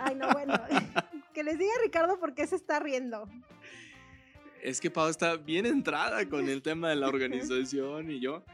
[0.00, 0.54] Ay, no, bueno,
[1.34, 3.28] que les diga Ricardo por qué se está riendo.
[4.62, 8.44] Es que Pau está bien entrada con el tema de la organización y yo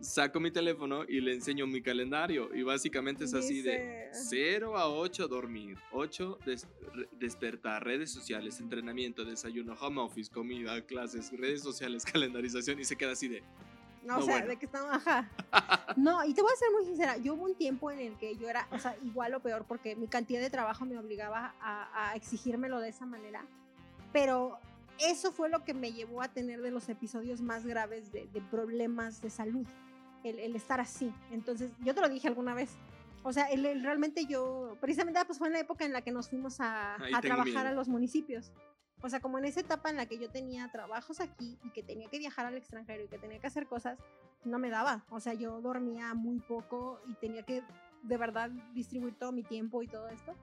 [0.00, 2.54] saco mi teléfono y le enseño mi calendario.
[2.54, 6.38] Y básicamente es así de 0 a 8 dormir, 8
[7.12, 13.12] despertar, redes sociales, entrenamiento, desayuno, home office, comida, clases, redes sociales, calendarización y se queda
[13.12, 13.42] así de...
[14.02, 15.28] No, o sea, de que estamos, ajá.
[15.96, 18.34] No, y te voy a ser muy sincera, yo hubo un tiempo en el que
[18.36, 22.10] yo era, o sea, igual o peor, porque mi cantidad de trabajo me obligaba a,
[22.10, 23.44] a exigírmelo de esa manera,
[24.10, 24.58] pero
[24.98, 28.40] eso fue lo que me llevó a tener de los episodios más graves de, de
[28.40, 29.66] problemas de salud
[30.24, 31.12] el, estar así.
[31.30, 32.76] Entonces, yo te lo dije alguna vez.
[33.22, 36.30] O sea, el, realmente yo, precisamente pues fue en la época en la que nos
[36.30, 38.52] fuimos a, trabajar a los municipios.
[39.02, 41.82] O sea, como en esa etapa en la que yo tenía trabajos aquí y que
[41.82, 43.98] tenía que viajar al extranjero y que tenía que hacer cosas,
[44.44, 45.04] no me daba.
[45.10, 47.62] O sea, yo dormía muy poco y tenía que
[48.02, 50.34] de verdad distribuir todo mi tiempo y todo esto.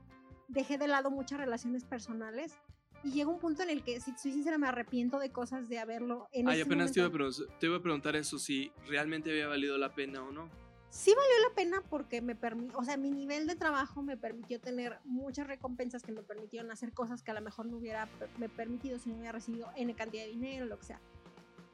[0.47, 2.57] Dejé de lado muchas relaciones personales
[3.03, 5.79] y llega un punto en el que, si soy sincera, me arrepiento de cosas de
[5.79, 7.11] haberlo en Ay, apenas te iba,
[7.59, 10.49] te iba, a preguntar eso, si realmente había valido la pena o no.
[10.89, 14.59] Sí valió la pena porque me permitió, o sea, mi nivel de trabajo me permitió
[14.59, 18.47] tener muchas recompensas que me permitieron hacer cosas que a lo mejor no hubiera me
[18.47, 21.01] permitido si no hubiera recibido N cantidad de dinero, lo que sea.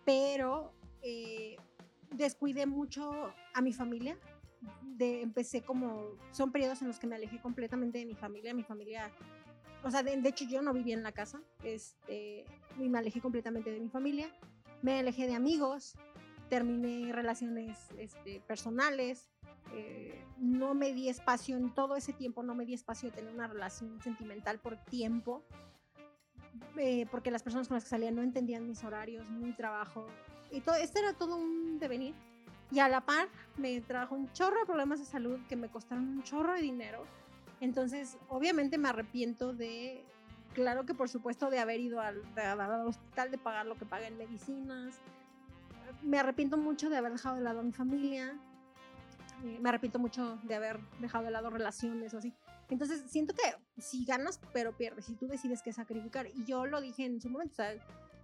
[0.04, 0.74] Pero
[1.04, 1.58] eh,
[2.12, 4.18] descuidé mucho a mi familia.
[4.82, 8.54] De, empecé como, son periodos en los que me alejé completamente de mi familia.
[8.54, 9.12] Mi familia
[9.84, 12.46] o sea, de, hecho yo no vivía en la casa, este,
[12.80, 14.30] y me alejé completamente de mi familia,
[14.82, 15.96] me alejé de amigos,
[16.50, 19.30] terminé relaciones este, personales,
[19.74, 23.34] eh, no me di espacio en todo ese tiempo, no me di espacio de tener
[23.34, 25.44] una relación sentimental por tiempo,
[26.78, 30.08] eh, porque las personas con las que salía no entendían mis horarios, mi trabajo,
[30.52, 32.14] y todo, esto era todo un devenir.
[32.72, 33.28] Y a la par
[33.58, 37.06] me trajo un chorro de problemas de salud que me costaron un chorro de dinero
[37.64, 40.04] entonces, obviamente me arrepiento de,
[40.54, 42.22] claro que por supuesto, de haber ido al,
[42.86, 44.96] hospital, de pagar lo que paga en medicinas.
[46.02, 48.38] Me arrepiento mucho de haber dejado de lado a mi familia.
[49.46, 52.34] Eh, me arrepiento mucho de haber dejado de lado relaciones o así.
[52.70, 55.06] Entonces, siento que si ganas, pero pierdes.
[55.06, 56.28] Si tú decides que sacrificar.
[56.28, 57.64] Y yo lo dije en su momento.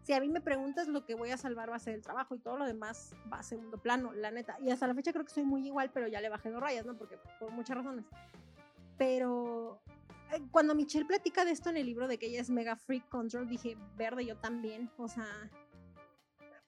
[0.03, 2.35] Si a mí me preguntas, lo que voy a salvar va a ser el trabajo
[2.35, 4.57] y todo lo demás va a segundo plano, la neta.
[4.61, 6.85] Y hasta la fecha creo que soy muy igual, pero ya le bajé dos rayas,
[6.85, 6.97] ¿no?
[6.97, 8.03] Porque por muchas razones.
[8.99, 9.81] Pero
[10.31, 13.09] eh, cuando Michelle platica de esto en el libro, de que ella es mega freak
[13.09, 14.91] control, dije, verde, yo también.
[14.97, 15.49] O sea,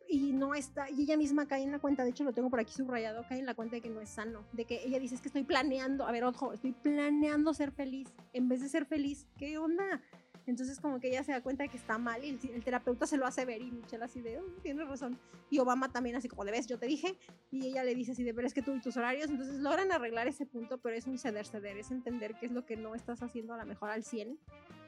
[0.10, 2.60] y no está, y ella misma cae en la cuenta, de hecho lo tengo por
[2.60, 5.16] aquí subrayado, cae en la cuenta de que no es sano, de que ella dice,
[5.16, 8.86] es que estoy planeando, a ver, ojo, estoy planeando ser feliz, en vez de ser
[8.86, 10.02] feliz, ¿qué onda?
[10.48, 13.18] Entonces como que ella se da cuenta de que está mal y el, terapeuta se
[13.18, 15.20] lo hace ver y Michelle así de, "Oh, tienes razón.
[15.50, 17.18] Y Obama también así como de, ves, yo te dije.
[17.52, 19.30] Y ella le dice así de, pero es que tú y tus horarios.
[19.30, 21.78] Entonces logran arreglar ese punto, pero es un ceder, ceder.
[21.78, 24.40] Es entender qué es lo que no estás haciendo a lo mejor al 100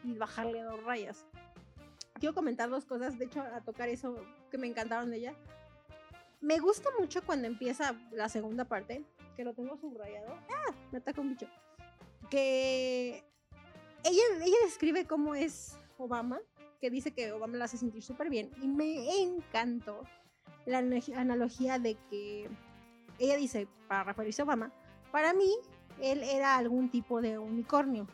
[0.04, 1.26] y bajarle dos rayas.
[2.16, 4.16] Quiero comentar dos cosas, de hecho, a tocar eso
[4.50, 5.36] que me encantaron de ella.
[6.42, 9.04] Me gusta mucho cuando empieza la segunda parte,
[9.36, 10.34] que lo tengo subrayado.
[10.50, 10.74] ¡Ah!
[10.92, 11.48] Me ataca un bicho.
[12.30, 13.24] Que
[14.04, 16.40] ella, ella describe cómo es Obama,
[16.80, 18.52] que dice que Obama la hace sentir súper bien.
[18.62, 20.02] Y me encantó
[20.66, 22.50] la ana- analogía de que
[23.20, 24.72] ella dice, para referirse a Obama,
[25.12, 25.52] para mí
[26.02, 28.08] él era algún tipo de unicornio.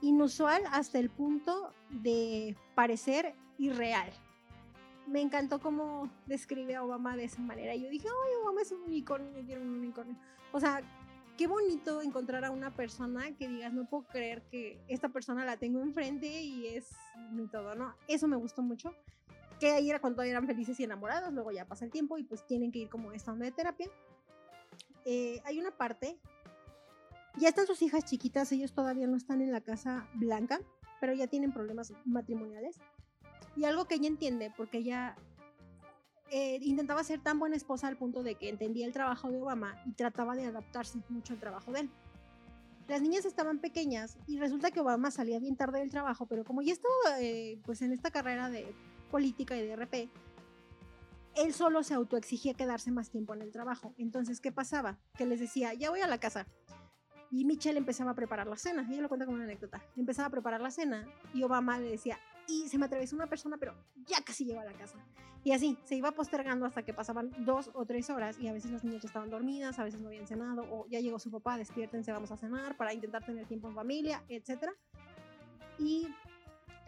[0.00, 4.10] Inusual hasta el punto de parecer irreal.
[5.06, 7.74] Me encantó cómo describe a Obama de esa manera.
[7.74, 10.16] Yo dije, ay, Obama es un unicornio, yo un unicornio.
[10.52, 10.80] O sea,
[11.36, 15.56] qué bonito encontrar a una persona que digas, no puedo creer que esta persona la
[15.56, 16.90] tengo enfrente y es
[17.32, 17.94] mi todo, ¿no?
[18.08, 18.94] Eso me gustó mucho.
[19.58, 22.46] Que ahí era cuando eran felices y enamorados, luego ya pasa el tiempo y pues
[22.46, 23.88] tienen que ir como esta onda de terapia.
[25.04, 26.18] Eh, hay una parte,
[27.36, 30.60] ya están sus hijas chiquitas, ellos todavía no están en la casa blanca,
[31.00, 32.78] pero ya tienen problemas matrimoniales.
[33.56, 35.16] Y algo que ella entiende, porque ella
[36.30, 39.80] eh, intentaba ser tan buena esposa al punto de que entendía el trabajo de Obama
[39.86, 41.90] y trataba de adaptarse mucho al trabajo de él.
[42.88, 46.60] Las niñas estaban pequeñas y resulta que Obama salía bien tarde del trabajo, pero como
[46.60, 48.74] ya estaba eh, pues en esta carrera de
[49.10, 50.10] política y de RP,
[51.36, 53.94] él solo se autoexigía quedarse más tiempo en el trabajo.
[53.98, 54.98] Entonces, ¿qué pasaba?
[55.16, 56.46] Que les decía, ya voy a la casa.
[57.30, 58.86] Y Michelle empezaba a preparar la cena.
[58.90, 59.82] Ella lo cuenta como una anécdota.
[59.96, 62.18] Empezaba a preparar la cena y Obama le decía,
[62.48, 63.74] y se me atravesó una persona, pero
[64.06, 64.98] ya casi llegó a la casa.
[65.44, 68.70] Y así, se iba postergando hasta que pasaban dos o tres horas y a veces
[68.70, 71.58] las niñas ya estaban dormidas, a veces no habían cenado, o ya llegó su papá,
[71.58, 74.70] despiértense, vamos a cenar, para intentar tener tiempo en familia, etc.
[75.78, 76.08] Y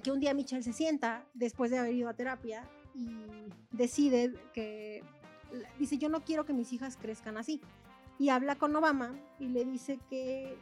[0.02, 3.10] que un día Michelle se sienta después de haber ido a terapia y
[3.72, 5.02] decide que,
[5.78, 7.60] dice, yo no quiero que mis hijas crezcan así.
[8.18, 10.56] Y habla con Obama y le dice que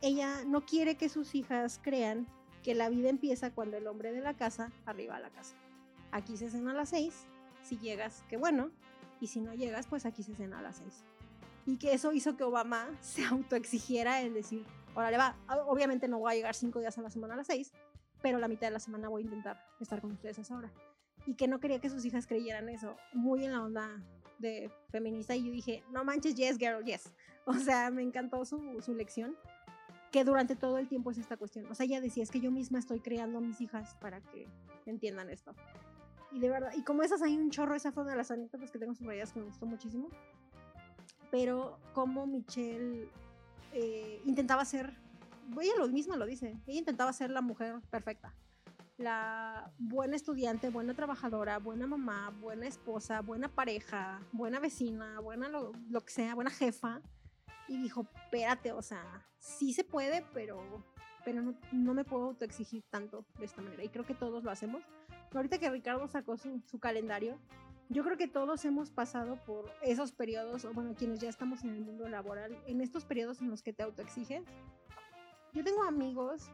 [0.00, 2.26] ella no quiere que sus hijas crean
[2.66, 5.54] que la vida empieza cuando el hombre de la casa arriba a la casa.
[6.10, 7.28] Aquí se cena a las seis,
[7.62, 8.72] si llegas, qué bueno,
[9.20, 11.04] y si no llegas, pues aquí se cena a las seis.
[11.64, 14.64] Y que eso hizo que Obama se autoexigiera el decir,
[14.96, 15.36] órale va,
[15.68, 17.72] obviamente no voy a llegar cinco días a la semana a las seis,
[18.20, 20.72] pero la mitad de la semana voy a intentar estar con ustedes a esa hora.
[21.24, 24.02] Y que no quería que sus hijas creyeran eso, muy en la onda
[24.40, 27.12] de feminista, y yo dije, no manches, yes, girl, yes.
[27.44, 29.36] O sea, me encantó su, su lección
[30.16, 31.66] que durante todo el tiempo es esta cuestión.
[31.70, 34.48] O sea, ella decía, es que yo misma estoy creando a mis hijas para que
[34.86, 35.54] entiendan esto.
[36.32, 38.70] Y de verdad, y como esas hay un chorro, esa fue una de las anécdotas
[38.70, 40.08] que tengo subrayadas que me gustó muchísimo.
[41.30, 43.10] Pero como Michelle
[43.74, 44.96] eh, intentaba ser,
[45.60, 48.34] ella lo misma lo dice, ella intentaba ser la mujer perfecta.
[48.96, 55.72] La buena estudiante, buena trabajadora, buena mamá, buena esposa, buena pareja, buena vecina, buena lo,
[55.90, 57.02] lo que sea, buena jefa
[57.68, 60.84] y dijo, espérate, o sea, sí se puede, pero,
[61.24, 63.84] pero no, no me puedo autoexigir tanto de esta manera.
[63.84, 64.82] Y creo que todos lo hacemos.
[65.34, 67.38] Ahorita que Ricardo sacó su, su calendario,
[67.88, 71.70] yo creo que todos hemos pasado por esos periodos, o bueno, quienes ya estamos en
[71.70, 74.44] el mundo laboral, en estos periodos en los que te autoexiges.
[75.52, 76.50] Yo tengo amigos,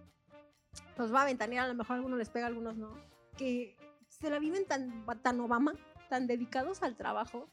[0.98, 2.96] los va a ventanear, a lo mejor a algunos les pega, a algunos no,
[3.36, 3.76] que
[4.08, 5.74] se la viven tan, tan Obama,
[6.10, 7.48] tan dedicados al trabajo,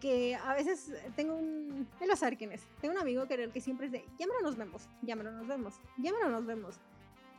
[0.00, 1.86] que a veces tengo un.
[2.00, 2.66] Él va a saber quién es.
[2.80, 6.28] Tengo un amigo que, que siempre es de llámalo, nos vemos, llámalo, nos vemos, llámalo,
[6.28, 6.80] nos vemos.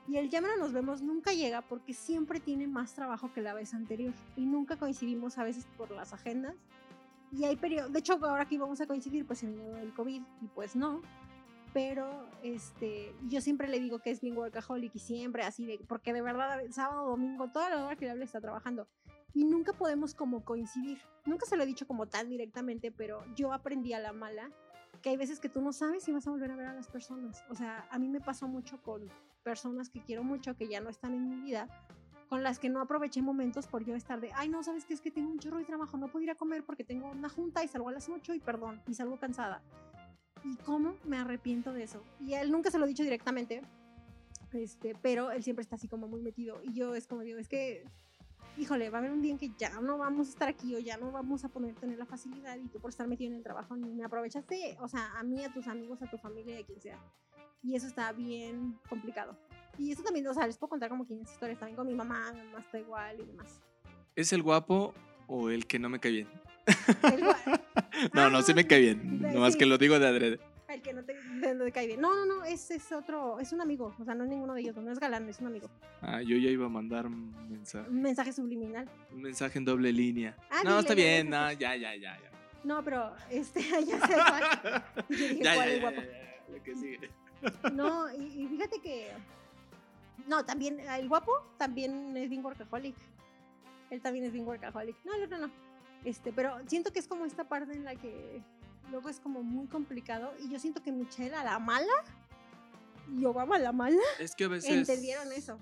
[0.07, 3.73] Y el llámalo, nos vemos nunca llega porque siempre tiene más trabajo que la vez
[3.73, 4.13] anterior.
[4.35, 6.55] Y nunca coincidimos a veces por las agendas.
[7.31, 7.91] Y hay periodos.
[7.91, 11.01] De hecho, ahora que íbamos a coincidir, pues en el COVID, y pues no.
[11.73, 15.79] Pero este, yo siempre le digo que es bien workaholic y siempre así de.
[15.87, 18.87] Porque de verdad, sábado, domingo, toda la hora que le hable está trabajando
[19.33, 20.99] y nunca podemos como coincidir.
[21.25, 24.51] Nunca se lo he dicho como tan directamente, pero yo aprendí a la mala
[25.01, 26.87] que hay veces que tú no sabes si vas a volver a ver a las
[26.87, 27.43] personas.
[27.49, 29.09] O sea, a mí me pasó mucho con
[29.43, 31.67] personas que quiero mucho, que ya no están en mi vida,
[32.29, 34.93] con las que no aproveché momentos por yo estar de, ay, no, ¿sabes qué?
[34.93, 37.29] Es que tengo un chorro de trabajo, no puedo ir a comer porque tengo una
[37.29, 39.61] junta y salgo a las 8 y perdón, y salgo cansada.
[40.43, 42.03] ¿Y cómo me arrepiento de eso?
[42.19, 43.61] Y él nunca se lo he dicho directamente,
[44.51, 46.61] este, pero él siempre está así como muy metido.
[46.63, 47.85] Y yo es como digo, es que
[48.57, 50.79] híjole, va a haber un día en que ya no vamos a estar aquí o
[50.79, 53.43] ya no vamos a poder tener la facilidad y tú por estar metido en el
[53.43, 56.63] trabajo ni me aprovechaste, o sea, a mí, a tus amigos, a tu familia, a
[56.63, 56.99] quien sea.
[57.63, 59.37] Y eso está bien complicado.
[59.77, 62.31] Y eso también, o sea, les puedo contar como 500 historias también con mi mamá,
[62.33, 63.61] mi mamá está igual y demás.
[64.15, 64.93] ¿Es el guapo
[65.27, 66.27] o el que no me cae bien?
[67.03, 67.23] El
[68.13, 69.21] No, no, Ah, sí me cae bien.
[69.21, 69.59] Nomás sí.
[69.59, 70.39] que lo digo de adrede.
[70.73, 71.15] El que no te,
[71.71, 72.01] cae bien.
[72.01, 73.93] No, no, no, es, es otro, es un amigo.
[73.99, 75.69] O sea, no es ninguno de ellos, no es galán, es un amigo.
[76.01, 77.87] Ah, yo ya iba a mandar un mensaje.
[77.89, 78.89] Un mensaje subliminal.
[79.11, 80.35] Un mensaje en doble línea.
[80.49, 82.31] Ah, no, dile, está dile, bien, no, ya, ya, ya, ya.
[82.63, 84.83] No, pero este, ya sé cuál.
[85.09, 86.01] Yo dije, Ya, ¿cuál ya, es ya, guapo?
[86.01, 87.09] ya, ya, lo que sigue.
[87.73, 89.11] No, y, y fíjate que.
[90.27, 92.95] No, también, el guapo también es bien workaholic.
[93.89, 94.95] Él también es bien workaholic.
[95.03, 95.51] No, el otro no.
[96.05, 98.41] Este, pero siento que es como esta parte en la que
[98.91, 100.33] luego es como muy complicado.
[100.39, 101.91] Y yo siento que Michelle a la mala
[103.17, 104.69] y Obama a la mala Es que a veces.
[104.71, 105.59] entendieron eso.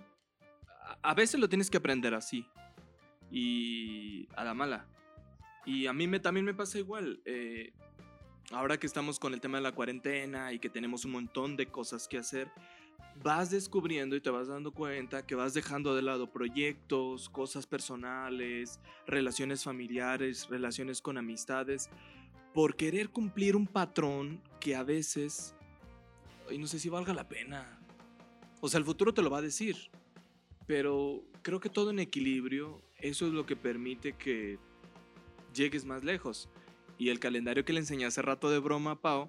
[0.83, 2.45] a- a veces lo tienes que aprender así.
[3.29, 4.85] Y a la mala.
[5.65, 7.21] Y a mí me, también me pasa igual.
[7.25, 7.71] eh,
[8.51, 11.67] ahora que estamos con el tema de la cuarentena y que tenemos un montón de
[11.67, 12.51] cosas que hacer,
[13.23, 18.81] vas descubriendo y te vas dando cuenta que vas dejando de lado proyectos, cosas personales,
[19.07, 21.89] relaciones familiares, relaciones con amistades,
[22.53, 25.55] por querer cumplir un patrón que a veces,
[26.49, 27.79] y no sé si valga la pena.
[28.59, 29.89] O sea, el futuro te lo va a decir.
[30.67, 34.59] Pero creo que todo en equilibrio, eso es lo que permite que
[35.53, 36.49] llegues más lejos.
[36.97, 39.27] Y el calendario que le enseñé hace rato de broma a Pau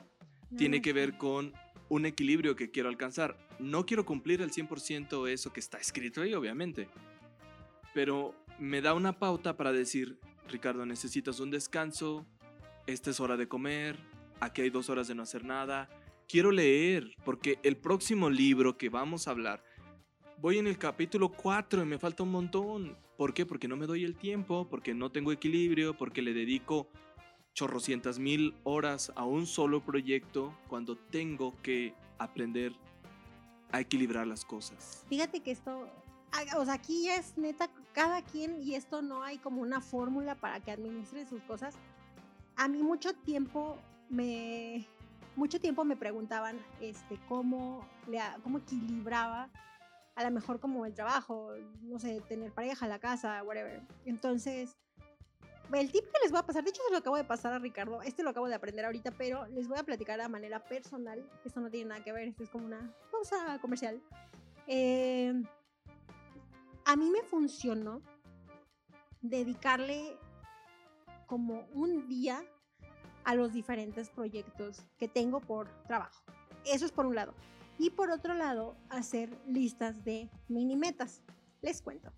[0.57, 1.55] tiene que ver con
[1.89, 3.37] un equilibrio que quiero alcanzar.
[3.59, 6.89] No quiero cumplir al 100% eso que está escrito ahí, obviamente.
[7.95, 10.19] Pero me da una pauta para decir,
[10.49, 12.27] Ricardo, necesitas un descanso,
[12.87, 13.99] esta es hora de comer,
[14.41, 15.89] aquí hay dos horas de no hacer nada.
[16.29, 19.63] Quiero leer, porque el próximo libro que vamos a hablar,
[20.39, 22.97] voy en el capítulo 4 y me falta un montón.
[23.17, 23.47] ¿Por qué?
[23.47, 26.89] Porque no me doy el tiempo, porque no tengo equilibrio, porque le dedico
[27.55, 32.73] chorrocientas mil horas a un solo proyecto cuando tengo que aprender
[33.71, 35.05] a equilibrar las cosas.
[35.09, 35.89] Fíjate que esto,
[36.57, 40.35] o sea, aquí ya es neta cada quien y esto no hay como una fórmula
[40.35, 41.75] para que administren sus cosas.
[42.63, 43.77] A mí mucho tiempo
[44.09, 44.87] me,
[45.35, 47.85] mucho tiempo me preguntaban, este, cómo
[48.45, 49.51] cómo equilibraba
[50.15, 53.83] a lo mejor como el trabajo, no sé, tener pareja, la casa, whatever.
[54.05, 54.77] Entonces,
[55.73, 57.59] el tip que les voy a pasar, de hecho se lo acabo de pasar a
[57.59, 61.29] Ricardo, este lo acabo de aprender ahorita, pero les voy a platicar a manera personal,
[61.45, 64.01] esto no tiene nada que ver, esto es como una pausa comercial.
[64.69, 65.35] Eh,
[66.85, 68.03] a mí me funcionó
[69.21, 70.17] dedicarle
[71.33, 72.45] como un día
[73.25, 76.23] a los diferentes proyectos que tengo por trabajo.
[76.67, 77.33] Eso es por un lado.
[77.79, 81.23] Y por otro lado, hacer listas de mini metas.
[81.63, 82.13] Les cuento.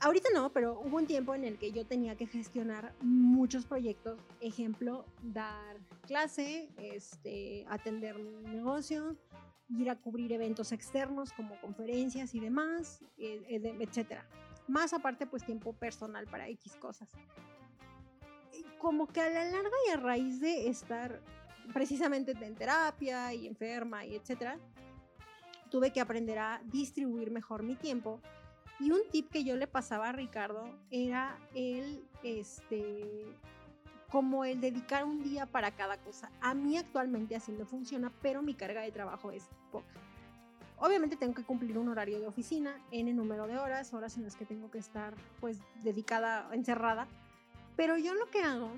[0.00, 4.20] Ahorita no, pero hubo un tiempo en el que yo tenía que gestionar muchos proyectos.
[4.40, 9.16] Ejemplo, dar clase, este, atender mi negocio,
[9.70, 14.24] ir a cubrir eventos externos como conferencias y demás, eh, eh, etcétera.
[14.68, 17.10] Más aparte, pues tiempo personal para X cosas.
[18.82, 21.20] Como que a la larga y a raíz de estar
[21.72, 24.58] precisamente en terapia y enferma y etcétera,
[25.70, 28.20] tuve que aprender a distribuir mejor mi tiempo.
[28.80, 33.24] Y un tip que yo le pasaba a Ricardo era el, este,
[34.10, 36.32] como el dedicar un día para cada cosa.
[36.40, 39.94] A mí actualmente así me funciona, pero mi carga de trabajo es poca.
[40.78, 44.24] Obviamente tengo que cumplir un horario de oficina, en el número de horas, horas en
[44.24, 47.06] las que tengo que estar pues dedicada, encerrada.
[47.76, 48.70] Pero yo lo que hago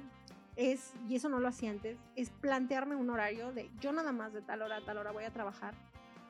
[0.56, 4.32] es, y eso no lo hacía antes, es plantearme un horario de yo nada más
[4.32, 5.74] de tal hora a tal hora voy a trabajar.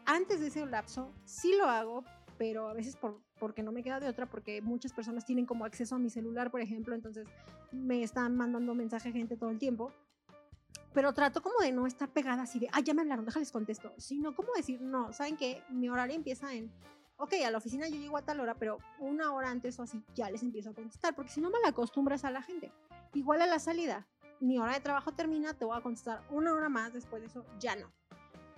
[0.06, 2.04] Antes de ese lapso sí lo hago,
[2.38, 5.64] pero a veces por, porque no me queda de otra, porque muchas personas tienen como
[5.64, 7.26] acceso a mi celular, por ejemplo, entonces
[7.72, 9.92] me están mandando mensaje gente todo el tiempo.
[10.92, 13.92] Pero trato como de no estar pegada así de, ah, ya me hablaron, déjales contesto.
[13.98, 15.62] Sino como decir, no, ¿saben qué?
[15.68, 16.70] Mi horario empieza en,
[17.16, 20.02] ok, a la oficina yo llego a tal hora, pero una hora antes o así
[20.14, 22.72] ya les empiezo a contestar, porque si no mal acostumbras a la gente.
[23.12, 24.06] Igual a la salida,
[24.40, 27.44] mi hora de trabajo termina, te voy a contestar una hora más, después de eso
[27.58, 27.92] ya no.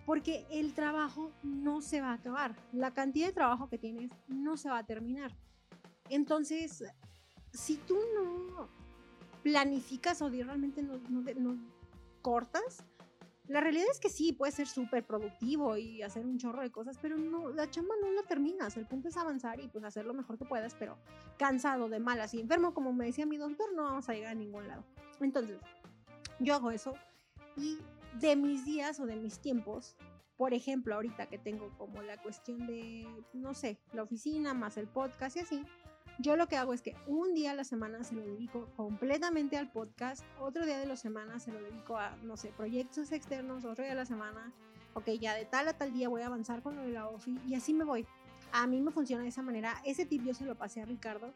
[0.04, 2.54] Porque el trabajo no se va a acabar.
[2.72, 5.36] La cantidad de trabajo que tienes no se va a terminar.
[6.08, 6.84] Entonces,
[7.52, 8.68] si tú no
[9.42, 11.58] planificas o realmente no, no, no
[12.22, 12.84] cortas,
[13.48, 16.98] la realidad es que sí, puedes ser súper productivo y hacer un chorro de cosas,
[17.00, 18.76] pero no, la chamba no la terminas.
[18.76, 20.98] El punto es avanzar y pues hacer lo mejor que puedas, pero
[21.38, 24.34] cansado, de malas y enfermo, como me decía mi doctor, no vamos a llegar a
[24.34, 24.84] ningún lado.
[25.20, 25.58] Entonces,
[26.40, 26.94] yo hago eso
[27.56, 27.78] y
[28.20, 29.96] de mis días o de mis tiempos,
[30.36, 34.88] por ejemplo, ahorita que tengo como la cuestión de, no sé, la oficina más el
[34.88, 35.64] podcast y así,
[36.18, 39.56] yo lo que hago es que un día a la semana se lo dedico completamente
[39.56, 43.64] al podcast, otro día de la semana se lo dedico a, no sé, proyectos externos,
[43.64, 44.52] otro día de la semana,
[44.94, 47.38] ok, ya de tal a tal día voy a avanzar con lo de la OFI
[47.46, 48.06] y así me voy.
[48.52, 49.74] A mí me funciona de esa manera.
[49.84, 51.32] Ese tip yo se lo pasé a Ricardo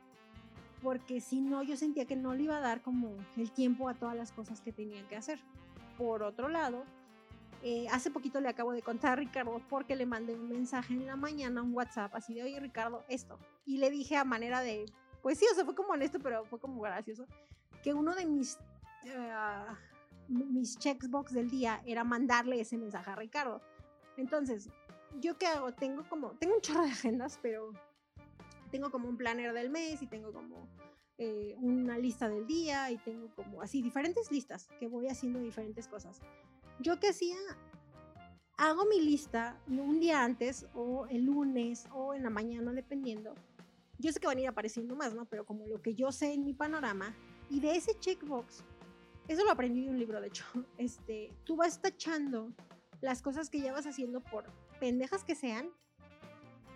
[0.82, 3.94] porque si no, yo sentía que no le iba a dar como el tiempo a
[3.94, 5.38] todas las cosas que tenía que hacer.
[5.98, 6.84] Por otro lado,
[7.62, 11.06] Eh, hace poquito le acabo de contar a Ricardo porque le mandé un mensaje en
[11.06, 13.38] la mañana, un WhatsApp, así de, oye Ricardo, esto.
[13.66, 14.86] Y le dije a manera de,
[15.22, 17.26] pues sí, o sea, fue como honesto, pero fue como gracioso,
[17.82, 18.58] que uno de mis,
[19.04, 19.74] uh,
[20.28, 23.60] mis checkbox del día era mandarle ese mensaje a Ricardo.
[24.16, 24.70] Entonces,
[25.20, 25.72] ¿yo qué hago?
[25.72, 27.72] Tengo como, tengo un chorro de agendas, pero
[28.70, 30.68] tengo como un planner del mes y tengo como
[31.18, 35.86] eh, una lista del día y tengo como así diferentes listas que voy haciendo diferentes
[35.88, 36.22] cosas.
[36.80, 37.36] Yo que hacía,
[38.56, 43.34] hago mi lista un día antes o el lunes o en la mañana, dependiendo.
[43.98, 45.26] Yo sé que van a ir apareciendo más, ¿no?
[45.26, 47.14] Pero como lo que yo sé en mi panorama
[47.50, 48.64] y de ese checkbox,
[49.28, 50.44] eso lo aprendí de un libro, de hecho,
[50.78, 52.50] este, tú vas tachando
[53.02, 54.44] las cosas que ya vas haciendo por
[54.78, 55.70] pendejas que sean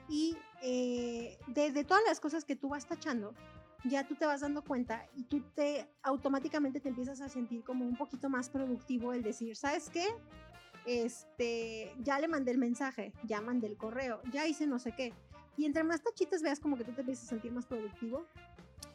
[0.08, 3.34] y eh, de, todas las cosas que tú vas tachando,
[3.84, 7.84] ya tú te vas dando cuenta y tú te automáticamente te empiezas a sentir como
[7.84, 10.06] un poquito más productivo el decir, ¿sabes qué?
[10.86, 15.12] Este, ya le mandé el mensaje, ya mandé el correo, ya hice no sé qué.
[15.56, 18.24] Y entre más tachitas veas como que tú te empiezas a sentir más productivo.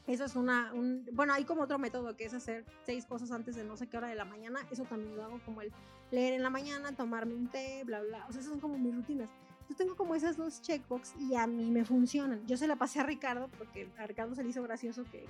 [0.08, 3.56] Eso es una, un, bueno, hay como otro método que es hacer seis cosas antes
[3.56, 4.60] de no sé qué hora de la mañana.
[4.72, 5.72] Eso también lo hago como el
[6.12, 8.26] leer en la mañana, tomarme un té, bla, bla.
[8.28, 9.30] O sea, esas son como mis rutinas.
[9.70, 12.46] Yo tengo como esas dos checkbox y a mí me funcionan.
[12.48, 15.26] Yo se la pasé a Ricardo porque a Ricardo se le hizo gracioso que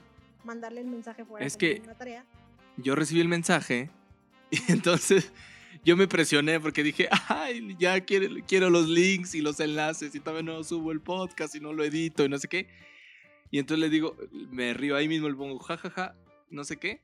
[0.46, 2.26] mandarle el mensaje fuera es que una tarea.
[2.78, 3.90] Yo recibí el mensaje
[4.52, 5.34] y entonces
[5.84, 10.22] yo me presioné porque dije, ay, ya quiero, quiero los links y los enlaces y
[10.22, 12.68] todavía no subo el podcast y no lo edito y no sé qué.
[13.52, 14.16] Y entonces le digo,
[14.52, 16.16] me río ahí mismo, le pongo jajaja,
[16.50, 17.02] no sé qué.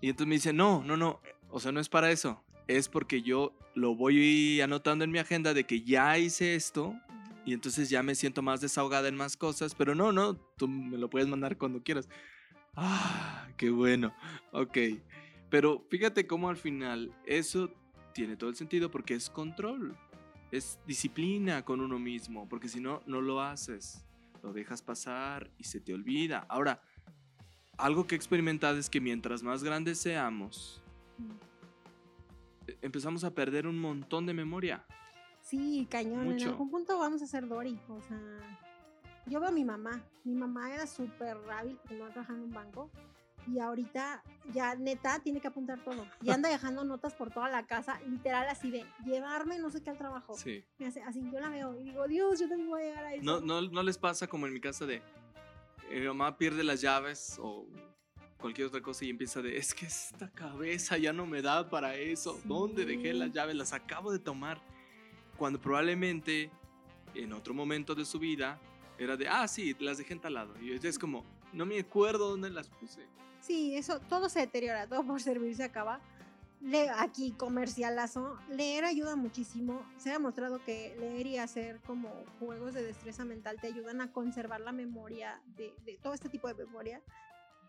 [0.00, 1.20] Y entonces me dice, no, no, no,
[1.50, 2.44] o sea, no es para eso
[2.76, 6.94] es porque yo lo voy anotando en mi agenda de que ya hice esto
[7.44, 10.98] y entonces ya me siento más desahogada en más cosas, pero no, no, tú me
[10.98, 12.08] lo puedes mandar cuando quieras.
[12.76, 14.14] Ah, qué bueno.
[14.52, 14.78] Ok.
[15.48, 17.72] Pero fíjate cómo al final eso
[18.14, 19.96] tiene todo el sentido porque es control.
[20.52, 24.04] Es disciplina con uno mismo, porque si no, no lo haces.
[24.42, 26.46] Lo dejas pasar y se te olvida.
[26.48, 26.82] Ahora,
[27.76, 30.82] algo que he experimentado es que mientras más grandes seamos,
[32.82, 34.84] empezamos a perder un montón de memoria.
[35.42, 36.32] Sí, cañón.
[36.32, 37.78] En algún punto vamos a ser Dory.
[37.88, 38.20] O sea,
[39.26, 40.04] yo veo a mi mamá.
[40.24, 42.90] Mi mamá era súper hábil porque no trabajaba en un banco.
[43.46, 44.22] Y ahorita
[44.52, 46.06] ya neta tiene que apuntar todo.
[46.22, 49.90] Y anda dejando notas por toda la casa, literal así de llevarme no sé qué
[49.90, 50.34] al trabajo.
[50.34, 50.64] Sí.
[51.06, 53.24] así yo la veo y digo, Dios, yo también voy a llegar a eso.
[53.24, 55.02] No, no, no les pasa como en mi casa de
[55.90, 57.66] mi mamá pierde las llaves o
[58.40, 61.94] cualquier otra cosa y empieza de, es que esta cabeza ya no me da para
[61.94, 62.40] eso.
[62.44, 63.54] ¿Dónde dejé las llaves?
[63.54, 64.60] Las acabo de tomar.
[65.36, 66.50] Cuando probablemente
[67.14, 68.58] en otro momento de su vida
[68.98, 70.54] era de, ah, sí, las dejé en tal lado.
[70.60, 73.06] Y es como, no me acuerdo dónde las puse.
[73.40, 76.00] Sí, eso, todo se deteriora, todo por servir se acaba.
[76.60, 79.82] Le, aquí comercialazo, leer ayuda muchísimo.
[79.96, 84.12] Se ha demostrado que leer y hacer como juegos de destreza mental te ayudan a
[84.12, 87.00] conservar la memoria de, de todo este tipo de memoria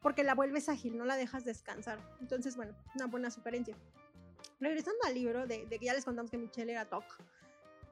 [0.01, 1.99] porque la vuelves ágil, no la dejas descansar.
[2.19, 3.75] Entonces, bueno, una buena sugerencia.
[4.59, 7.03] Regresando al libro, de, que ya les contamos que Michelle era TOC,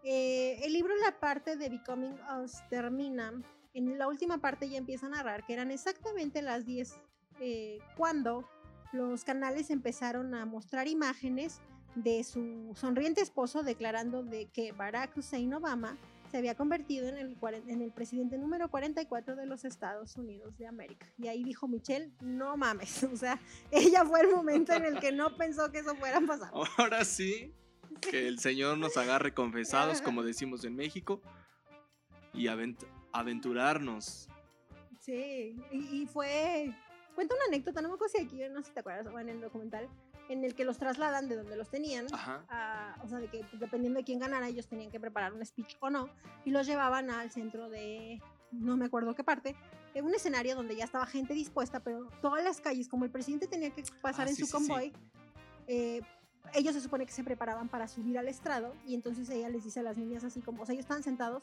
[0.03, 3.33] eh, el libro, la parte de Becoming Us termina,
[3.73, 6.95] en la última parte ya empieza a narrar que eran exactamente las 10
[7.39, 8.49] eh, cuando
[8.91, 11.59] los canales empezaron a mostrar imágenes
[11.95, 15.97] de su sonriente esposo declarando de que Barack Hussein Obama
[16.29, 17.37] se había convertido en el,
[17.67, 21.07] en el presidente número 44 de los Estados Unidos de América.
[21.17, 23.39] Y ahí dijo Michelle, no mames, o sea,
[23.71, 26.51] ella fue el momento en el que no pensó que eso fuera a pasar.
[26.77, 27.53] Ahora sí,
[27.99, 31.21] que el Señor nos agarre confesados, como decimos en México,
[32.33, 32.47] y
[33.11, 34.27] aventurarnos.
[34.99, 36.73] Sí, y, y, fue...
[37.15, 39.29] Cuenta una anécdota, no me acuerdo si aquí, no sé si te acuerdas, o en
[39.29, 39.89] el documental,
[40.29, 43.97] en el que los trasladan de donde los tenían, o sea, de que pues, dependiendo
[43.97, 46.09] de quién ganara, ellos tenían que preparar un speech o no,
[46.45, 49.55] y los llevaban al centro de, no me acuerdo qué parte,
[49.93, 53.47] de un escenario donde ya estaba gente dispuesta, pero todas las calles, como el presidente
[53.47, 54.93] tenía que pasar ah, en su convoy,
[55.67, 56.01] eh,
[56.53, 59.79] ellos se supone que se preparaban para subir al estrado, y entonces ella les dice
[59.79, 61.41] a las niñas así como, o sea, ellos estaban sentados,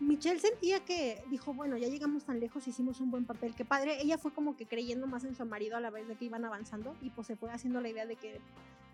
[0.00, 4.00] Michelle sentía que dijo, bueno, ya llegamos tan lejos, hicimos un buen papel, qué padre.
[4.00, 6.44] Ella fue como que creyendo más en su marido a la vez de que iban
[6.44, 8.40] avanzando y pues se fue haciendo la idea de que,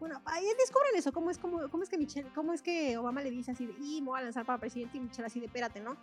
[0.01, 3.23] bueno, ahí descubren eso, cómo es, cómo, cómo es que Michelle, cómo es que Obama
[3.23, 5.47] le dice así de, y me voy a lanzar para presidente y Michelle así de,
[5.47, 5.97] espérate, ¿no?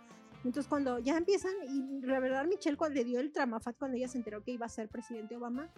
[0.44, 4.08] Entonces cuando ya empiezan, y la verdad Michelle cuando le dio el tramafat cuando ella
[4.08, 5.68] se enteró que iba a ser presidente Obama,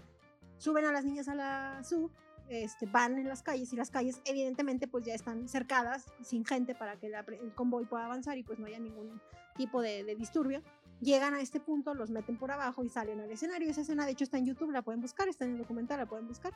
[0.58, 2.10] suben a las niñas a la sub
[2.48, 6.74] este, van en las calles y las calles evidentemente pues ya están cercadas, sin gente
[6.74, 9.20] para que el convoy pueda avanzar y pues no haya ningún
[9.56, 10.62] tipo de, disturbio.
[11.00, 13.68] Llegan a este punto, los meten por abajo y salen al escenario.
[13.68, 16.06] Esa escena de hecho está en YouTube, la pueden buscar, está en el documental, la
[16.06, 16.52] pueden buscar.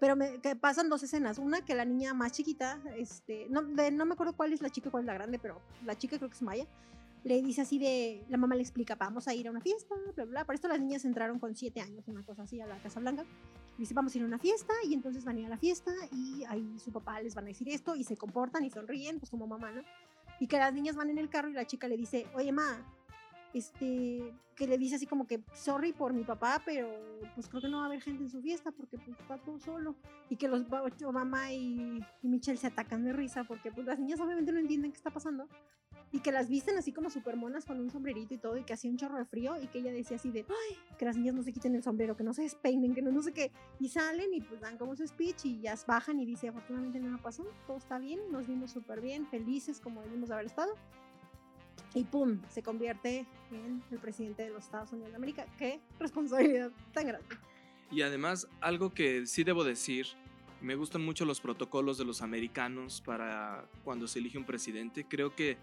[0.00, 1.38] Pero me, que pasan dos escenas.
[1.38, 4.70] Una que la niña más chiquita, este, no, de- no me acuerdo cuál es la
[4.70, 6.66] chica cuál es la grande, pero la chica creo que es Maya.
[7.24, 10.24] Le dice así de, la mamá le explica, vamos a ir a una fiesta, bla,
[10.24, 10.44] bla.
[10.44, 13.24] Para esto las niñas entraron con siete años, una cosa así, a la Casa Blanca.
[13.78, 15.92] Dice, vamos a ir a una fiesta y entonces van a ir a la fiesta
[16.12, 19.30] y ahí su papá les van a decir esto y se comportan y sonríen, pues
[19.30, 19.82] como mamá, ¿no?
[20.40, 22.84] Y que las niñas van en el carro y la chica le dice, oye, ma,
[23.54, 26.88] este, que le dice así como que, sorry por mi papá, pero
[27.34, 29.58] pues creo que no va a haber gente en su fiesta porque pues está todo
[29.58, 29.94] solo.
[30.28, 33.98] Y que los ba- Obama y, y Michelle se atacan de risa porque pues las
[33.98, 35.48] niñas obviamente no entienden qué está pasando.
[36.10, 38.72] Y que las visten así como super monas con un sombrerito y todo, y que
[38.72, 41.34] hacía un chorro de frío, y que ella decía así de, ay, que las niñas
[41.34, 43.52] no se quiten el sombrero, que no se despeinen, que no, no sé qué.
[43.78, 47.18] Y salen y pues dan como su speech y ya bajan y dice, afortunadamente nada
[47.22, 50.72] pasó, todo está bien, nos vimos súper bien, felices como debimos de haber estado.
[51.94, 55.46] Y pum, se convierte en el presidente de los Estados Unidos de América.
[55.58, 57.26] Qué responsabilidad tan grande.
[57.90, 60.06] Y además, algo que sí debo decir,
[60.60, 65.06] me gustan mucho los protocolos de los americanos para cuando se elige un presidente.
[65.08, 65.56] Creo que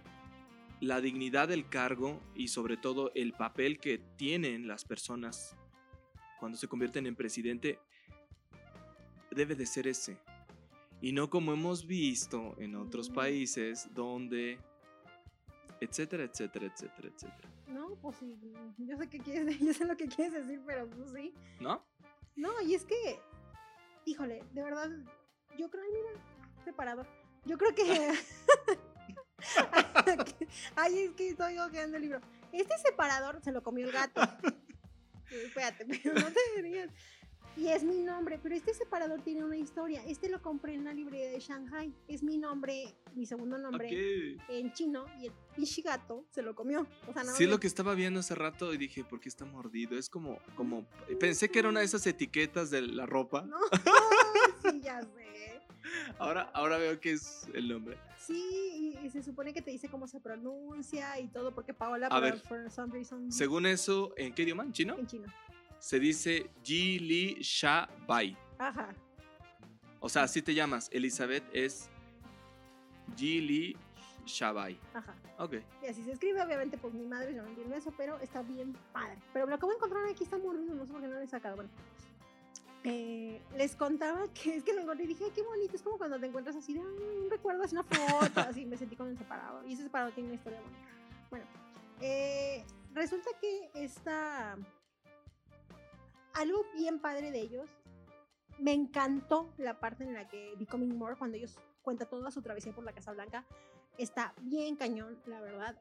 [0.81, 5.55] la dignidad del cargo y sobre todo el papel que tienen las personas
[6.39, 7.79] cuando se convierten en presidente
[9.31, 10.17] debe de ser ese.
[11.01, 14.59] Y no como hemos visto en otros países donde
[15.79, 17.49] etcétera, etcétera, etcétera, etcétera.
[17.67, 18.37] No, pues sí,
[18.77, 21.33] yo sé, qué quieres, yo sé lo que quieres decir, pero pues sí.
[21.59, 21.83] ¿No?
[22.35, 23.19] No, y es que,
[24.05, 24.89] híjole, de verdad,
[25.57, 26.09] yo creo, ay, mira,
[26.63, 27.07] separador.
[27.45, 27.83] Yo creo que.
[30.75, 32.21] ay, es que estoy hojeando el libro.
[32.51, 34.21] Este separador se lo comió el gato.
[35.29, 36.89] Espérate, pero no te rías.
[37.57, 40.03] Y es mi nombre, pero este separador tiene una historia.
[40.05, 41.93] Este lo compré en la librería de Shanghai.
[42.07, 44.41] Es mi nombre, mi segundo nombre Ok.
[44.49, 46.85] en chino y el pinche gato se lo comió.
[47.07, 49.29] O sea, no Sí, es lo que estaba viendo hace rato y dije, ¿por qué
[49.29, 49.97] está mordido?
[49.97, 50.85] Es como, como,
[51.17, 53.43] pensé que era una de esas etiquetas de la ropa.
[53.43, 53.57] No,
[54.61, 55.61] sí, ya sé.
[56.19, 57.95] Ahora, ahora veo que es el nombre.
[58.17, 62.07] Sí, y, y se supone que te dice cómo se pronuncia y todo, porque Paola,
[62.07, 62.39] A ver.
[62.39, 64.63] for some reason, Según eso, ¿en qué idioma?
[64.63, 64.97] ¿En chino?
[64.97, 65.27] en chino.
[65.85, 68.35] Se dice Ji Li Sha Bai.
[68.57, 68.89] Ajá.
[69.99, 70.89] O sea, así te llamas.
[70.91, 71.91] Elizabeth es
[73.15, 73.77] Ji Li
[74.25, 74.79] Sha Bai.
[74.95, 75.13] Ajá.
[75.37, 75.57] Ok.
[75.83, 78.75] Y así se escribe, obviamente, pues mi madre yo no entiendo eso, pero está bien
[78.91, 79.19] padre.
[79.31, 81.27] Pero lo acabo de encontrar aquí, está mordido, no sé por qué no lo he
[81.27, 81.55] sacado.
[81.57, 81.69] Bueno,
[82.83, 85.75] eh, les contaba que es que lo encontré y dije, ay, qué bonito.
[85.75, 88.75] Es como cuando te encuentras así de, "Ay, un recuerdo, es una foto, así me
[88.75, 89.63] sentí con el separador.
[89.67, 90.79] Y ese separador tiene una historia bonita.
[91.29, 91.45] Bueno,
[92.01, 92.63] eh,
[92.95, 94.57] resulta que esta.
[96.35, 97.69] Algo bien padre de ellos.
[98.59, 102.73] Me encantó la parte en la que Becoming More, cuando ellos cuentan toda su travesía
[102.73, 103.45] por la Casa Blanca,
[103.97, 105.77] está bien cañón, la verdad.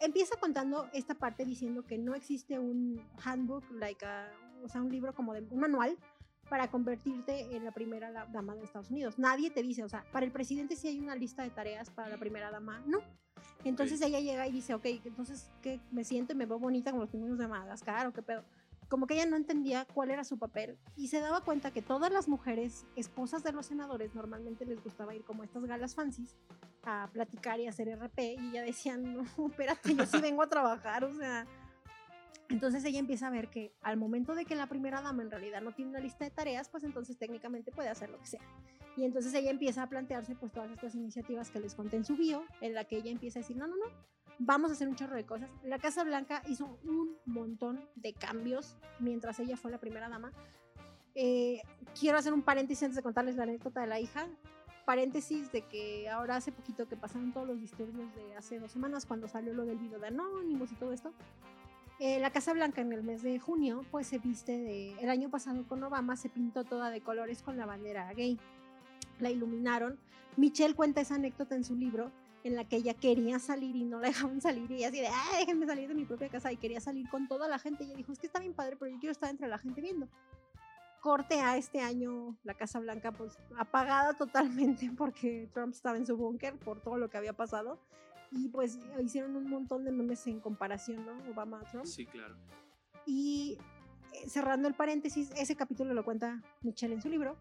[0.00, 4.30] Empieza contando esta parte diciendo que no existe un handbook, like a-
[4.64, 5.96] o sea, un libro como de un manual
[6.50, 9.18] para convertirte en la primera dama de Estados Unidos.
[9.18, 12.08] Nadie te dice, o sea, para el presidente sí hay una lista de tareas, para
[12.08, 12.98] la primera dama no.
[13.64, 15.80] Entonces ella llega y dice, ok, entonces, ¿qué?
[15.90, 18.44] ¿Me siento y me veo bonita como los pingüinos de Madagascar o qué pedo?
[18.88, 22.12] Como que ella no entendía cuál era su papel y se daba cuenta que todas
[22.12, 26.36] las mujeres, esposas de los senadores, normalmente les gustaba ir como a estas galas fancies
[26.82, 31.04] a platicar y hacer RP y ella decía, no, espérate, yo sí vengo a trabajar,
[31.04, 31.46] o sea...
[32.48, 35.62] Entonces ella empieza a ver que al momento de que la primera dama en realidad
[35.62, 38.42] no tiene una lista de tareas, pues entonces técnicamente puede hacer lo que sea.
[38.96, 42.14] Y entonces ella empieza a plantearse pues todas estas iniciativas que les conté en su
[42.14, 43.86] bio, en la que ella empieza a decir, no, no, no,
[44.44, 45.50] vamos a hacer un chorro de cosas.
[45.62, 50.32] La Casa Blanca hizo un montón de cambios mientras ella fue la primera dama.
[51.14, 51.62] Eh,
[51.98, 54.26] quiero hacer un paréntesis antes de contarles la anécdota de la hija.
[54.84, 59.06] Paréntesis de que ahora hace poquito que pasaron todos los disturbios de hace dos semanas
[59.06, 61.12] cuando salió lo del video de Anonymous y todo esto.
[62.00, 64.94] Eh, la Casa Blanca en el mes de junio pues se viste de...
[64.94, 68.40] El año pasado con Obama se pintó toda de colores con la bandera gay.
[69.20, 70.00] La iluminaron.
[70.36, 72.10] Michelle cuenta esa anécdota en su libro
[72.44, 75.08] en la que ella quería salir y no la dejaban salir y ella así de,
[75.08, 77.84] ah, déjenme salir de mi propia casa y quería salir con toda la gente.
[77.84, 79.80] Y ella dijo, es que está bien padre, pero yo quiero estar entre la gente
[79.80, 80.08] viendo.
[81.00, 86.16] Corte a este año la Casa Blanca pues apagada totalmente porque Trump estaba en su
[86.16, 87.78] búnker por todo lo que había pasado.
[88.30, 91.30] Y pues hicieron un montón de memes en comparación, ¿no?
[91.30, 91.84] Obama a Trump.
[91.84, 92.34] Sí, claro.
[93.04, 93.58] Y
[94.12, 97.36] eh, cerrando el paréntesis, ese capítulo lo cuenta Michelle en su libro.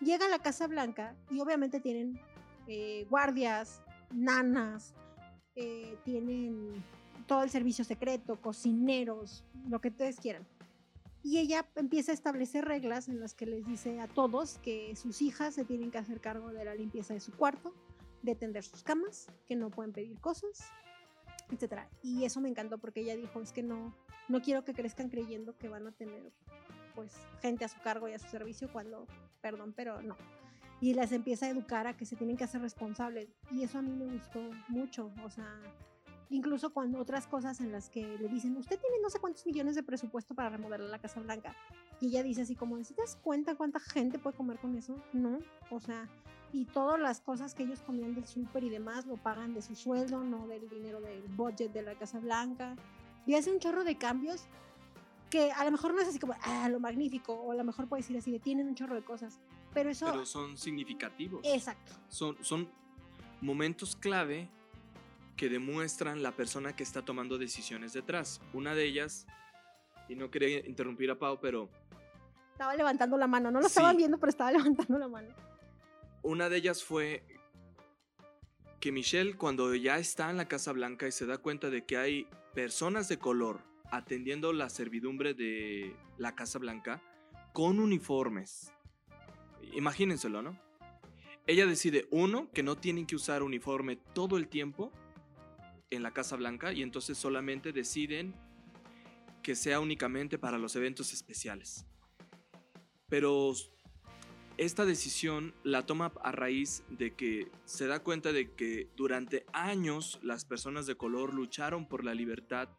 [0.00, 2.20] Llega a la Casa Blanca y obviamente tienen
[2.66, 3.82] eh, guardias,
[4.12, 4.94] nanas,
[6.04, 6.82] tienen
[7.26, 10.46] todo el servicio secreto, cocineros, lo que ustedes quieran.
[11.22, 15.22] Y ella empieza a establecer reglas en las que les dice a todos que sus
[15.22, 17.74] hijas se tienen que hacer cargo de la limpieza de su cuarto,
[18.22, 20.70] de tender sus camas, que no pueden pedir cosas,
[21.50, 21.80] etc.
[22.02, 23.96] Y eso me encantó porque ella dijo, es que no,
[24.28, 26.30] no quiero que crezcan creyendo que van a tener
[26.94, 29.06] pues gente a su cargo y a su servicio cuando,
[29.40, 30.16] perdón, pero no.
[30.84, 33.30] Y las empieza a educar a que se tienen que hacer responsables.
[33.50, 34.38] Y eso a mí me gustó
[34.68, 35.10] mucho.
[35.24, 35.48] O sea,
[36.28, 39.76] incluso cuando otras cosas en las que le dicen, usted tiene no sé cuántos millones
[39.76, 41.56] de presupuesto para remodelar la Casa Blanca.
[42.02, 44.94] Y ella dice así como, ¿te das cuenta cuánta gente puede comer con eso?
[45.14, 45.38] No,
[45.70, 46.06] o sea,
[46.52, 49.74] y todas las cosas que ellos comían del súper y demás lo pagan de su
[49.74, 52.76] sueldo, no del dinero del budget de la Casa Blanca.
[53.24, 54.44] Y hace un chorro de cambios
[55.30, 57.88] que a lo mejor no es así como, ah, lo magnífico, o a lo mejor
[57.88, 59.40] puede decir así, de tienen un chorro de cosas.
[59.74, 60.06] Pero eso...
[60.06, 61.42] Pero son significativos.
[61.44, 61.92] Exacto.
[62.08, 62.70] Son, son
[63.40, 64.48] momentos clave
[65.36, 68.40] que demuestran la persona que está tomando decisiones detrás.
[68.52, 69.26] Una de ellas,
[70.08, 71.68] y no quería interrumpir a Pau, pero...
[72.52, 75.28] Estaba levantando la mano, no lo estaban viendo, pero estaba levantando la mano.
[76.22, 77.24] Una de ellas fue
[78.80, 81.96] que Michelle, cuando ya está en la Casa Blanca y se da cuenta de que
[81.96, 83.60] hay personas de color
[83.90, 87.02] atendiendo la servidumbre de la Casa Blanca
[87.52, 88.73] con uniformes.
[89.72, 90.58] Imagínenselo, ¿no?
[91.46, 94.92] Ella decide, uno, que no tienen que usar uniforme todo el tiempo
[95.90, 98.34] en la Casa Blanca y entonces solamente deciden
[99.42, 101.86] que sea únicamente para los eventos especiales.
[103.08, 103.52] Pero
[104.56, 110.18] esta decisión la toma a raíz de que se da cuenta de que durante años
[110.22, 112.70] las personas de color lucharon por la libertad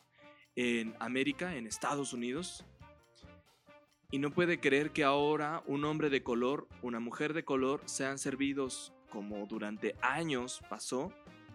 [0.55, 2.65] en América, en Estados Unidos,
[4.11, 8.18] y no puede creer que ahora un hombre de color, una mujer de color sean
[8.18, 11.11] servidos como durante años pasó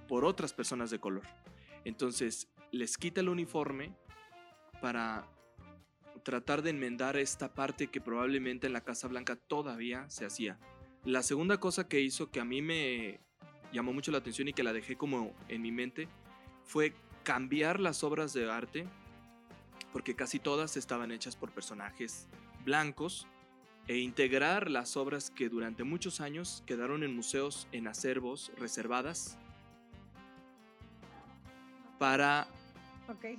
[0.08, 1.24] por otras personas de color.
[1.84, 3.94] Entonces les quita el uniforme
[4.80, 5.28] para
[6.22, 10.58] tratar de enmendar esta parte que probablemente en la Casa Blanca todavía se hacía.
[11.04, 13.20] La segunda cosa que hizo que a mí me
[13.72, 16.08] llamó mucho la atención y que la dejé como en mi mente
[16.64, 18.86] fue cambiar las obras de arte,
[19.92, 22.28] porque casi todas estaban hechas por personajes
[22.64, 23.26] blancos,
[23.90, 29.36] e integrar las obras que durante muchos años quedaron en museos en acervos reservadas
[31.98, 32.46] para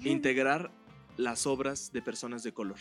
[0.04, 0.70] integrar
[1.16, 2.80] las obras de personas de color.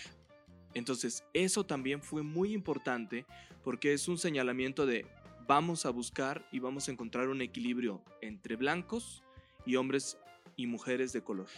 [0.75, 3.25] Entonces, eso también fue muy importante
[3.63, 5.07] porque es un señalamiento de
[5.47, 9.23] vamos a buscar y vamos a encontrar un equilibrio entre blancos
[9.65, 10.19] y hombres
[10.57, 11.49] y mujeres de color.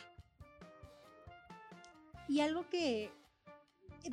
[2.29, 3.11] Y algo que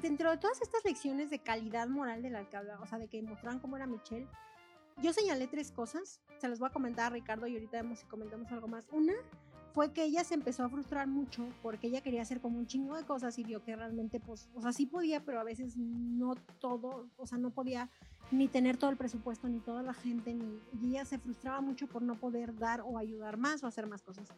[0.02, 3.08] dentro de todas estas lecciones de calidad moral de la que hablaba, o sea, de
[3.08, 4.28] que mostraban cómo era Michelle,
[5.02, 8.06] yo señalé tres cosas, se las voy a comentar a Ricardo y ahorita vemos si
[8.06, 8.88] comentamos algo más.
[8.92, 9.14] Una
[9.74, 12.98] fue que ella se empezó a frustrar mucho porque ella quería hacer como un chingo
[12.98, 16.36] de cosas y vio que realmente, pues, o sea, sí podía, pero a veces no
[16.60, 17.90] todo, o sea, no podía
[18.32, 21.88] ni tener todo el presupuesto, ni toda la gente, ni, y ella se frustraba mucho
[21.88, 24.34] por no poder dar o ayudar más o hacer más cosas.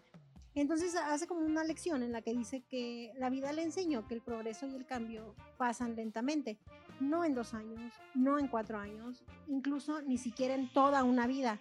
[0.53, 4.15] Entonces hace como una lección en la que dice que la vida le enseñó que
[4.15, 6.59] el progreso y el cambio pasan lentamente,
[6.99, 11.59] no en dos años, no en cuatro años, incluso ni siquiera en toda una vida.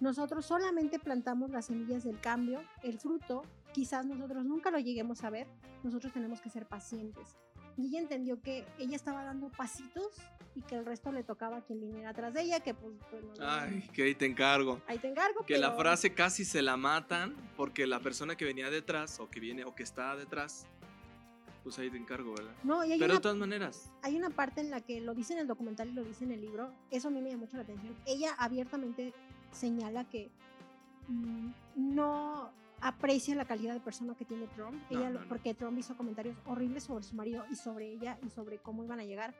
[0.00, 3.42] Nosotros solamente plantamos las semillas del cambio, el fruto,
[3.72, 5.46] quizás nosotros nunca lo lleguemos a ver,
[5.82, 7.38] nosotros tenemos que ser pacientes.
[7.78, 10.20] Y ella entendió que ella estaba dando pasitos
[10.56, 12.94] y que el resto le tocaba a quien viniera atrás de ella, que pues...
[13.40, 14.80] Ay, que ahí te encargo.
[14.86, 15.44] Ahí te encargo.
[15.44, 19.38] Que la frase casi se la matan porque la persona que venía detrás o que
[19.38, 20.66] viene o que está detrás,
[21.62, 22.54] pues ahí te encargo, ¿verdad?
[22.64, 23.92] No, y hay Pero una, de todas maneras.
[24.02, 26.32] Hay una parte en la que lo dice en el documental y lo dice en
[26.32, 27.94] el libro, eso a mí me llama mucho la atención.
[28.06, 29.12] Ella abiertamente
[29.52, 30.30] señala que
[31.08, 32.50] mm, no
[32.80, 37.04] aprecia la calidad de persona que tiene Trump, ella, porque Trump hizo comentarios horribles sobre
[37.04, 39.34] su marido y sobre ella y sobre cómo iban a llegar.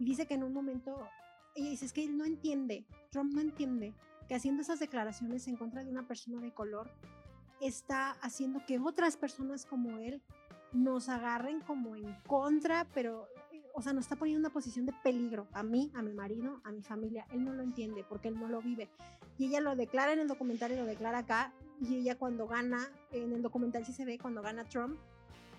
[0.00, 1.06] Y dice que en un momento,
[1.54, 3.94] ella dice, es que él no entiende, Trump no entiende
[4.26, 6.90] que haciendo esas declaraciones en contra de una persona de color,
[7.60, 10.22] está haciendo que otras personas como él
[10.72, 13.28] nos agarren como en contra, pero
[13.74, 16.60] o sea, nos está poniendo en una posición de peligro a mí, a mi marido,
[16.64, 17.26] a mi familia.
[17.30, 18.88] Él no lo entiende porque él no lo vive.
[19.38, 21.52] Y ella lo declara en el documental y lo declara acá.
[21.80, 24.98] Y ella cuando gana, en el documental sí se ve, cuando gana Trump,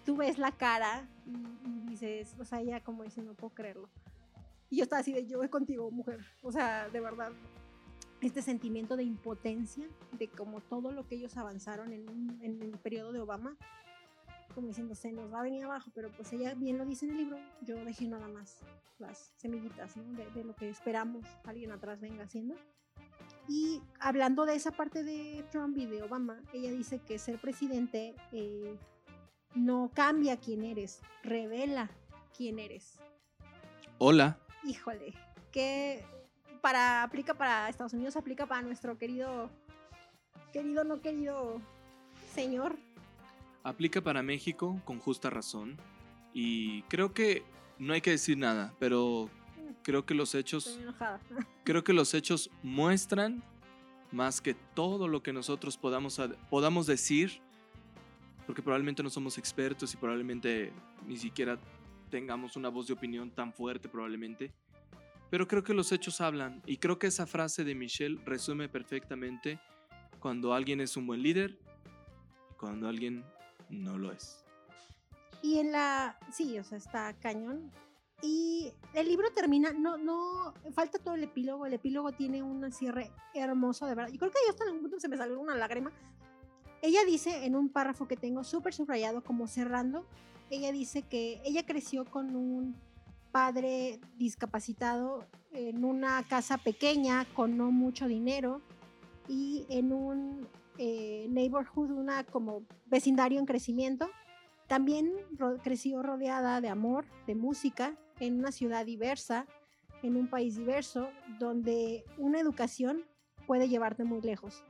[0.05, 3.89] tú ves la cara y, dices, o sea, ella como dice, no puedo creerlo.
[4.71, 6.25] Y yo estaba así de, yo voy contigo, mujer.
[6.41, 7.33] O sea, de verdad,
[8.21, 13.19] este sentimiento de impotencia, de como todo lo que ellos avanzaron en, el periodo de
[13.19, 13.57] Obama,
[14.55, 17.11] como diciendo, se nos va a venir abajo, pero pues ella bien lo dice en
[17.11, 18.59] el libro, yo dejé nada más
[18.97, 19.93] las semillitas
[20.33, 22.55] de, lo que esperamos alguien atrás venga haciendo.
[23.49, 28.15] Y hablando de esa parte de Trump y de Obama, ella dice que ser presidente
[28.31, 28.77] eh,
[29.53, 31.91] no cambia quién eres, revela
[32.37, 32.97] quién eres.
[33.97, 34.40] Hola.
[34.63, 35.13] Híjole,
[35.51, 36.03] que
[36.61, 39.49] para aplica para Estados Unidos, aplica para nuestro querido,
[40.53, 41.61] querido no querido
[42.33, 42.77] señor
[43.63, 45.77] Aplica para México con justa razón
[46.33, 47.43] y creo que
[47.77, 49.29] no hay que decir nada, pero
[49.83, 51.19] creo que los Estoy hechos, enojada.
[51.63, 53.43] creo que los hechos muestran
[54.11, 56.19] más que todo lo que nosotros podamos,
[56.49, 57.39] podamos decir,
[58.47, 60.73] porque probablemente no somos expertos y probablemente
[61.07, 61.59] ni siquiera
[62.11, 64.51] tengamos una voz de opinión tan fuerte probablemente,
[65.31, 69.59] pero creo que los hechos hablan y creo que esa frase de Michelle resume perfectamente
[70.19, 71.57] cuando alguien es un buen líder
[72.51, 73.23] y cuando alguien
[73.69, 74.43] no lo es.
[75.41, 76.19] Y en la.
[76.31, 77.71] Sí, o sea, está cañón.
[78.21, 81.65] Y el libro termina, no, no, falta todo el epílogo.
[81.65, 84.11] El epílogo tiene un cierre hermoso, de verdad.
[84.11, 85.91] Yo creo que yo hasta en algún punto se me salió una lágrima.
[86.83, 90.05] Ella dice en un párrafo que tengo súper subrayado, como cerrando,
[90.51, 92.75] ella dice que ella creció con un
[93.31, 98.61] padre discapacitado en una casa pequeña con no mucho dinero
[99.29, 100.47] y en un
[100.77, 104.09] eh, neighborhood, una como vecindario en crecimiento.
[104.67, 105.11] También
[105.63, 109.45] creció rodeada de amor, de música, en una ciudad diversa,
[110.03, 111.09] en un país diverso,
[111.39, 113.05] donde una educación
[113.47, 114.63] puede llevarte muy lejos.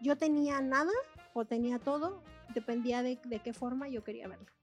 [0.00, 0.92] Yo tenía nada
[1.34, 2.22] o tenía todo,
[2.54, 4.55] dependía de, de qué forma yo quería verlo.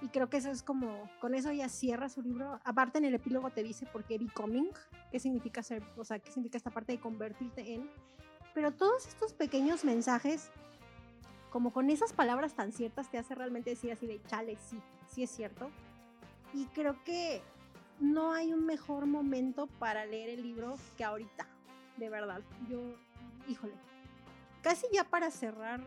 [0.00, 2.60] Y creo que eso es como, con eso ya cierra su libro.
[2.64, 4.68] Aparte en el epílogo te dice por qué becoming,
[5.10, 7.90] qué significa ser, o sea, qué significa esta parte de convertirte en.
[8.54, 10.50] Pero todos estos pequeños mensajes
[11.50, 15.22] como con esas palabras tan ciertas te hace realmente decir así de chale, sí, sí
[15.22, 15.70] es cierto.
[16.52, 17.42] Y creo que
[18.00, 21.46] no hay un mejor momento para leer el libro que ahorita,
[21.96, 22.42] de verdad.
[22.68, 22.80] Yo,
[23.48, 23.74] híjole,
[24.62, 25.80] casi ya para cerrar,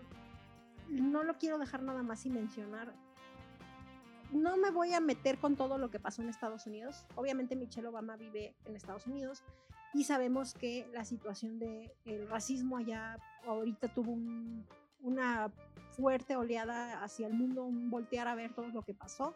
[0.90, 2.94] no lo quiero dejar nada más sin mencionar.
[4.32, 7.06] No me voy a meter con todo lo que pasó en Estados Unidos.
[7.16, 9.44] Obviamente Michelle Obama vive en Estados Unidos
[9.94, 14.66] y sabemos que la situación del racismo allá ahorita tuvo un,
[15.02, 15.52] una
[15.92, 19.36] fuerte oleada hacia el mundo, un voltear a ver todo lo que pasó.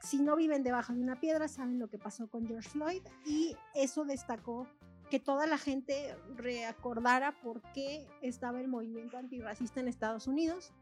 [0.00, 3.56] Si no viven debajo de una piedra, saben lo que pasó con George Floyd y
[3.74, 4.66] eso destacó
[5.10, 10.72] que toda la gente recordara por qué estaba el movimiento antirracista en Estados Unidos.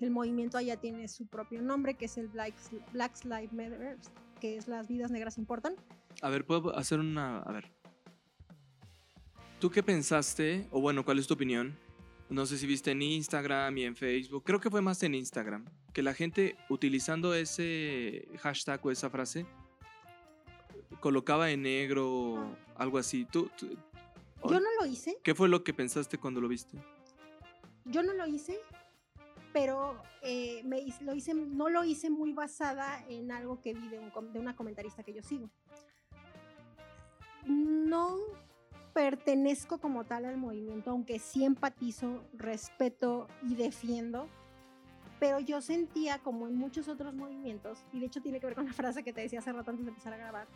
[0.00, 2.54] El movimiento allá tiene su propio nombre, que es el Black,
[2.92, 3.98] Black Lives Matter,
[4.40, 5.74] que es las vidas negras importan.
[6.22, 7.40] A ver, puedo hacer una.
[7.40, 7.70] A ver.
[9.58, 10.66] ¿Tú qué pensaste?
[10.70, 11.76] O bueno, ¿cuál es tu opinión?
[12.30, 14.42] No sé si viste en Instagram y en Facebook.
[14.44, 15.64] Creo que fue más en Instagram.
[15.92, 19.44] Que la gente utilizando ese hashtag o esa frase
[21.00, 23.24] colocaba en negro algo así.
[23.26, 23.76] ¿Tú, tú-
[24.48, 26.78] Yo no lo hice, ¿Qué fue lo que pensaste cuando lo viste?
[27.86, 28.58] yo no lo hice,
[29.52, 33.98] pero eh, me lo hice, no lo hice muy basada en algo que vi de,
[33.98, 35.50] un de una comentarista que yo sigo.
[37.46, 38.16] No
[38.92, 44.28] pertenezco como tal al movimiento, aunque sí empatizo, respeto y defiendo,
[45.18, 48.66] pero yo sentía como en muchos otros movimientos, y de hecho tiene que ver con
[48.66, 50.48] la frase que te decía hace rato antes de empezar a grabar,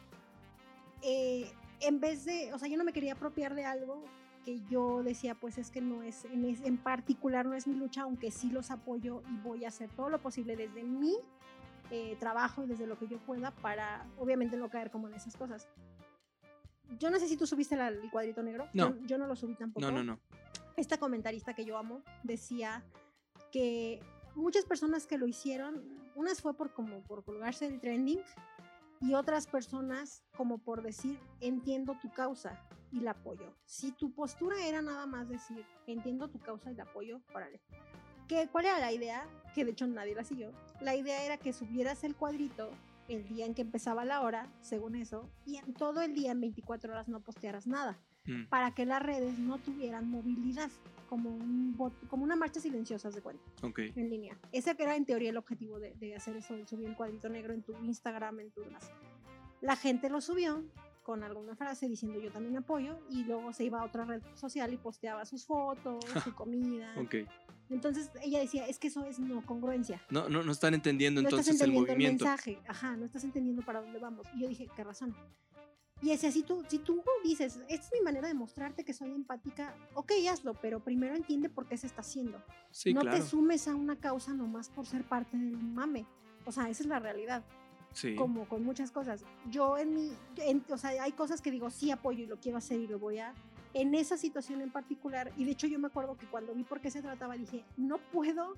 [1.02, 4.02] eh, en vez de, o sea, yo no me quería apropiar de algo
[4.44, 7.74] que yo decía, pues es que no es en, es- en particular no es mi
[7.74, 11.14] lucha, aunque sí los apoyo y voy a hacer todo lo posible desde mi
[11.90, 15.36] eh, trabajo y desde lo que yo pueda para, obviamente, no caer como en esas
[15.36, 15.68] cosas.
[16.98, 18.68] Yo no sé si tú subiste la- el cuadrito negro.
[18.72, 18.94] No.
[18.96, 20.20] Yo, yo no lo subí tampoco No, no, no.
[20.76, 22.84] esta comentarista que yo amo decía
[23.52, 24.00] que
[24.34, 25.82] muchas personas que lo hicieron,
[26.14, 28.20] unas fue por como por colgarse el trending
[29.00, 32.60] y otras personas como por decir entiendo tu causa
[32.94, 33.54] y la apoyo.
[33.66, 37.60] Si tu postura era nada más decir entiendo tu causa y la apoyo, órale.
[38.28, 39.26] ¿Qué, ¿Cuál era la idea?
[39.54, 40.52] Que de hecho nadie la siguió.
[40.80, 42.70] La idea era que subieras el cuadrito
[43.08, 46.40] el día en que empezaba la hora, según eso, y en todo el día, en
[46.40, 48.46] 24 horas, no postearas nada Mm.
[48.48, 50.70] para que las redes no tuvieran movilidad,
[51.10, 53.80] como, un bot- como una marcha silenciosa, de cuenta, Ok.
[53.94, 54.38] en línea.
[54.52, 57.28] Ese que era en teoría el objetivo de, de hacer eso, de subir el cuadrito
[57.28, 58.62] negro en tu Instagram, en tu.
[59.60, 60.64] La gente lo subió
[61.04, 64.72] con alguna frase diciendo yo también apoyo y luego se iba a otra red social
[64.72, 66.92] y posteaba sus fotos, su comida.
[66.98, 67.16] Ok.
[67.70, 70.02] Entonces ella decía, es que eso es no congruencia.
[70.10, 72.24] No, no, no están entendiendo No estás entonces el entendiendo el, movimiento.
[72.24, 74.26] mensaje, ajá, no estás entendiendo para dónde vamos.
[74.34, 75.14] Y yo dije, qué razón.
[76.02, 79.10] Y ese, si tú, si tú dices, esta es mi manera de mostrarte que soy
[79.12, 82.42] empática, ok, hazlo, pero primero entiende por qué se está haciendo.
[82.70, 83.16] Sí, no claro.
[83.16, 86.06] te sumes a una causa nomás por ser parte del mame.
[86.44, 87.44] O sea, esa es la realidad,
[87.94, 88.14] Sí.
[88.16, 89.24] como con muchas cosas.
[89.50, 92.58] Yo en mi, en- o sea, hay cosas que digo, sí apoyo y lo quiero
[92.58, 93.32] hacer y lo voy a...
[93.72, 96.80] En esa situación en particular, y de hecho yo me acuerdo que cuando vi por
[96.80, 98.54] qué se trataba, dije, no puedo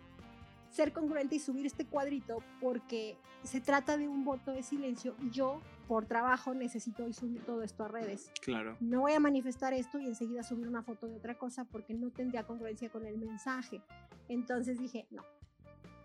[0.70, 5.30] ser congruente y subir este cuadrito porque se trata de un voto de silencio y
[5.30, 8.30] yo por trabajo necesito hoy subir todo esto a redes.
[8.42, 8.76] Claro.
[8.80, 12.10] No voy a manifestar esto y enseguida subir una foto de otra cosa porque no
[12.10, 13.80] tendría congruencia con el mensaje.
[14.28, 15.22] Entonces dije, no,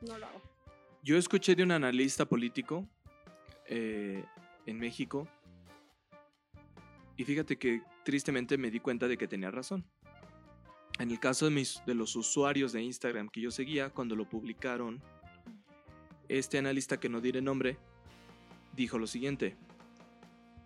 [0.08, 0.42] no lo hago.
[1.04, 2.88] Yo escuché de un analista político
[3.74, 4.26] eh,
[4.66, 5.30] en México.
[7.16, 9.86] Y fíjate que tristemente me di cuenta de que tenía razón.
[11.00, 15.02] En el caso de, de los usuarios de Instagram que yo seguía, cuando lo publicaron,
[16.28, 17.78] este analista que no diré nombre,
[18.76, 19.56] dijo lo siguiente.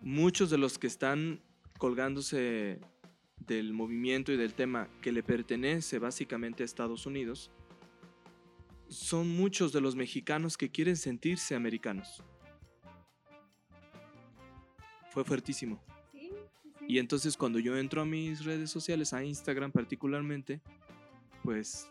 [0.01, 1.43] Muchos de los que están
[1.77, 2.79] colgándose
[3.37, 7.51] del movimiento y del tema que le pertenece básicamente a Estados Unidos,
[8.87, 12.23] son muchos de los mexicanos que quieren sentirse americanos.
[15.15, 15.79] Fue fuertísimo.
[16.89, 20.61] Y entonces cuando yo entro a mis redes sociales, a Instagram particularmente,
[21.41, 21.87] pues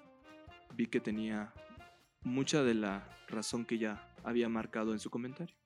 [0.75, 1.51] vi que tenía
[2.23, 5.57] mucha de la razón que ya había marcado en su comentario.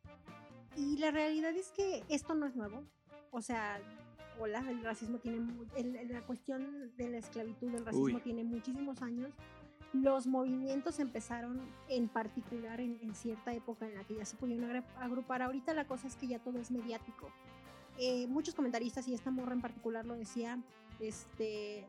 [0.77, 2.85] Y la realidad es que esto no es nuevo.
[3.33, 3.81] O sea,
[4.39, 5.41] hola, el racismo tiene,
[6.09, 9.33] la cuestión de la esclavitud, del racismo tiene muchísimos años.
[9.93, 14.85] Los movimientos empezaron en particular en, en, cierta época en la que ya se podían
[14.99, 15.43] agrupar.
[15.43, 17.31] Ahorita la cosa es que ya todo es mediático.
[17.99, 20.59] Eh, muchos comentaristas, y esta morra en particular lo decía,
[21.01, 21.85] este,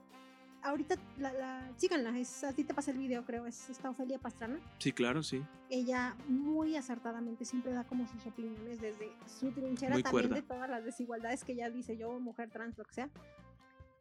[0.64, 4.18] ahorita, la, la, síganla, es, a ti te pasa el video, creo, es esta Ofelia
[4.18, 4.60] Pastrana.
[4.80, 5.44] Sí, claro, sí.
[5.70, 10.84] Ella muy acertadamente siempre da como sus opiniones desde su trinchera también de todas las
[10.84, 13.10] desigualdades que ella dice, yo, mujer trans, lo que sea.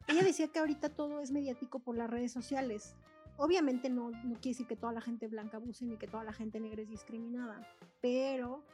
[0.06, 2.94] Ella decía que ahorita todo es mediático por las redes sociales.
[3.38, 6.32] Obviamente no, no quiere decir que toda la gente blanca abuse ni que toda la
[6.32, 7.66] gente negra es discriminada,
[8.02, 8.64] pero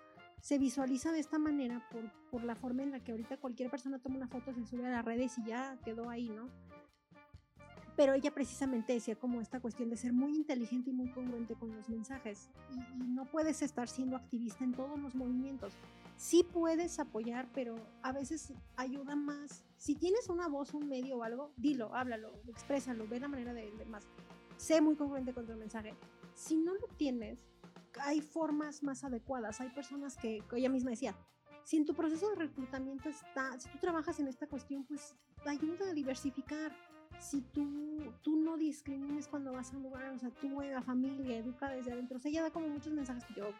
[0.41, 3.99] se visualiza de esta manera por, por la forma en la que ahorita cualquier persona
[3.99, 6.49] toma una foto, se sube a las redes y ya quedó ahí, ¿no?
[7.97, 11.74] Pero ella precisamente decía como esta cuestión de ser muy inteligente y muy congruente con
[11.74, 12.51] los mensajes.
[12.73, 15.74] Y, no puedes estar siendo activista en todos los movimientos.
[16.16, 19.65] Sí puedes apoyar, pero a veces ayuda más.
[19.77, 23.70] Si tienes una voz, un medio o algo, dilo, háblalo, exprésalo, ve la manera de,
[23.70, 24.09] de más.
[24.65, 25.95] Sé muy congruente con tu mensaje.
[26.32, 27.39] Si no lo tienes,
[28.01, 29.61] hay formas más adecuadas.
[29.61, 31.15] Hay personas que, ella misma decía,
[31.65, 35.15] si en tu proceso de reclutamiento está, si tú trabajas en esta cuestión, pues
[35.45, 36.74] ayuda a diversificar.
[37.19, 41.36] Si tú, tú no discrimines cuando vas a un lugar, o sea, tú, la familia,
[41.36, 42.16] educa desde adentro.
[42.16, 43.51] O sea, ella da como muchos mensajes que yo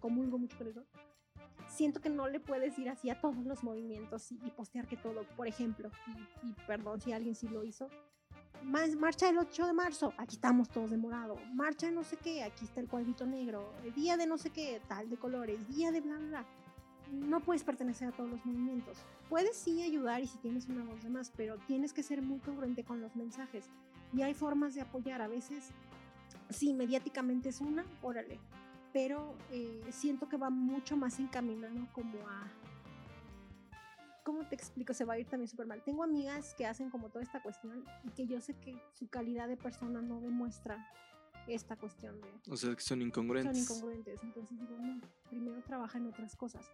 [0.00, 0.84] comulgo mucho con eso.
[1.68, 4.96] Siento que no le puedes ir así a todos los movimientos y, y postear que
[4.96, 5.92] todo, por ejemplo,
[6.42, 7.88] y, y perdón si alguien sí lo hizo,
[8.62, 12.64] marcha el 8 de marzo, aquí estamos todos de morado, marcha no sé qué, aquí
[12.64, 16.16] está el cuadrito negro, día de no sé qué, tal de colores, día de bla,
[16.16, 16.46] bla, bla.
[17.10, 18.98] No puedes pertenecer a todos los movimientos.
[19.30, 22.38] Puedes sí ayudar y si tienes una voz de más, pero tienes que ser muy
[22.38, 23.70] congruente con los mensajes.
[24.12, 25.22] Y hay formas de apoyar.
[25.22, 25.70] A veces,
[26.50, 28.38] sí, mediáticamente es una, órale.
[28.92, 32.46] Pero eh, siento que va mucho más encaminado como a
[34.28, 34.92] ¿cómo te explico?
[34.92, 35.82] Se va a ir también súper mal.
[35.82, 39.48] Tengo amigas que hacen como toda esta cuestión y que yo sé que su calidad
[39.48, 40.86] de persona no demuestra
[41.46, 42.28] esta cuestión de...
[42.50, 43.56] O sea, que son incongruentes.
[43.56, 44.22] Son incongruentes.
[44.22, 45.00] Entonces digo, no,
[45.30, 46.70] primero trabaja en otras cosas.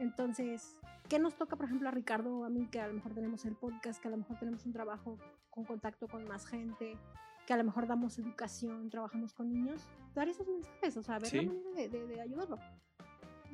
[0.00, 0.76] Entonces,
[1.08, 3.44] ¿qué nos toca, por ejemplo, a Ricardo o a mí, que a lo mejor tenemos
[3.44, 5.18] el podcast, que a lo mejor tenemos un trabajo
[5.50, 6.98] con contacto con más gente,
[7.46, 9.88] que a lo mejor damos educación, trabajamos con niños?
[10.16, 12.58] Dar esos mensajes, o sea, ver la manera de, de, de ayudarlo.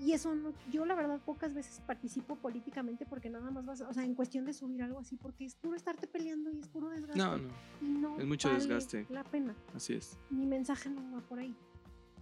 [0.00, 3.92] Y eso no, yo la verdad pocas veces participo políticamente porque nada más vas, o
[3.92, 6.88] sea, en cuestión de subir algo así, porque es puro estarte peleando y es puro
[6.88, 7.18] desgaste.
[7.18, 7.48] No, no.
[7.80, 9.06] Y no es mucho vale desgaste.
[9.10, 9.56] La pena.
[9.74, 10.16] Así es.
[10.30, 11.54] Mi mensaje no va por ahí.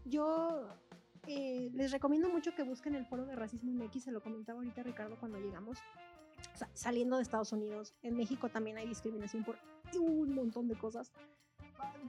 [0.06, 0.68] Yo
[1.26, 4.82] eh, les recomiendo mucho que busquen el foro de racismo MX, se lo comentaba ahorita
[4.82, 5.78] Ricardo cuando llegamos.
[6.54, 9.58] O sea, saliendo de Estados Unidos, en México también hay discriminación por
[9.98, 11.12] un montón de cosas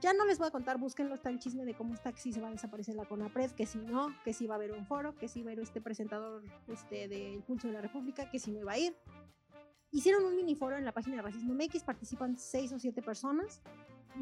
[0.00, 2.32] ya no les voy a contar, búsquenlo, está el chisme de cómo está, que si
[2.32, 4.86] se va a desaparecer la CONAPRED, que si no, que si va a haber un
[4.86, 8.38] foro, que si va a haber este presentador este, del Pulso de la República, que
[8.38, 8.96] si no iba a ir.
[9.90, 13.62] Hicieron un mini foro en la página de Racismo MX, participan seis o siete personas,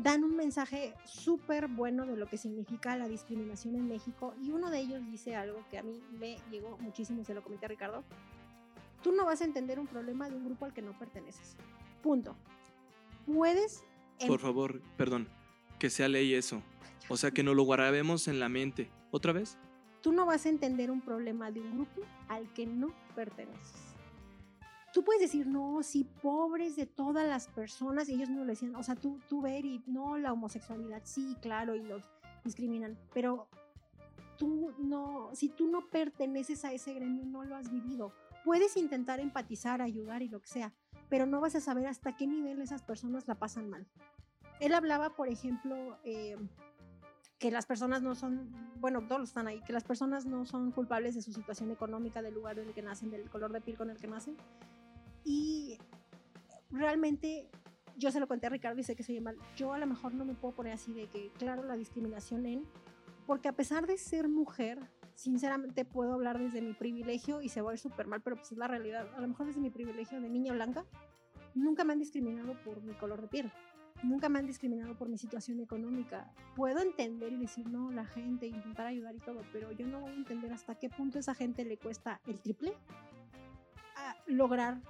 [0.02, 4.70] dan un mensaje súper bueno de lo que significa la discriminación en México y uno
[4.70, 8.04] de ellos dice algo que a mí me llegó muchísimo, se lo comenté a Ricardo.
[9.02, 11.56] Tú no vas a entender un problema de un grupo al que no perteneces.
[12.02, 12.36] Punto.
[13.26, 13.84] Puedes
[14.26, 15.28] por favor, perdón,
[15.78, 16.62] que sea ley eso.
[17.08, 18.90] O sea, que no lo grabemos en la mente.
[19.10, 19.58] ¿Otra vez?
[20.02, 23.94] Tú no vas a entender un problema de un grupo al que no perteneces.
[24.92, 28.74] Tú puedes decir, no, sí, pobres de todas las personas, y ellos no lo decían,
[28.76, 32.02] o sea, tú, tú ver y no, la homosexualidad, sí, claro, y los
[32.44, 33.46] discriminan, pero
[34.38, 38.12] tú no, si tú no perteneces a ese gremio, no lo has vivido.
[38.44, 40.72] Puedes intentar empatizar, ayudar y lo que sea,
[41.08, 43.86] pero no vas a saber hasta qué nivel esas personas la pasan mal.
[44.60, 46.36] Él hablaba, por ejemplo, eh,
[47.38, 48.50] que las personas no son,
[48.80, 52.34] bueno, todos están ahí, que las personas no son culpables de su situación económica, del
[52.34, 54.36] lugar en el que nacen, del color de piel con el que nacen.
[55.24, 55.78] Y
[56.70, 57.50] realmente,
[57.96, 59.36] yo se lo conté a Ricardo y sé que soy mal.
[59.56, 62.64] Yo a lo mejor no me puedo poner así de que, claro, la discriminación en,
[63.26, 64.78] porque a pesar de ser mujer,
[65.16, 68.52] sinceramente puedo hablar desde mi privilegio y se va a ver súper mal, pero pues
[68.52, 69.08] es la realidad.
[69.16, 70.84] A lo mejor desde mi privilegio de niña blanca,
[71.54, 73.52] nunca me han discriminado por mi color de piel.
[74.02, 76.30] Nunca me han discriminado por mi situación económica.
[76.54, 80.10] Puedo entender y decir no, la gente, intentar ayudar y todo, pero yo no voy
[80.10, 82.74] a entender hasta qué punto a esa gente le cuesta el triple
[83.96, 84.82] a lograr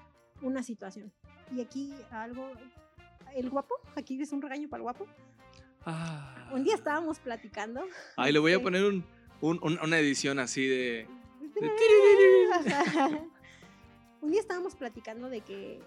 [0.43, 1.12] una situación.
[1.55, 2.51] Y aquí algo,
[3.32, 5.07] el guapo, aquí es un regaño para el guapo.
[5.85, 6.51] Ah.
[6.53, 7.85] Un día estábamos platicando.
[8.16, 9.05] Ay, le voy a poner un,
[9.40, 11.06] un- un- una edición así de...
[14.20, 15.80] Un día estábamos platicando de que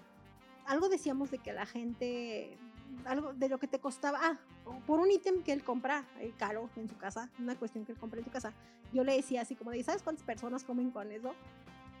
[0.66, 2.56] algo decíamos de que la gente,
[3.04, 4.38] algo de lo que te costaba, ah,
[4.86, 7.98] por un ítem que él compra eh, caro en su casa, una cuestión que él
[7.98, 8.52] compra en su casa,
[8.92, 11.34] yo le decía así como de, ¿sabes cuántas personas comen con eso?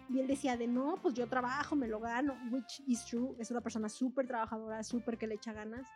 [0.08, 3.50] Y él decía de, no, pues yo trabajo, me lo gano, which is true, es
[3.50, 5.86] una persona súper trabajadora, súper que le echa ganas.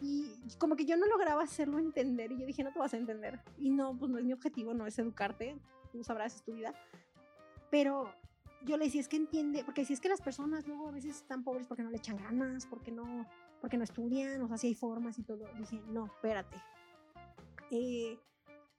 [0.00, 2.98] Y como que yo no lograba hacerlo entender y yo dije, no te vas a
[2.98, 3.40] entender.
[3.58, 5.56] Y no, pues no es mi objetivo, no es educarte,
[5.90, 6.74] tú sabrás, es tu vida.
[7.70, 8.12] Pero
[8.64, 11.16] yo le decía, es que entiende, porque si es que las personas luego a veces
[11.16, 13.26] están pobres porque no le echan ganas, porque no,
[13.60, 15.44] porque no estudian, o sea, si hay formas y todo.
[15.58, 16.56] Dije, no, espérate.
[17.70, 18.18] Eh,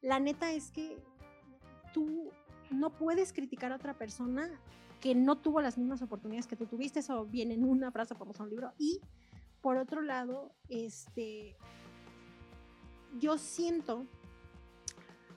[0.02, 0.98] la neta es que
[1.94, 2.32] tú
[2.70, 4.50] no puedes criticar a otra persona
[5.00, 8.44] que no tuvo las mismas oportunidades que tú tuviste, eso viene en una frase famosa
[8.44, 9.00] un libro, y
[9.68, 11.58] por otro lado, este,
[13.20, 14.08] yo siento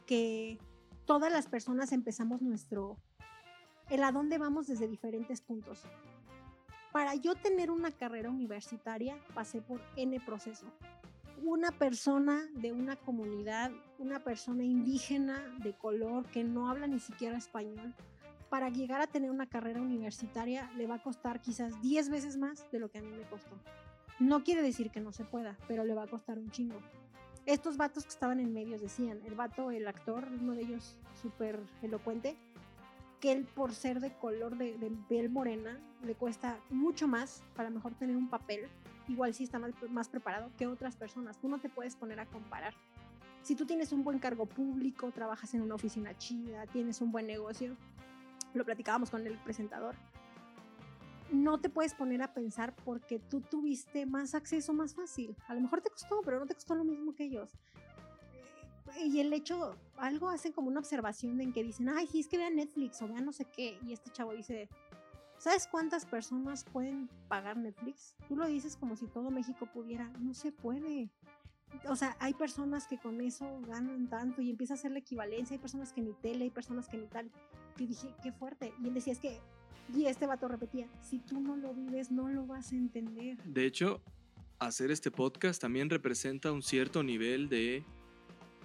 [0.07, 0.57] que
[1.05, 2.97] todas las personas empezamos nuestro,
[3.89, 5.83] el a dónde vamos desde diferentes puntos.
[6.93, 10.67] Para yo tener una carrera universitaria pasé por N proceso.
[11.43, 17.37] Una persona de una comunidad, una persona indígena de color que no habla ni siquiera
[17.37, 17.97] español,
[18.49, 22.71] para llegar a tener una carrera universitaria le va a costar quizás 10 veces más
[22.71, 23.59] de lo que a mí me costó.
[24.21, 26.79] No quiere decir que no se pueda, pero le va a costar un chingo.
[27.47, 31.59] Estos vatos que estaban en medios decían, el vato, el actor, uno de ellos súper
[31.81, 32.37] elocuente,
[33.19, 37.71] que él por ser de color de, de piel morena le cuesta mucho más para
[37.71, 38.69] mejor tener un papel,
[39.09, 41.39] igual sí está más, más preparado que otras personas.
[41.39, 42.75] Tú no te puedes poner a comparar.
[43.41, 47.27] Si tú tienes un buen cargo público, trabajas en una oficina chida, tienes un buen
[47.27, 47.75] negocio,
[48.53, 49.95] lo platicábamos con el presentador,
[51.33, 55.37] no te puedes poner a pensar porque tú tuviste más acceso más fácil.
[55.49, 57.57] A lo mejor te costó, pero no te costó lo mismo que ellos.
[58.97, 62.29] Eh, Y el hecho, algo hacen como una observación en que dicen, ay, sí, es
[62.29, 63.79] que vean Netflix o vean no sé qué.
[63.87, 64.69] Y este chavo dice,
[65.39, 68.17] ¿sabes cuántas personas pueden pagar Netflix?
[68.29, 70.09] Tú lo dices como si todo México pudiera.
[70.19, 71.11] No se puede.
[71.89, 75.55] O sea, hay personas que con eso ganan tanto y empieza a hacer la equivalencia.
[75.55, 77.31] Hay personas que ni tele, hay personas que ni tal.
[77.79, 78.75] Y dije, qué fuerte.
[78.83, 79.41] Y él decía, es que
[79.95, 83.37] y este vato repetía, si tú no lo vives, no lo vas a entender.
[83.45, 84.03] De hecho,
[84.59, 87.85] hacer este podcast también representa un cierto nivel de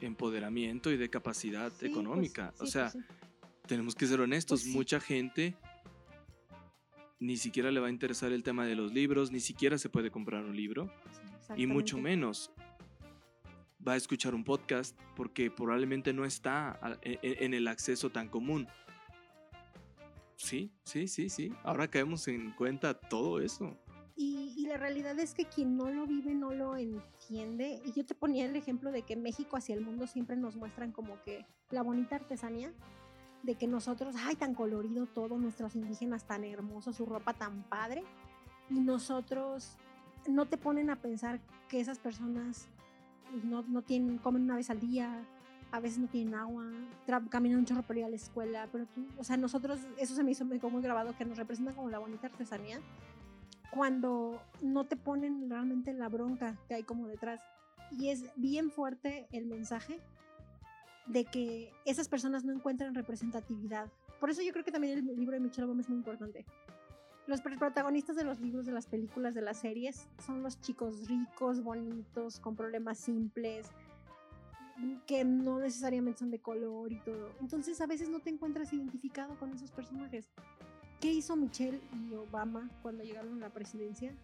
[0.01, 2.53] empoderamiento y de capacidad Sí, pues, económica.
[2.57, 3.09] sí, o sea, pues sí.
[3.67, 5.55] tenemos que ser honestos, Pues mucha gente
[7.19, 10.11] ni siquiera le va a interesar el tema de los libros, ni siquiera se puede
[10.11, 10.91] comprar un libro,
[11.55, 12.51] y mucho menos
[13.87, 18.27] va a escuchar un podcast porque probablemente no está e- e- en el acceso tan
[18.27, 18.67] común.
[20.37, 21.53] Sí, sí, sí, sí.
[21.63, 23.77] Ahora caemos en cuenta todo eso.
[24.15, 27.81] Y, y la realidad es que quien no lo vive no lo entiende.
[27.85, 30.91] Y yo te ponía el ejemplo de que México hacia el mundo siempre nos muestran
[30.91, 32.73] como que la bonita artesanía,
[33.43, 38.03] de que nosotros, ay, tan colorido todo, nuestros indígenas tan hermosos, su ropa tan padre,
[38.69, 39.77] y nosotros
[40.27, 41.39] no te ponen a pensar
[41.69, 42.67] que esas personas
[43.43, 45.23] no, no tienen, comen una vez al día,
[45.75, 46.65] a veces no tienen agua,
[47.29, 50.23] caminan un chorro para ir a la escuela, pero tú, o sea, nosotros, eso se
[50.23, 52.79] me hizo quedó muy grabado, que nos representa como la bonita artesanía,
[53.71, 57.41] cuando no te ponen realmente la bronca que hay como detrás.
[57.91, 59.99] Y es bien fuerte el mensaje
[61.07, 63.91] de que esas personas no encuentran representatividad.
[64.19, 66.45] Por eso yo creo que también el libro de Michelle Obama es muy importante.
[67.27, 71.07] Los pr- protagonistas de los libros, de las películas, de las series, son los chicos
[71.07, 73.67] ricos, bonitos, con problemas simples,
[75.05, 77.31] que no necesariamente son de color y todo.
[77.39, 80.29] Entonces a veces no te encuentras identificado con esos personajes.
[80.99, 84.15] ¿Qué hizo Michelle y Obama cuando llegaron a la presidencia?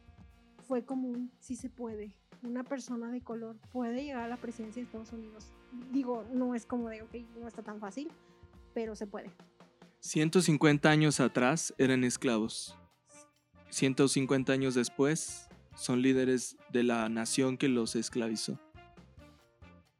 [0.67, 2.15] Fue como un sí se puede.
[2.43, 5.51] Una persona de color puede llegar a la presidencia de Estados Unidos.
[5.91, 8.09] Digo, no es como de, ok, no está tan fácil,
[8.73, 9.31] pero se puede.
[9.99, 12.75] 150 años atrás eran esclavos.
[13.69, 18.59] 150 años después son líderes de la nación que los esclavizó.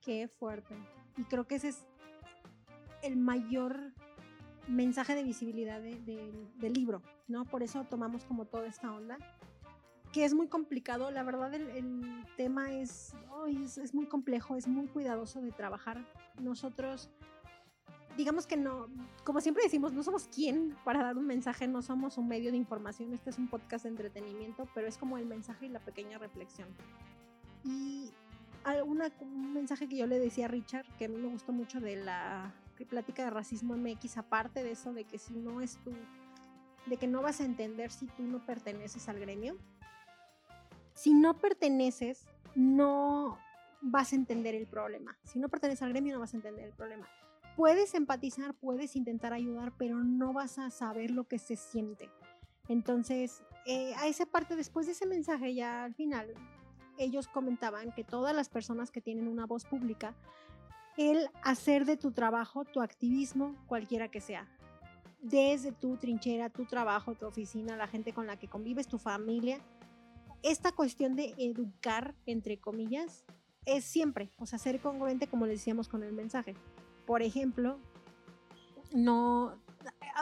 [0.02, 0.76] Qué fuerte.
[1.18, 1.86] Y creo que ese es
[3.03, 3.94] el mayor
[4.68, 7.45] mensaje de visibilidad de- de- del libro, ¿no?
[7.45, 9.18] Por eso tomamos como toda esta onda,
[10.14, 11.10] que es muy complicado.
[11.11, 13.14] La verdad, el, tema es,
[13.82, 16.06] es, muy complejo, es muy cuidadoso de trabajar.
[16.40, 17.10] Nosotros
[18.18, 18.88] digamos que no,
[19.23, 22.57] como siempre decimos, no somos quien para dar un mensaje, no somos un medio de
[22.57, 26.18] información, este es un podcast de entretenimiento, pero es como el mensaje y la pequeña
[26.18, 26.68] reflexión.
[27.64, 28.11] Y
[28.63, 31.79] alguna, un mensaje que yo le decía a Richard, que a mí me gustó mucho
[31.79, 32.53] de la
[32.89, 35.91] plática de racismo MX, aparte de eso, de que si no es tú,
[36.88, 39.57] de que no vas a entender si tú no perteneces al gremio.
[40.93, 42.25] Si no perteneces,
[42.55, 43.38] no
[43.81, 45.17] vas a entender el problema.
[45.23, 47.07] Si no perteneces al gremio, no vas a entender el problema.
[47.55, 52.09] Puedes empatizar, puedes intentar ayudar, pero no vas a saber lo que se siente.
[52.67, 56.33] Entonces, eh, a esa parte, después de ese mensaje, ya al final,
[57.03, 60.15] ellos comentaban que todas las personas que tienen una voz pública,
[60.98, 64.48] el hacer de tu trabajo tu activismo, cualquiera que sea,
[65.22, 69.60] desde tu trinchera, tu trabajo, tu oficina, la gente con la que convives, tu familia,
[70.44, 73.23] esta cuestión de educar, entre comillas,
[73.65, 76.56] es siempre, o sea, ser congruente como le decíamos con el mensaje.
[77.06, 77.80] Por ejemplo,
[78.91, 79.60] no,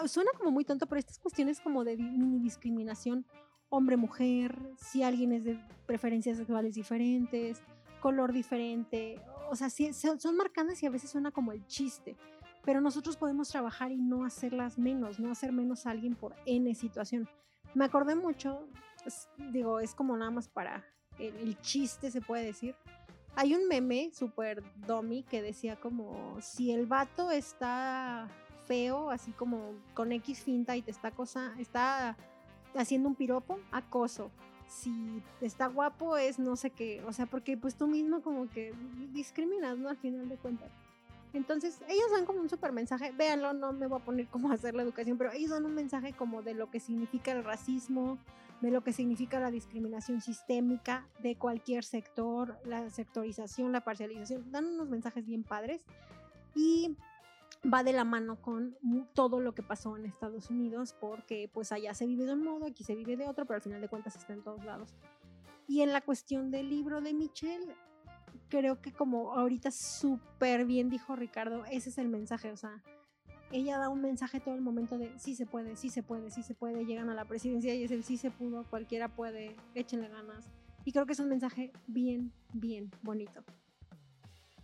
[0.08, 3.26] suena como muy tonto, pero estas cuestiones como de mini discriminación
[3.70, 7.62] hombre-mujer, si alguien es de preferencias sexuales diferentes,
[8.02, 9.20] color diferente,
[9.50, 12.16] o sea, son marcadas y a veces suena como el chiste,
[12.64, 16.74] pero nosotros podemos trabajar y no hacerlas menos, no hacer menos a alguien por N
[16.76, 17.28] situación.
[17.74, 18.68] Me acordé mucho,
[19.52, 20.86] digo, es como nada más para
[21.20, 22.76] el, chiste, se puede decir.
[23.36, 28.28] Hay un meme super dummy que decía como, si el vato está
[28.66, 32.18] feo, así como con X finta y te está cosa, está
[32.76, 34.32] haciendo un piropo, acoso.
[34.68, 38.74] Si está guapo es no sé qué, o sea, porque pues tú mismo como que
[39.12, 39.90] discriminas, ¿no?
[39.90, 40.70] Al final de cuentas.
[41.34, 44.74] Entonces, ellos dan como un super mensaje, véanlo, no me voy a poner cómo hacer
[44.74, 48.18] la educación, pero ellos dan un mensaje como de lo que significa el racismo,
[48.62, 54.66] de lo que significa la discriminación sistémica de cualquier sector, la sectorización, la parcialización, dan
[54.66, 55.86] unos mensajes bien padres
[56.56, 56.96] y
[57.72, 58.78] va de la mano con
[59.14, 62.66] todo lo que pasó en Estados Unidos, porque pues allá se vive de un modo,
[62.66, 64.96] aquí se vive de otro, pero al final de cuentas está en todos lados.
[65.68, 67.76] Y en la cuestión del libro de Michelle,
[68.50, 72.82] creo que como ahorita súper bien dijo Ricardo, ese es el mensaje, o sea,
[73.52, 76.44] ella da un mensaje todo el momento de sí se puede, sí se puede, sí
[76.44, 80.08] se puede, llegan a la presidencia y es el sí se pudo, cualquiera puede, échenle
[80.08, 80.48] ganas.
[80.86, 83.44] Y creo que es un mensaje bien, bien bonito.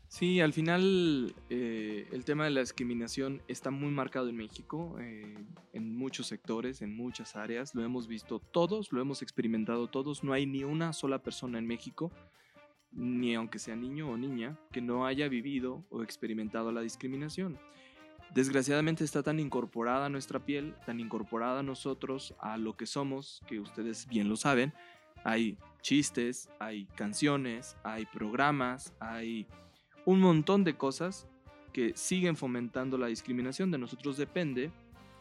[0.07, 5.35] Sí, al final eh, el tema de la discriminación está muy marcado en México, eh,
[5.73, 7.73] en muchos sectores, en muchas áreas.
[7.75, 10.23] Lo hemos visto todos, lo hemos experimentado todos.
[10.23, 12.11] No hay ni una sola persona en México,
[12.91, 17.59] ni aunque sea niño o niña, que no haya vivido o experimentado la discriminación.
[18.33, 23.41] Desgraciadamente está tan incorporada a nuestra piel, tan incorporada a nosotros, a lo que somos,
[23.47, 24.73] que ustedes bien lo saben.
[25.23, 29.47] Hay chistes, hay canciones, hay programas, hay
[30.05, 31.27] un montón de cosas
[31.73, 33.71] que siguen fomentando la discriminación.
[33.71, 34.71] De nosotros depende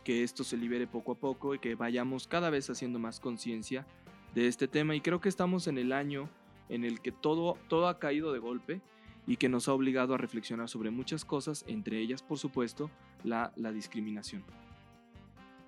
[0.05, 3.87] que esto se libere poco a poco y que vayamos cada vez haciendo más conciencia
[4.35, 4.95] de este tema.
[4.95, 6.29] Y creo que estamos en el año
[6.69, 8.81] en el que todo, todo ha caído de golpe
[9.27, 12.91] y que nos ha obligado a reflexionar sobre muchas cosas, entre ellas, por supuesto,
[13.23, 14.45] la, la discriminación.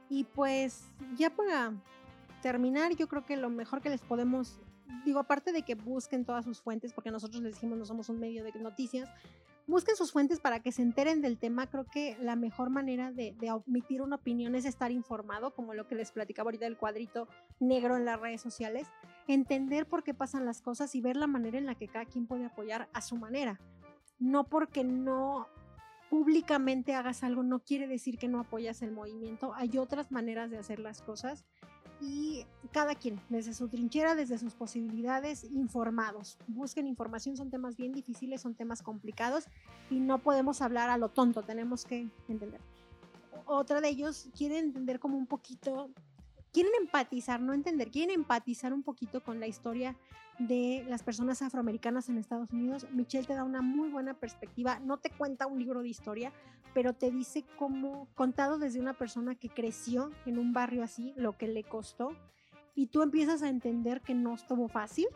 [0.09, 1.73] Y pues ya para
[2.43, 4.61] terminar, yo creo que lo mejor que les podemos
[5.05, 8.19] digo, aparte de que busquen todas sus fuentes, porque nosotros les dijimos no somos un
[8.19, 9.09] medio de noticias,
[9.67, 11.67] busquen sus fuentes para que se enteren del tema.
[11.69, 15.87] Creo que la mejor manera de, de omitir una opinión es estar informado, como lo
[15.87, 17.29] que les platicaba ahorita del cuadrito
[17.61, 18.87] negro en las redes sociales,
[19.27, 22.27] entender por qué pasan las cosas y ver la manera en la que cada quien
[22.27, 23.61] puede apoyar a su manera.
[24.19, 25.49] No porque no
[26.11, 29.53] públicamente hagas algo no quiere decir que no apoyas el movimiento.
[29.55, 31.45] Hay otras maneras de hacer las cosas
[32.01, 36.39] y cada quien, desde su trinchera, desde sus posibilidades, informados.
[36.47, 39.45] Busquen información, son temas bien difíciles, son temas complicados
[39.91, 42.61] y no podemos hablar a lo tonto, tenemos que entender.
[43.47, 45.91] Otra de ellos quiere entender como un poquito,
[46.57, 49.95] quieren empatizar, no entender, quieren empatizar un poquito con la historia
[50.39, 52.87] de las personas afroamericanas en Estados Unidos.
[52.93, 56.33] Michelle te da una muy buena perspectiva, no te cuenta un libro de historia,
[56.73, 61.37] pero te dice cómo, contado desde una persona que creció en un barrio así, lo
[61.37, 62.17] que le costó,
[62.75, 65.09] y tú empiezas a entender que no estuvo fácil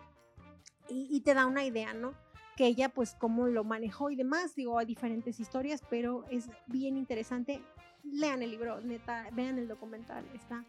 [0.91, 2.13] y, te da una idea, ¿no?
[2.55, 6.99] Que ella pues cómo lo manejó y demás, digo, hay diferentes historias, pero es bien
[6.99, 7.63] interesante.
[8.03, 10.67] Lean el libro, neta, vean el documental, está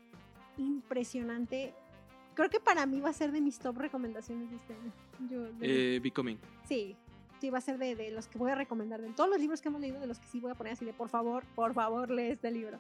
[0.58, 1.74] impresionante
[2.34, 4.92] creo que para mí va a ser de mis top recomendaciones de este año.
[5.30, 6.40] Yo, eh, Becoming.
[6.68, 6.96] Sí,
[7.40, 9.02] sí, va a ser de, de, los que voy a recomendar.
[9.02, 10.86] De todos los libros que hemos leído, de los que sí voy a poner así
[10.86, 12.80] de por favor, por favor, lee este libro.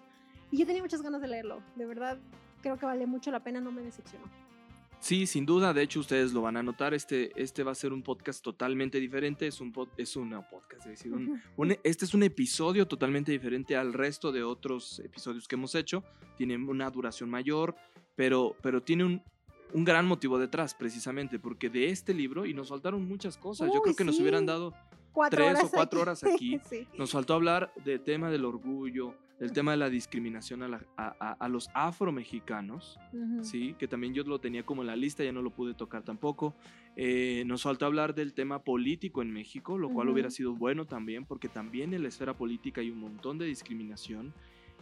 [0.51, 1.61] Y yo tenía muchas ganas de leerlo.
[1.75, 2.19] De verdad,
[2.61, 4.25] creo que vale mucho la pena, no me decepcionó.
[5.01, 7.91] Sí, sin duda, de hecho ustedes lo van a notar, este, este va a ser
[7.91, 12.05] un podcast totalmente diferente, es un, pod, es una podcast, es decir, un, un, este
[12.05, 16.03] es un episodio totalmente diferente al resto de otros episodios que hemos hecho,
[16.37, 17.75] tiene una duración mayor,
[18.15, 19.23] pero, pero tiene un,
[19.73, 23.73] un gran motivo detrás, precisamente, porque de este libro, y nos faltaron muchas cosas, Uy,
[23.73, 24.71] yo creo que nos hubieran dado
[25.13, 26.01] Cuatro tres o cuatro aquí.
[26.03, 26.59] horas aquí.
[26.69, 26.87] Sí.
[26.95, 31.15] Nos faltó hablar del tema del orgullo, del tema de la discriminación a, la- a-
[31.19, 33.43] a- a los afromexicanos, Ujú.
[33.43, 33.75] ¿sí?
[33.79, 36.55] que también yo lo tenía como en la lista, ya no lo pude tocar tampoco.
[36.95, 41.25] Eh, nos faltó hablar del tema político en México, lo cual hubiera sido bueno también,
[41.25, 44.33] porque también en la esfera política hay un montón de discriminación,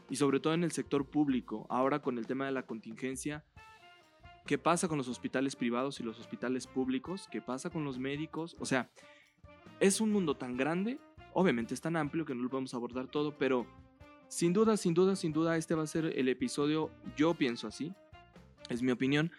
[0.10, 1.65] y sobre todo en el sector público.
[1.69, 3.45] Ahora con el tema de la contingencia,
[4.45, 7.27] ¿qué pasa con los hospitales privados y los hospitales públicos?
[7.31, 8.57] ¿Qué pasa con los médicos?
[8.60, 8.90] O sea,
[9.80, 10.99] es un mundo tan grande,
[11.34, 13.65] obviamente es tan amplio que no lo podemos abordar todo, pero
[14.30, 17.94] sin duda, sin duda, sin duda, este va a ser el episodio, yo pienso así,
[18.70, 19.32] es mi opinión,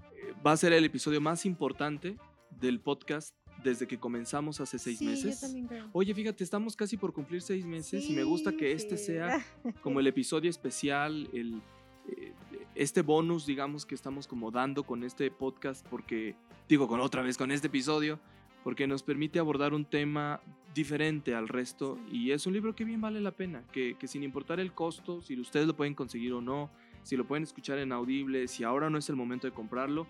[0.00, 2.16] eh, va a ser el episodio más importante
[2.58, 5.40] del podcast desde que comenzamos hace seis Sí, yo meses.
[5.40, 5.88] también creo.
[5.92, 9.06] Oye, fíjate, estamos casi por cumplir seis meses y me gusta que este sí.
[9.06, 9.44] sea
[9.82, 11.60] como el episodio especial, el,
[12.08, 12.32] eh,
[12.74, 16.34] este bonus, digamos, que estamos como dando con este podcast, porque,
[16.68, 18.18] digo, con otra vez, con este episodio,
[18.64, 20.40] porque nos permite abordar un tema
[20.74, 22.16] diferente al resto Sí.
[22.26, 25.20] y es un libro que bien vale la pena, que, que sin importar el costo,
[25.22, 26.70] si ustedes lo pueden conseguir o no,
[27.02, 30.06] si lo pueden escuchar en audible, si ahora no es el momento de comprarlo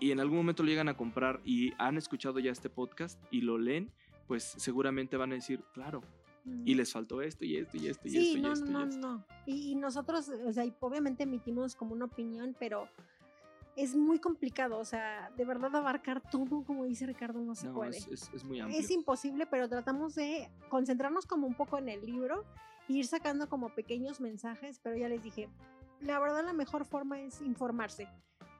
[0.00, 3.42] y en algún momento lo llegan a comprar y han escuchado ya este podcast y
[3.42, 3.90] lo leen,
[4.26, 6.00] pues seguramente van a decir, claro,
[6.64, 8.80] y les faltó esto y esto y esto y Sí, esto y no, esto no,
[8.84, 8.98] y esto.
[9.00, 9.24] no.
[9.46, 12.88] Y, y nosotros, o sea, y obviamente emitimos como una opinión, pero
[13.76, 17.74] es muy complicado, o sea, de verdad abarcar todo, como dice Ricardo, no se No,
[17.74, 17.96] puede.
[17.96, 18.78] es, es- es muy amplio.
[18.80, 22.44] Es imposible, pero tratamos de concentrarnos como un poco en el libro,
[22.88, 25.48] e ir sacando como pequeños mensajes, pero ya les dije,
[26.00, 28.08] la verdad la mejor forma es informarse.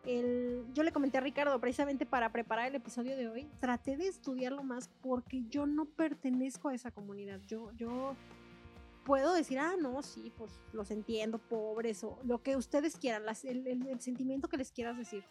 [0.04, 4.08] El, yo le comenté a Ricardo precisamente para preparar el episodio de hoy, traté de
[4.08, 7.40] estudiarlo más porque yo no pertenezco a esa comunidad.
[7.46, 8.16] Yo, yo
[9.04, 13.44] puedo decir, ah, no, sí, pues los entiendo, pobres, o lo que ustedes quieran, las-
[13.44, 15.24] el, el- el sentimiento que les quieras decir.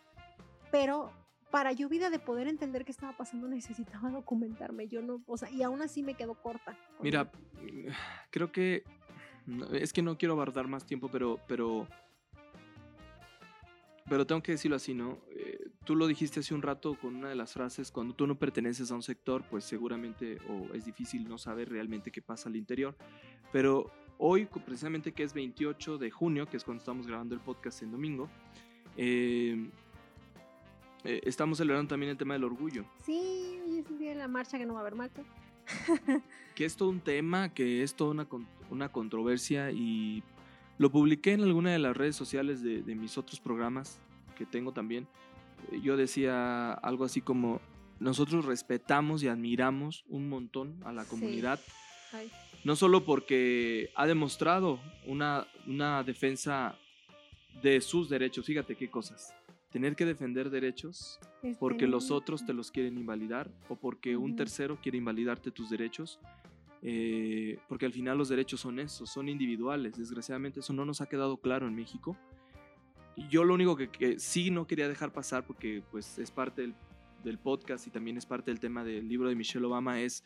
[0.72, 1.12] Pero
[1.52, 4.88] para yo vida de poder entender qué estaba pasando necesitaba documentarme.
[4.88, 6.78] Yo no, o sea, y aún así me quedo corta.
[7.02, 7.30] Mira,
[8.30, 8.84] creo que
[9.74, 11.88] es que no quiero abordar más tiempo, pero pero
[14.10, 15.20] pero tengo que decirlo así, ¿no?
[15.30, 18.38] Eh, tú lo dijiste hace un rato con una de las frases, cuando tú no
[18.38, 22.58] perteneces a un sector, pues seguramente o es difícil no saber realmente qué pasa al
[22.58, 22.96] interior,
[23.52, 27.82] pero hoy precisamente que es 28 de junio, que es cuando estamos grabando el podcast
[27.84, 28.30] en domingo,
[28.98, 29.70] eh,
[31.04, 32.86] eh, estamos celebrando también el tema del orgullo.
[33.06, 35.24] Sí, hoy es el día de la marcha que no va a haber marcha.
[36.56, 38.28] que es todo un tema, que es toda una,
[38.70, 40.24] una controversia y
[40.78, 44.00] lo publiqué en alguna de las redes sociales de, de mis otros programas
[44.38, 45.08] que tengo también.
[45.84, 47.62] Yo decía algo así como,
[48.00, 51.10] nosotros respetamos y admiramos un montón a la Sí.
[51.12, 51.60] comunidad,
[52.12, 52.30] Ay,
[52.64, 56.78] no solo porque ha demostrado una, una defensa
[57.62, 59.34] de sus derechos, fíjate qué cosas.
[59.72, 64.36] Tener que defender derechos este, porque los otros te los quieren invalidar o porque un
[64.36, 66.20] tercero quiere invalidarte tus derechos.
[66.84, 69.98] eh, porque al final los derechos son esos, son individuales.
[69.98, 72.18] Desgraciadamente eso no nos ha quedado claro en México.
[73.30, 76.74] Yo lo único que, que sí no quería dejar pasar, porque pues es parte del,
[77.24, 80.24] del podcast y también es parte del tema del libro de Michelle Obama, es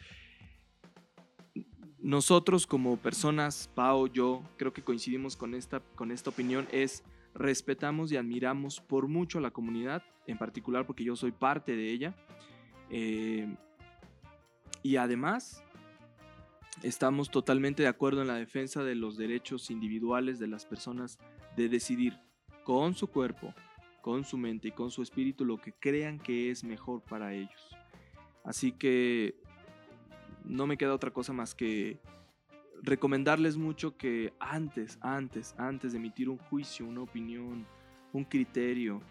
[2.05, 7.03] nosotros como personas, Pau, yo, creo que coincidimos con esta, con esta opinión, es
[7.33, 11.89] respetamos y admiramos por mucho a la comunidad, en particular porque yo soy parte de
[11.89, 12.15] ella.
[12.91, 13.47] Eh,
[14.83, 15.63] y además,
[16.83, 21.17] estamos totalmente de acuerdo en la defensa de los derechos individuales de las personas
[21.57, 22.19] de decidir
[22.63, 23.51] con su cuerpo,
[24.03, 27.75] con su mente y con su espíritu lo que crean que es mejor para ellos.
[28.43, 29.41] Así que
[30.47, 31.99] no me queda otra cosa más que
[32.81, 37.65] recomendarles mucho que antes, antes, antes de emitir un juicio, una opinión,
[38.13, 39.01] un criterio,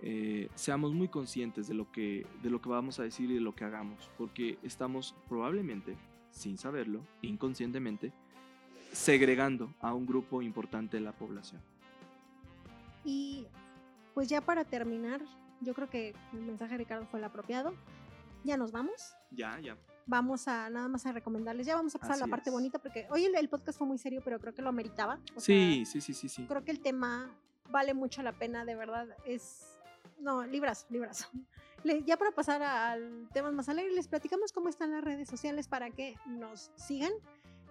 [0.00, 3.40] eh, seamos muy conscientes de lo, que, de lo que vamos a decir y de
[3.40, 5.96] lo que hagamos, porque estamos probablemente,
[6.30, 8.12] sin saberlo, inconscientemente,
[8.92, 11.60] segregando a un grupo importante de la población.
[13.04, 13.46] Y
[14.14, 15.22] pues ya para terminar,
[15.60, 17.74] yo creo que el mensaje de Ricardo fue el apropiado.
[18.44, 19.14] Ya nos vamos.
[19.30, 19.76] Ya, ya.
[20.08, 21.66] Vamos a nada más a recomendarles.
[21.66, 22.54] Ya vamos a pasar a la Así parte es.
[22.54, 25.18] bonita porque hoy el, el podcast fue muy serio, pero creo que lo ameritaba.
[25.34, 26.46] O Sí, sea, sí, sí, sí, sí.
[26.46, 27.30] creo que el tema
[27.70, 29.08] vale mucho la pena, de verdad.
[29.26, 29.78] Es.
[30.20, 31.28] No, librazo, librazo.
[31.84, 35.66] Le- ya para pasar al temas más alegres, les platicamos cómo están las redes sociales
[35.68, 37.12] para que nos sigan.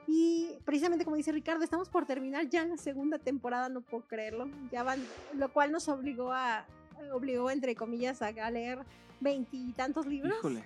[0.08, 4.48] Y precisamente como dice Ricardo, estamos por terminar ya la segunda temporada, no puedo creerlo.
[4.72, 5.04] Ya van,
[5.34, 6.66] lo cual nos obligó a
[7.14, 8.80] obligó, entre comillas, a leer
[9.20, 10.38] veintitantos libros.
[10.38, 10.64] Híjole,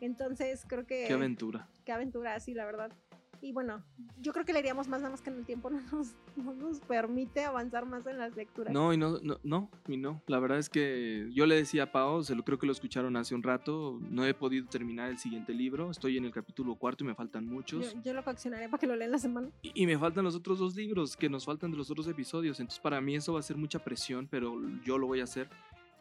[0.00, 1.06] Entonces creo que...
[1.06, 1.68] qué aventura.
[1.84, 2.92] qué aventura, sí, la verdad.
[3.40, 3.84] Y bueno,
[4.20, 6.80] yo creo que leeríamos más nada más que en el tiempo no nos, no nos
[6.80, 8.72] permite avanzar más en las lecturas.
[8.72, 10.22] No, y no, no, no, y no.
[10.26, 13.16] La verdad es que yo le decía a Pau, se lo creo que lo escucharon
[13.16, 17.04] hace un rato, no he podido terminar el siguiente libro, estoy en el capítulo cuarto
[17.04, 17.94] y me faltan muchos.
[17.94, 19.50] yo, yo lo coaccionaré para que lo lea en la semana.
[19.62, 22.58] Y, y me faltan los otros dos libros que nos faltan de los otros episodios.
[22.60, 25.48] Entonces para mí eso va a ser mucha presión, pero yo lo voy a hacer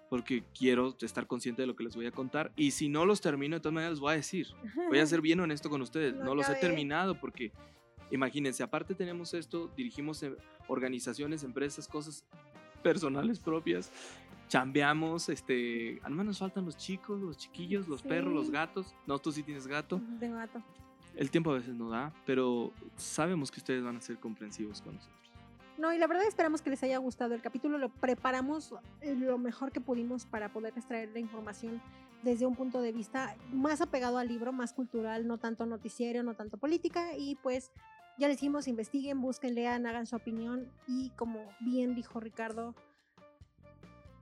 [0.10, 2.52] porque quiero estar consciente de lo que les voy a contar.
[2.56, 4.48] Y si no los termino, de todas maneras les voy a decir.
[4.90, 6.16] Voy a ser bien honesto con ustedes.
[6.16, 7.52] No No los he terminado porque,
[8.12, 10.36] imagínense, aparte tenemos esto, dirigimos eh,
[10.68, 12.24] organizaciones, empresas, cosas
[12.82, 13.92] personales propias.
[14.48, 18.96] Chambeamos, este, al menos nos faltan los chicos, los chiquillos, los perros, los gatos.
[19.06, 20.02] No, tú sí tienes gato.
[20.20, 20.64] Tengo gato.
[21.16, 24.96] El tiempo a veces no da, pero sabemos que ustedes van a ser comprensivos con
[24.96, 25.27] nosotros.
[25.78, 27.78] No, y la verdad esperamos que les haya gustado el capítulo.
[27.78, 31.82] Lo preparamos eh, lo mejor que pudimos para poder extraer la información
[32.24, 36.34] desde un punto de vista más apegado al libro, más cultural, no tanto noticiero, no
[36.34, 37.16] tanto política.
[37.16, 37.72] Y pues
[38.18, 40.68] ya les dijimos, investiguen, busquen, lean, hagan su opinión.
[40.88, 42.74] Y como bien dijo Ricardo,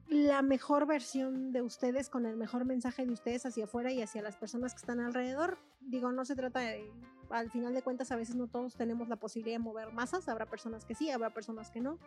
[0.07, 4.21] la mejor versión de ustedes con el mejor mensaje de ustedes hacia afuera y hacia
[4.21, 5.57] las personas que están alrededor.
[5.81, 6.91] Digo, no se trata de,
[7.29, 10.45] al final de cuentas, a veces no todos tenemos la posibilidad de mover masas, habrá
[10.45, 11.97] personas que sí, habrá personas que no,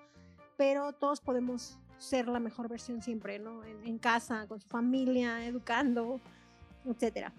[0.56, 3.64] pero todos podemos ser la mejor versión siempre, ¿no?
[3.64, 6.20] En, casa, con su familia, educando,
[6.84, 7.32] etcétera.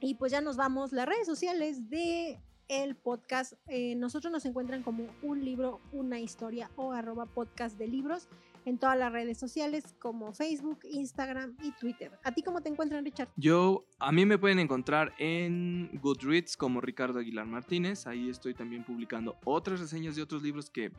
[0.00, 4.82] Y pues ya nos vamos, las redes sociales de el podcast, eh, nosotros nos encuentran
[4.82, 8.28] como un libro, una historia o arroba podcast de libros
[8.66, 12.10] en todas las redes sociales como Facebook, Instagram y Twitter.
[12.24, 13.28] ¿A ti cómo te encuentran, Richard?
[13.36, 18.08] Yo, a mí me pueden encontrar en Goodreads como Ricardo Aguilar Martínez.
[18.08, 20.90] Ahí estoy también publicando otras reseñas de otros libros que,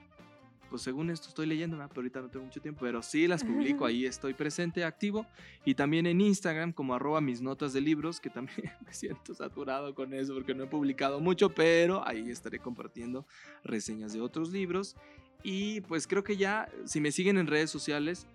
[0.70, 3.86] pues según esto estoy leyendo, pero ahorita no tengo mucho tiempo, pero sí las publico,
[3.86, 5.26] ahí estoy presente, activo.
[5.66, 9.94] Y también en Instagram como arroba mis notas de libros, que también me siento saturado
[9.94, 13.28] con eso porque no he publicado mucho, pero ahí estaré compartiendo
[13.66, 14.96] reseñas de otros libros.
[15.44, 18.28] Y pues creo que ya, si me siguen en redes sociales,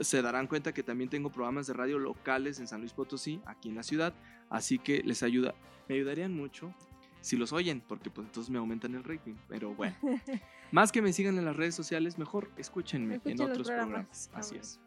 [0.00, 3.68] se darán cuenta que también tengo programas de radio locales en San Luis Potosí, aquí
[3.68, 4.14] en la ciudad,
[4.50, 5.54] así que les ayuda,
[5.88, 6.74] me ayudarían mucho
[7.20, 9.96] si los oyen, porque pues entonces me aumentan el rating, pero bueno,
[10.72, 14.28] más que me sigan en las redes sociales, mejor escúchenme Escuchen en otros programas.
[14.28, 14.80] programas, así es.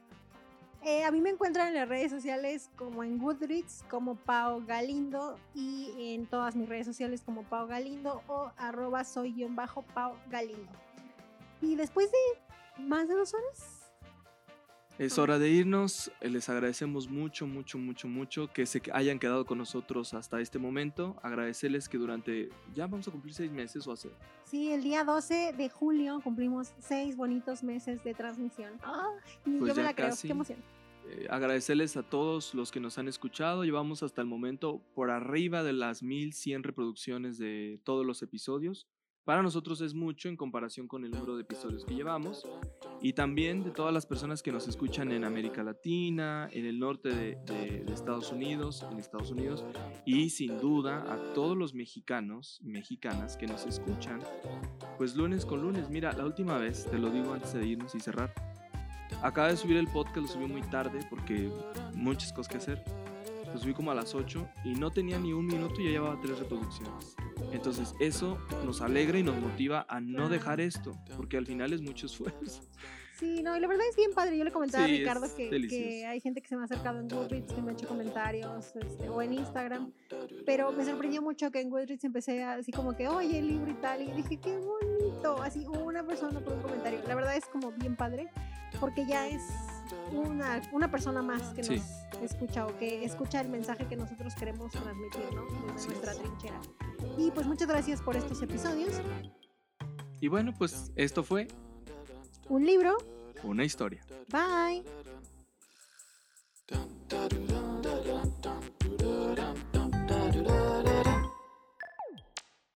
[0.83, 5.37] Eh, a mí me encuentran en las redes sociales como en Goodreads, como Pau Galindo
[5.53, 10.15] y en todas mis redes sociales como Pau Galindo o arroba soy guion bajo Pau
[10.31, 10.71] Galindo.
[11.61, 13.77] Y después de más de dos horas,
[14.97, 19.57] Es hora de irnos, les agradecemos mucho, mucho, mucho, mucho que se hayan quedado con
[19.57, 24.11] nosotros hasta este momento, agradecerles que durante, ya vamos a cumplir seis meses o hace,
[24.43, 28.73] sí, el día 12 de julio cumplimos seis bonitos meses de transmisión.
[28.83, 29.09] ¡Ah!
[29.45, 30.27] Ni Pues yo me la creo, casi.
[30.27, 30.59] qué emoción.
[31.07, 33.63] Eh, agradecerles a todos los que nos han escuchado.
[33.63, 38.87] Llevamos hasta el momento por arriba de las 1100 reproducciones de todos los episodios.
[39.23, 42.43] Para nosotros es mucho en comparación con el número de episodios que llevamos.
[43.01, 47.09] Y también de todas las personas que nos escuchan en América Latina, en el norte
[47.09, 49.63] de, de- de Estados Unidos, en Estados Unidos.
[50.05, 54.19] Y sin duda a todos los mexicanos y mexicanas que nos escuchan.
[54.97, 55.89] Pues lunes con lunes.
[55.89, 58.33] Mira, la última vez, te lo digo antes de irnos y cerrar.
[59.21, 61.51] Acaba de subir el podcast, lo subí muy tarde porque
[61.93, 62.83] muchas cosas que hacer.
[63.53, 66.19] Lo subí como a las 8 y no tenía ni un minuto y ya llevaba
[66.21, 67.15] tres reproducciones.
[67.51, 71.81] Entonces eso nos alegra y nos motiva a no dejar esto, porque al final es
[71.81, 72.61] mucho esfuerzo.
[73.21, 74.35] Sí, no, y la verdad es bien padre.
[74.35, 77.07] Yo le comentaba Sí, a Ricardo que, hay gente que se me ha acercado en
[77.07, 79.93] Goodreads, que me ha hecho comentarios, este, o en Instagram,
[80.43, 83.75] pero me sorprendió mucho que en Goodreads empecé así como que, oye, el libro y
[83.75, 86.99] tal, y dije, qué bonito, así una persona por un comentario.
[87.07, 88.27] La verdad es como bien padre,
[88.79, 89.43] porque ya es
[90.11, 91.75] una, una persona más que Sí.
[91.75, 95.45] nos escucha o que escucha el mensaje que nosotros queremos transmitir, ¿no?
[95.73, 96.17] Desde nuestra es.
[96.17, 96.59] trinchera.
[97.19, 98.99] Y pues muchas gracias por estos episodios.
[100.19, 101.47] Y bueno, pues esto fue
[102.49, 102.97] un libro.
[103.43, 104.01] Una historia.
[104.29, 104.83] Bye.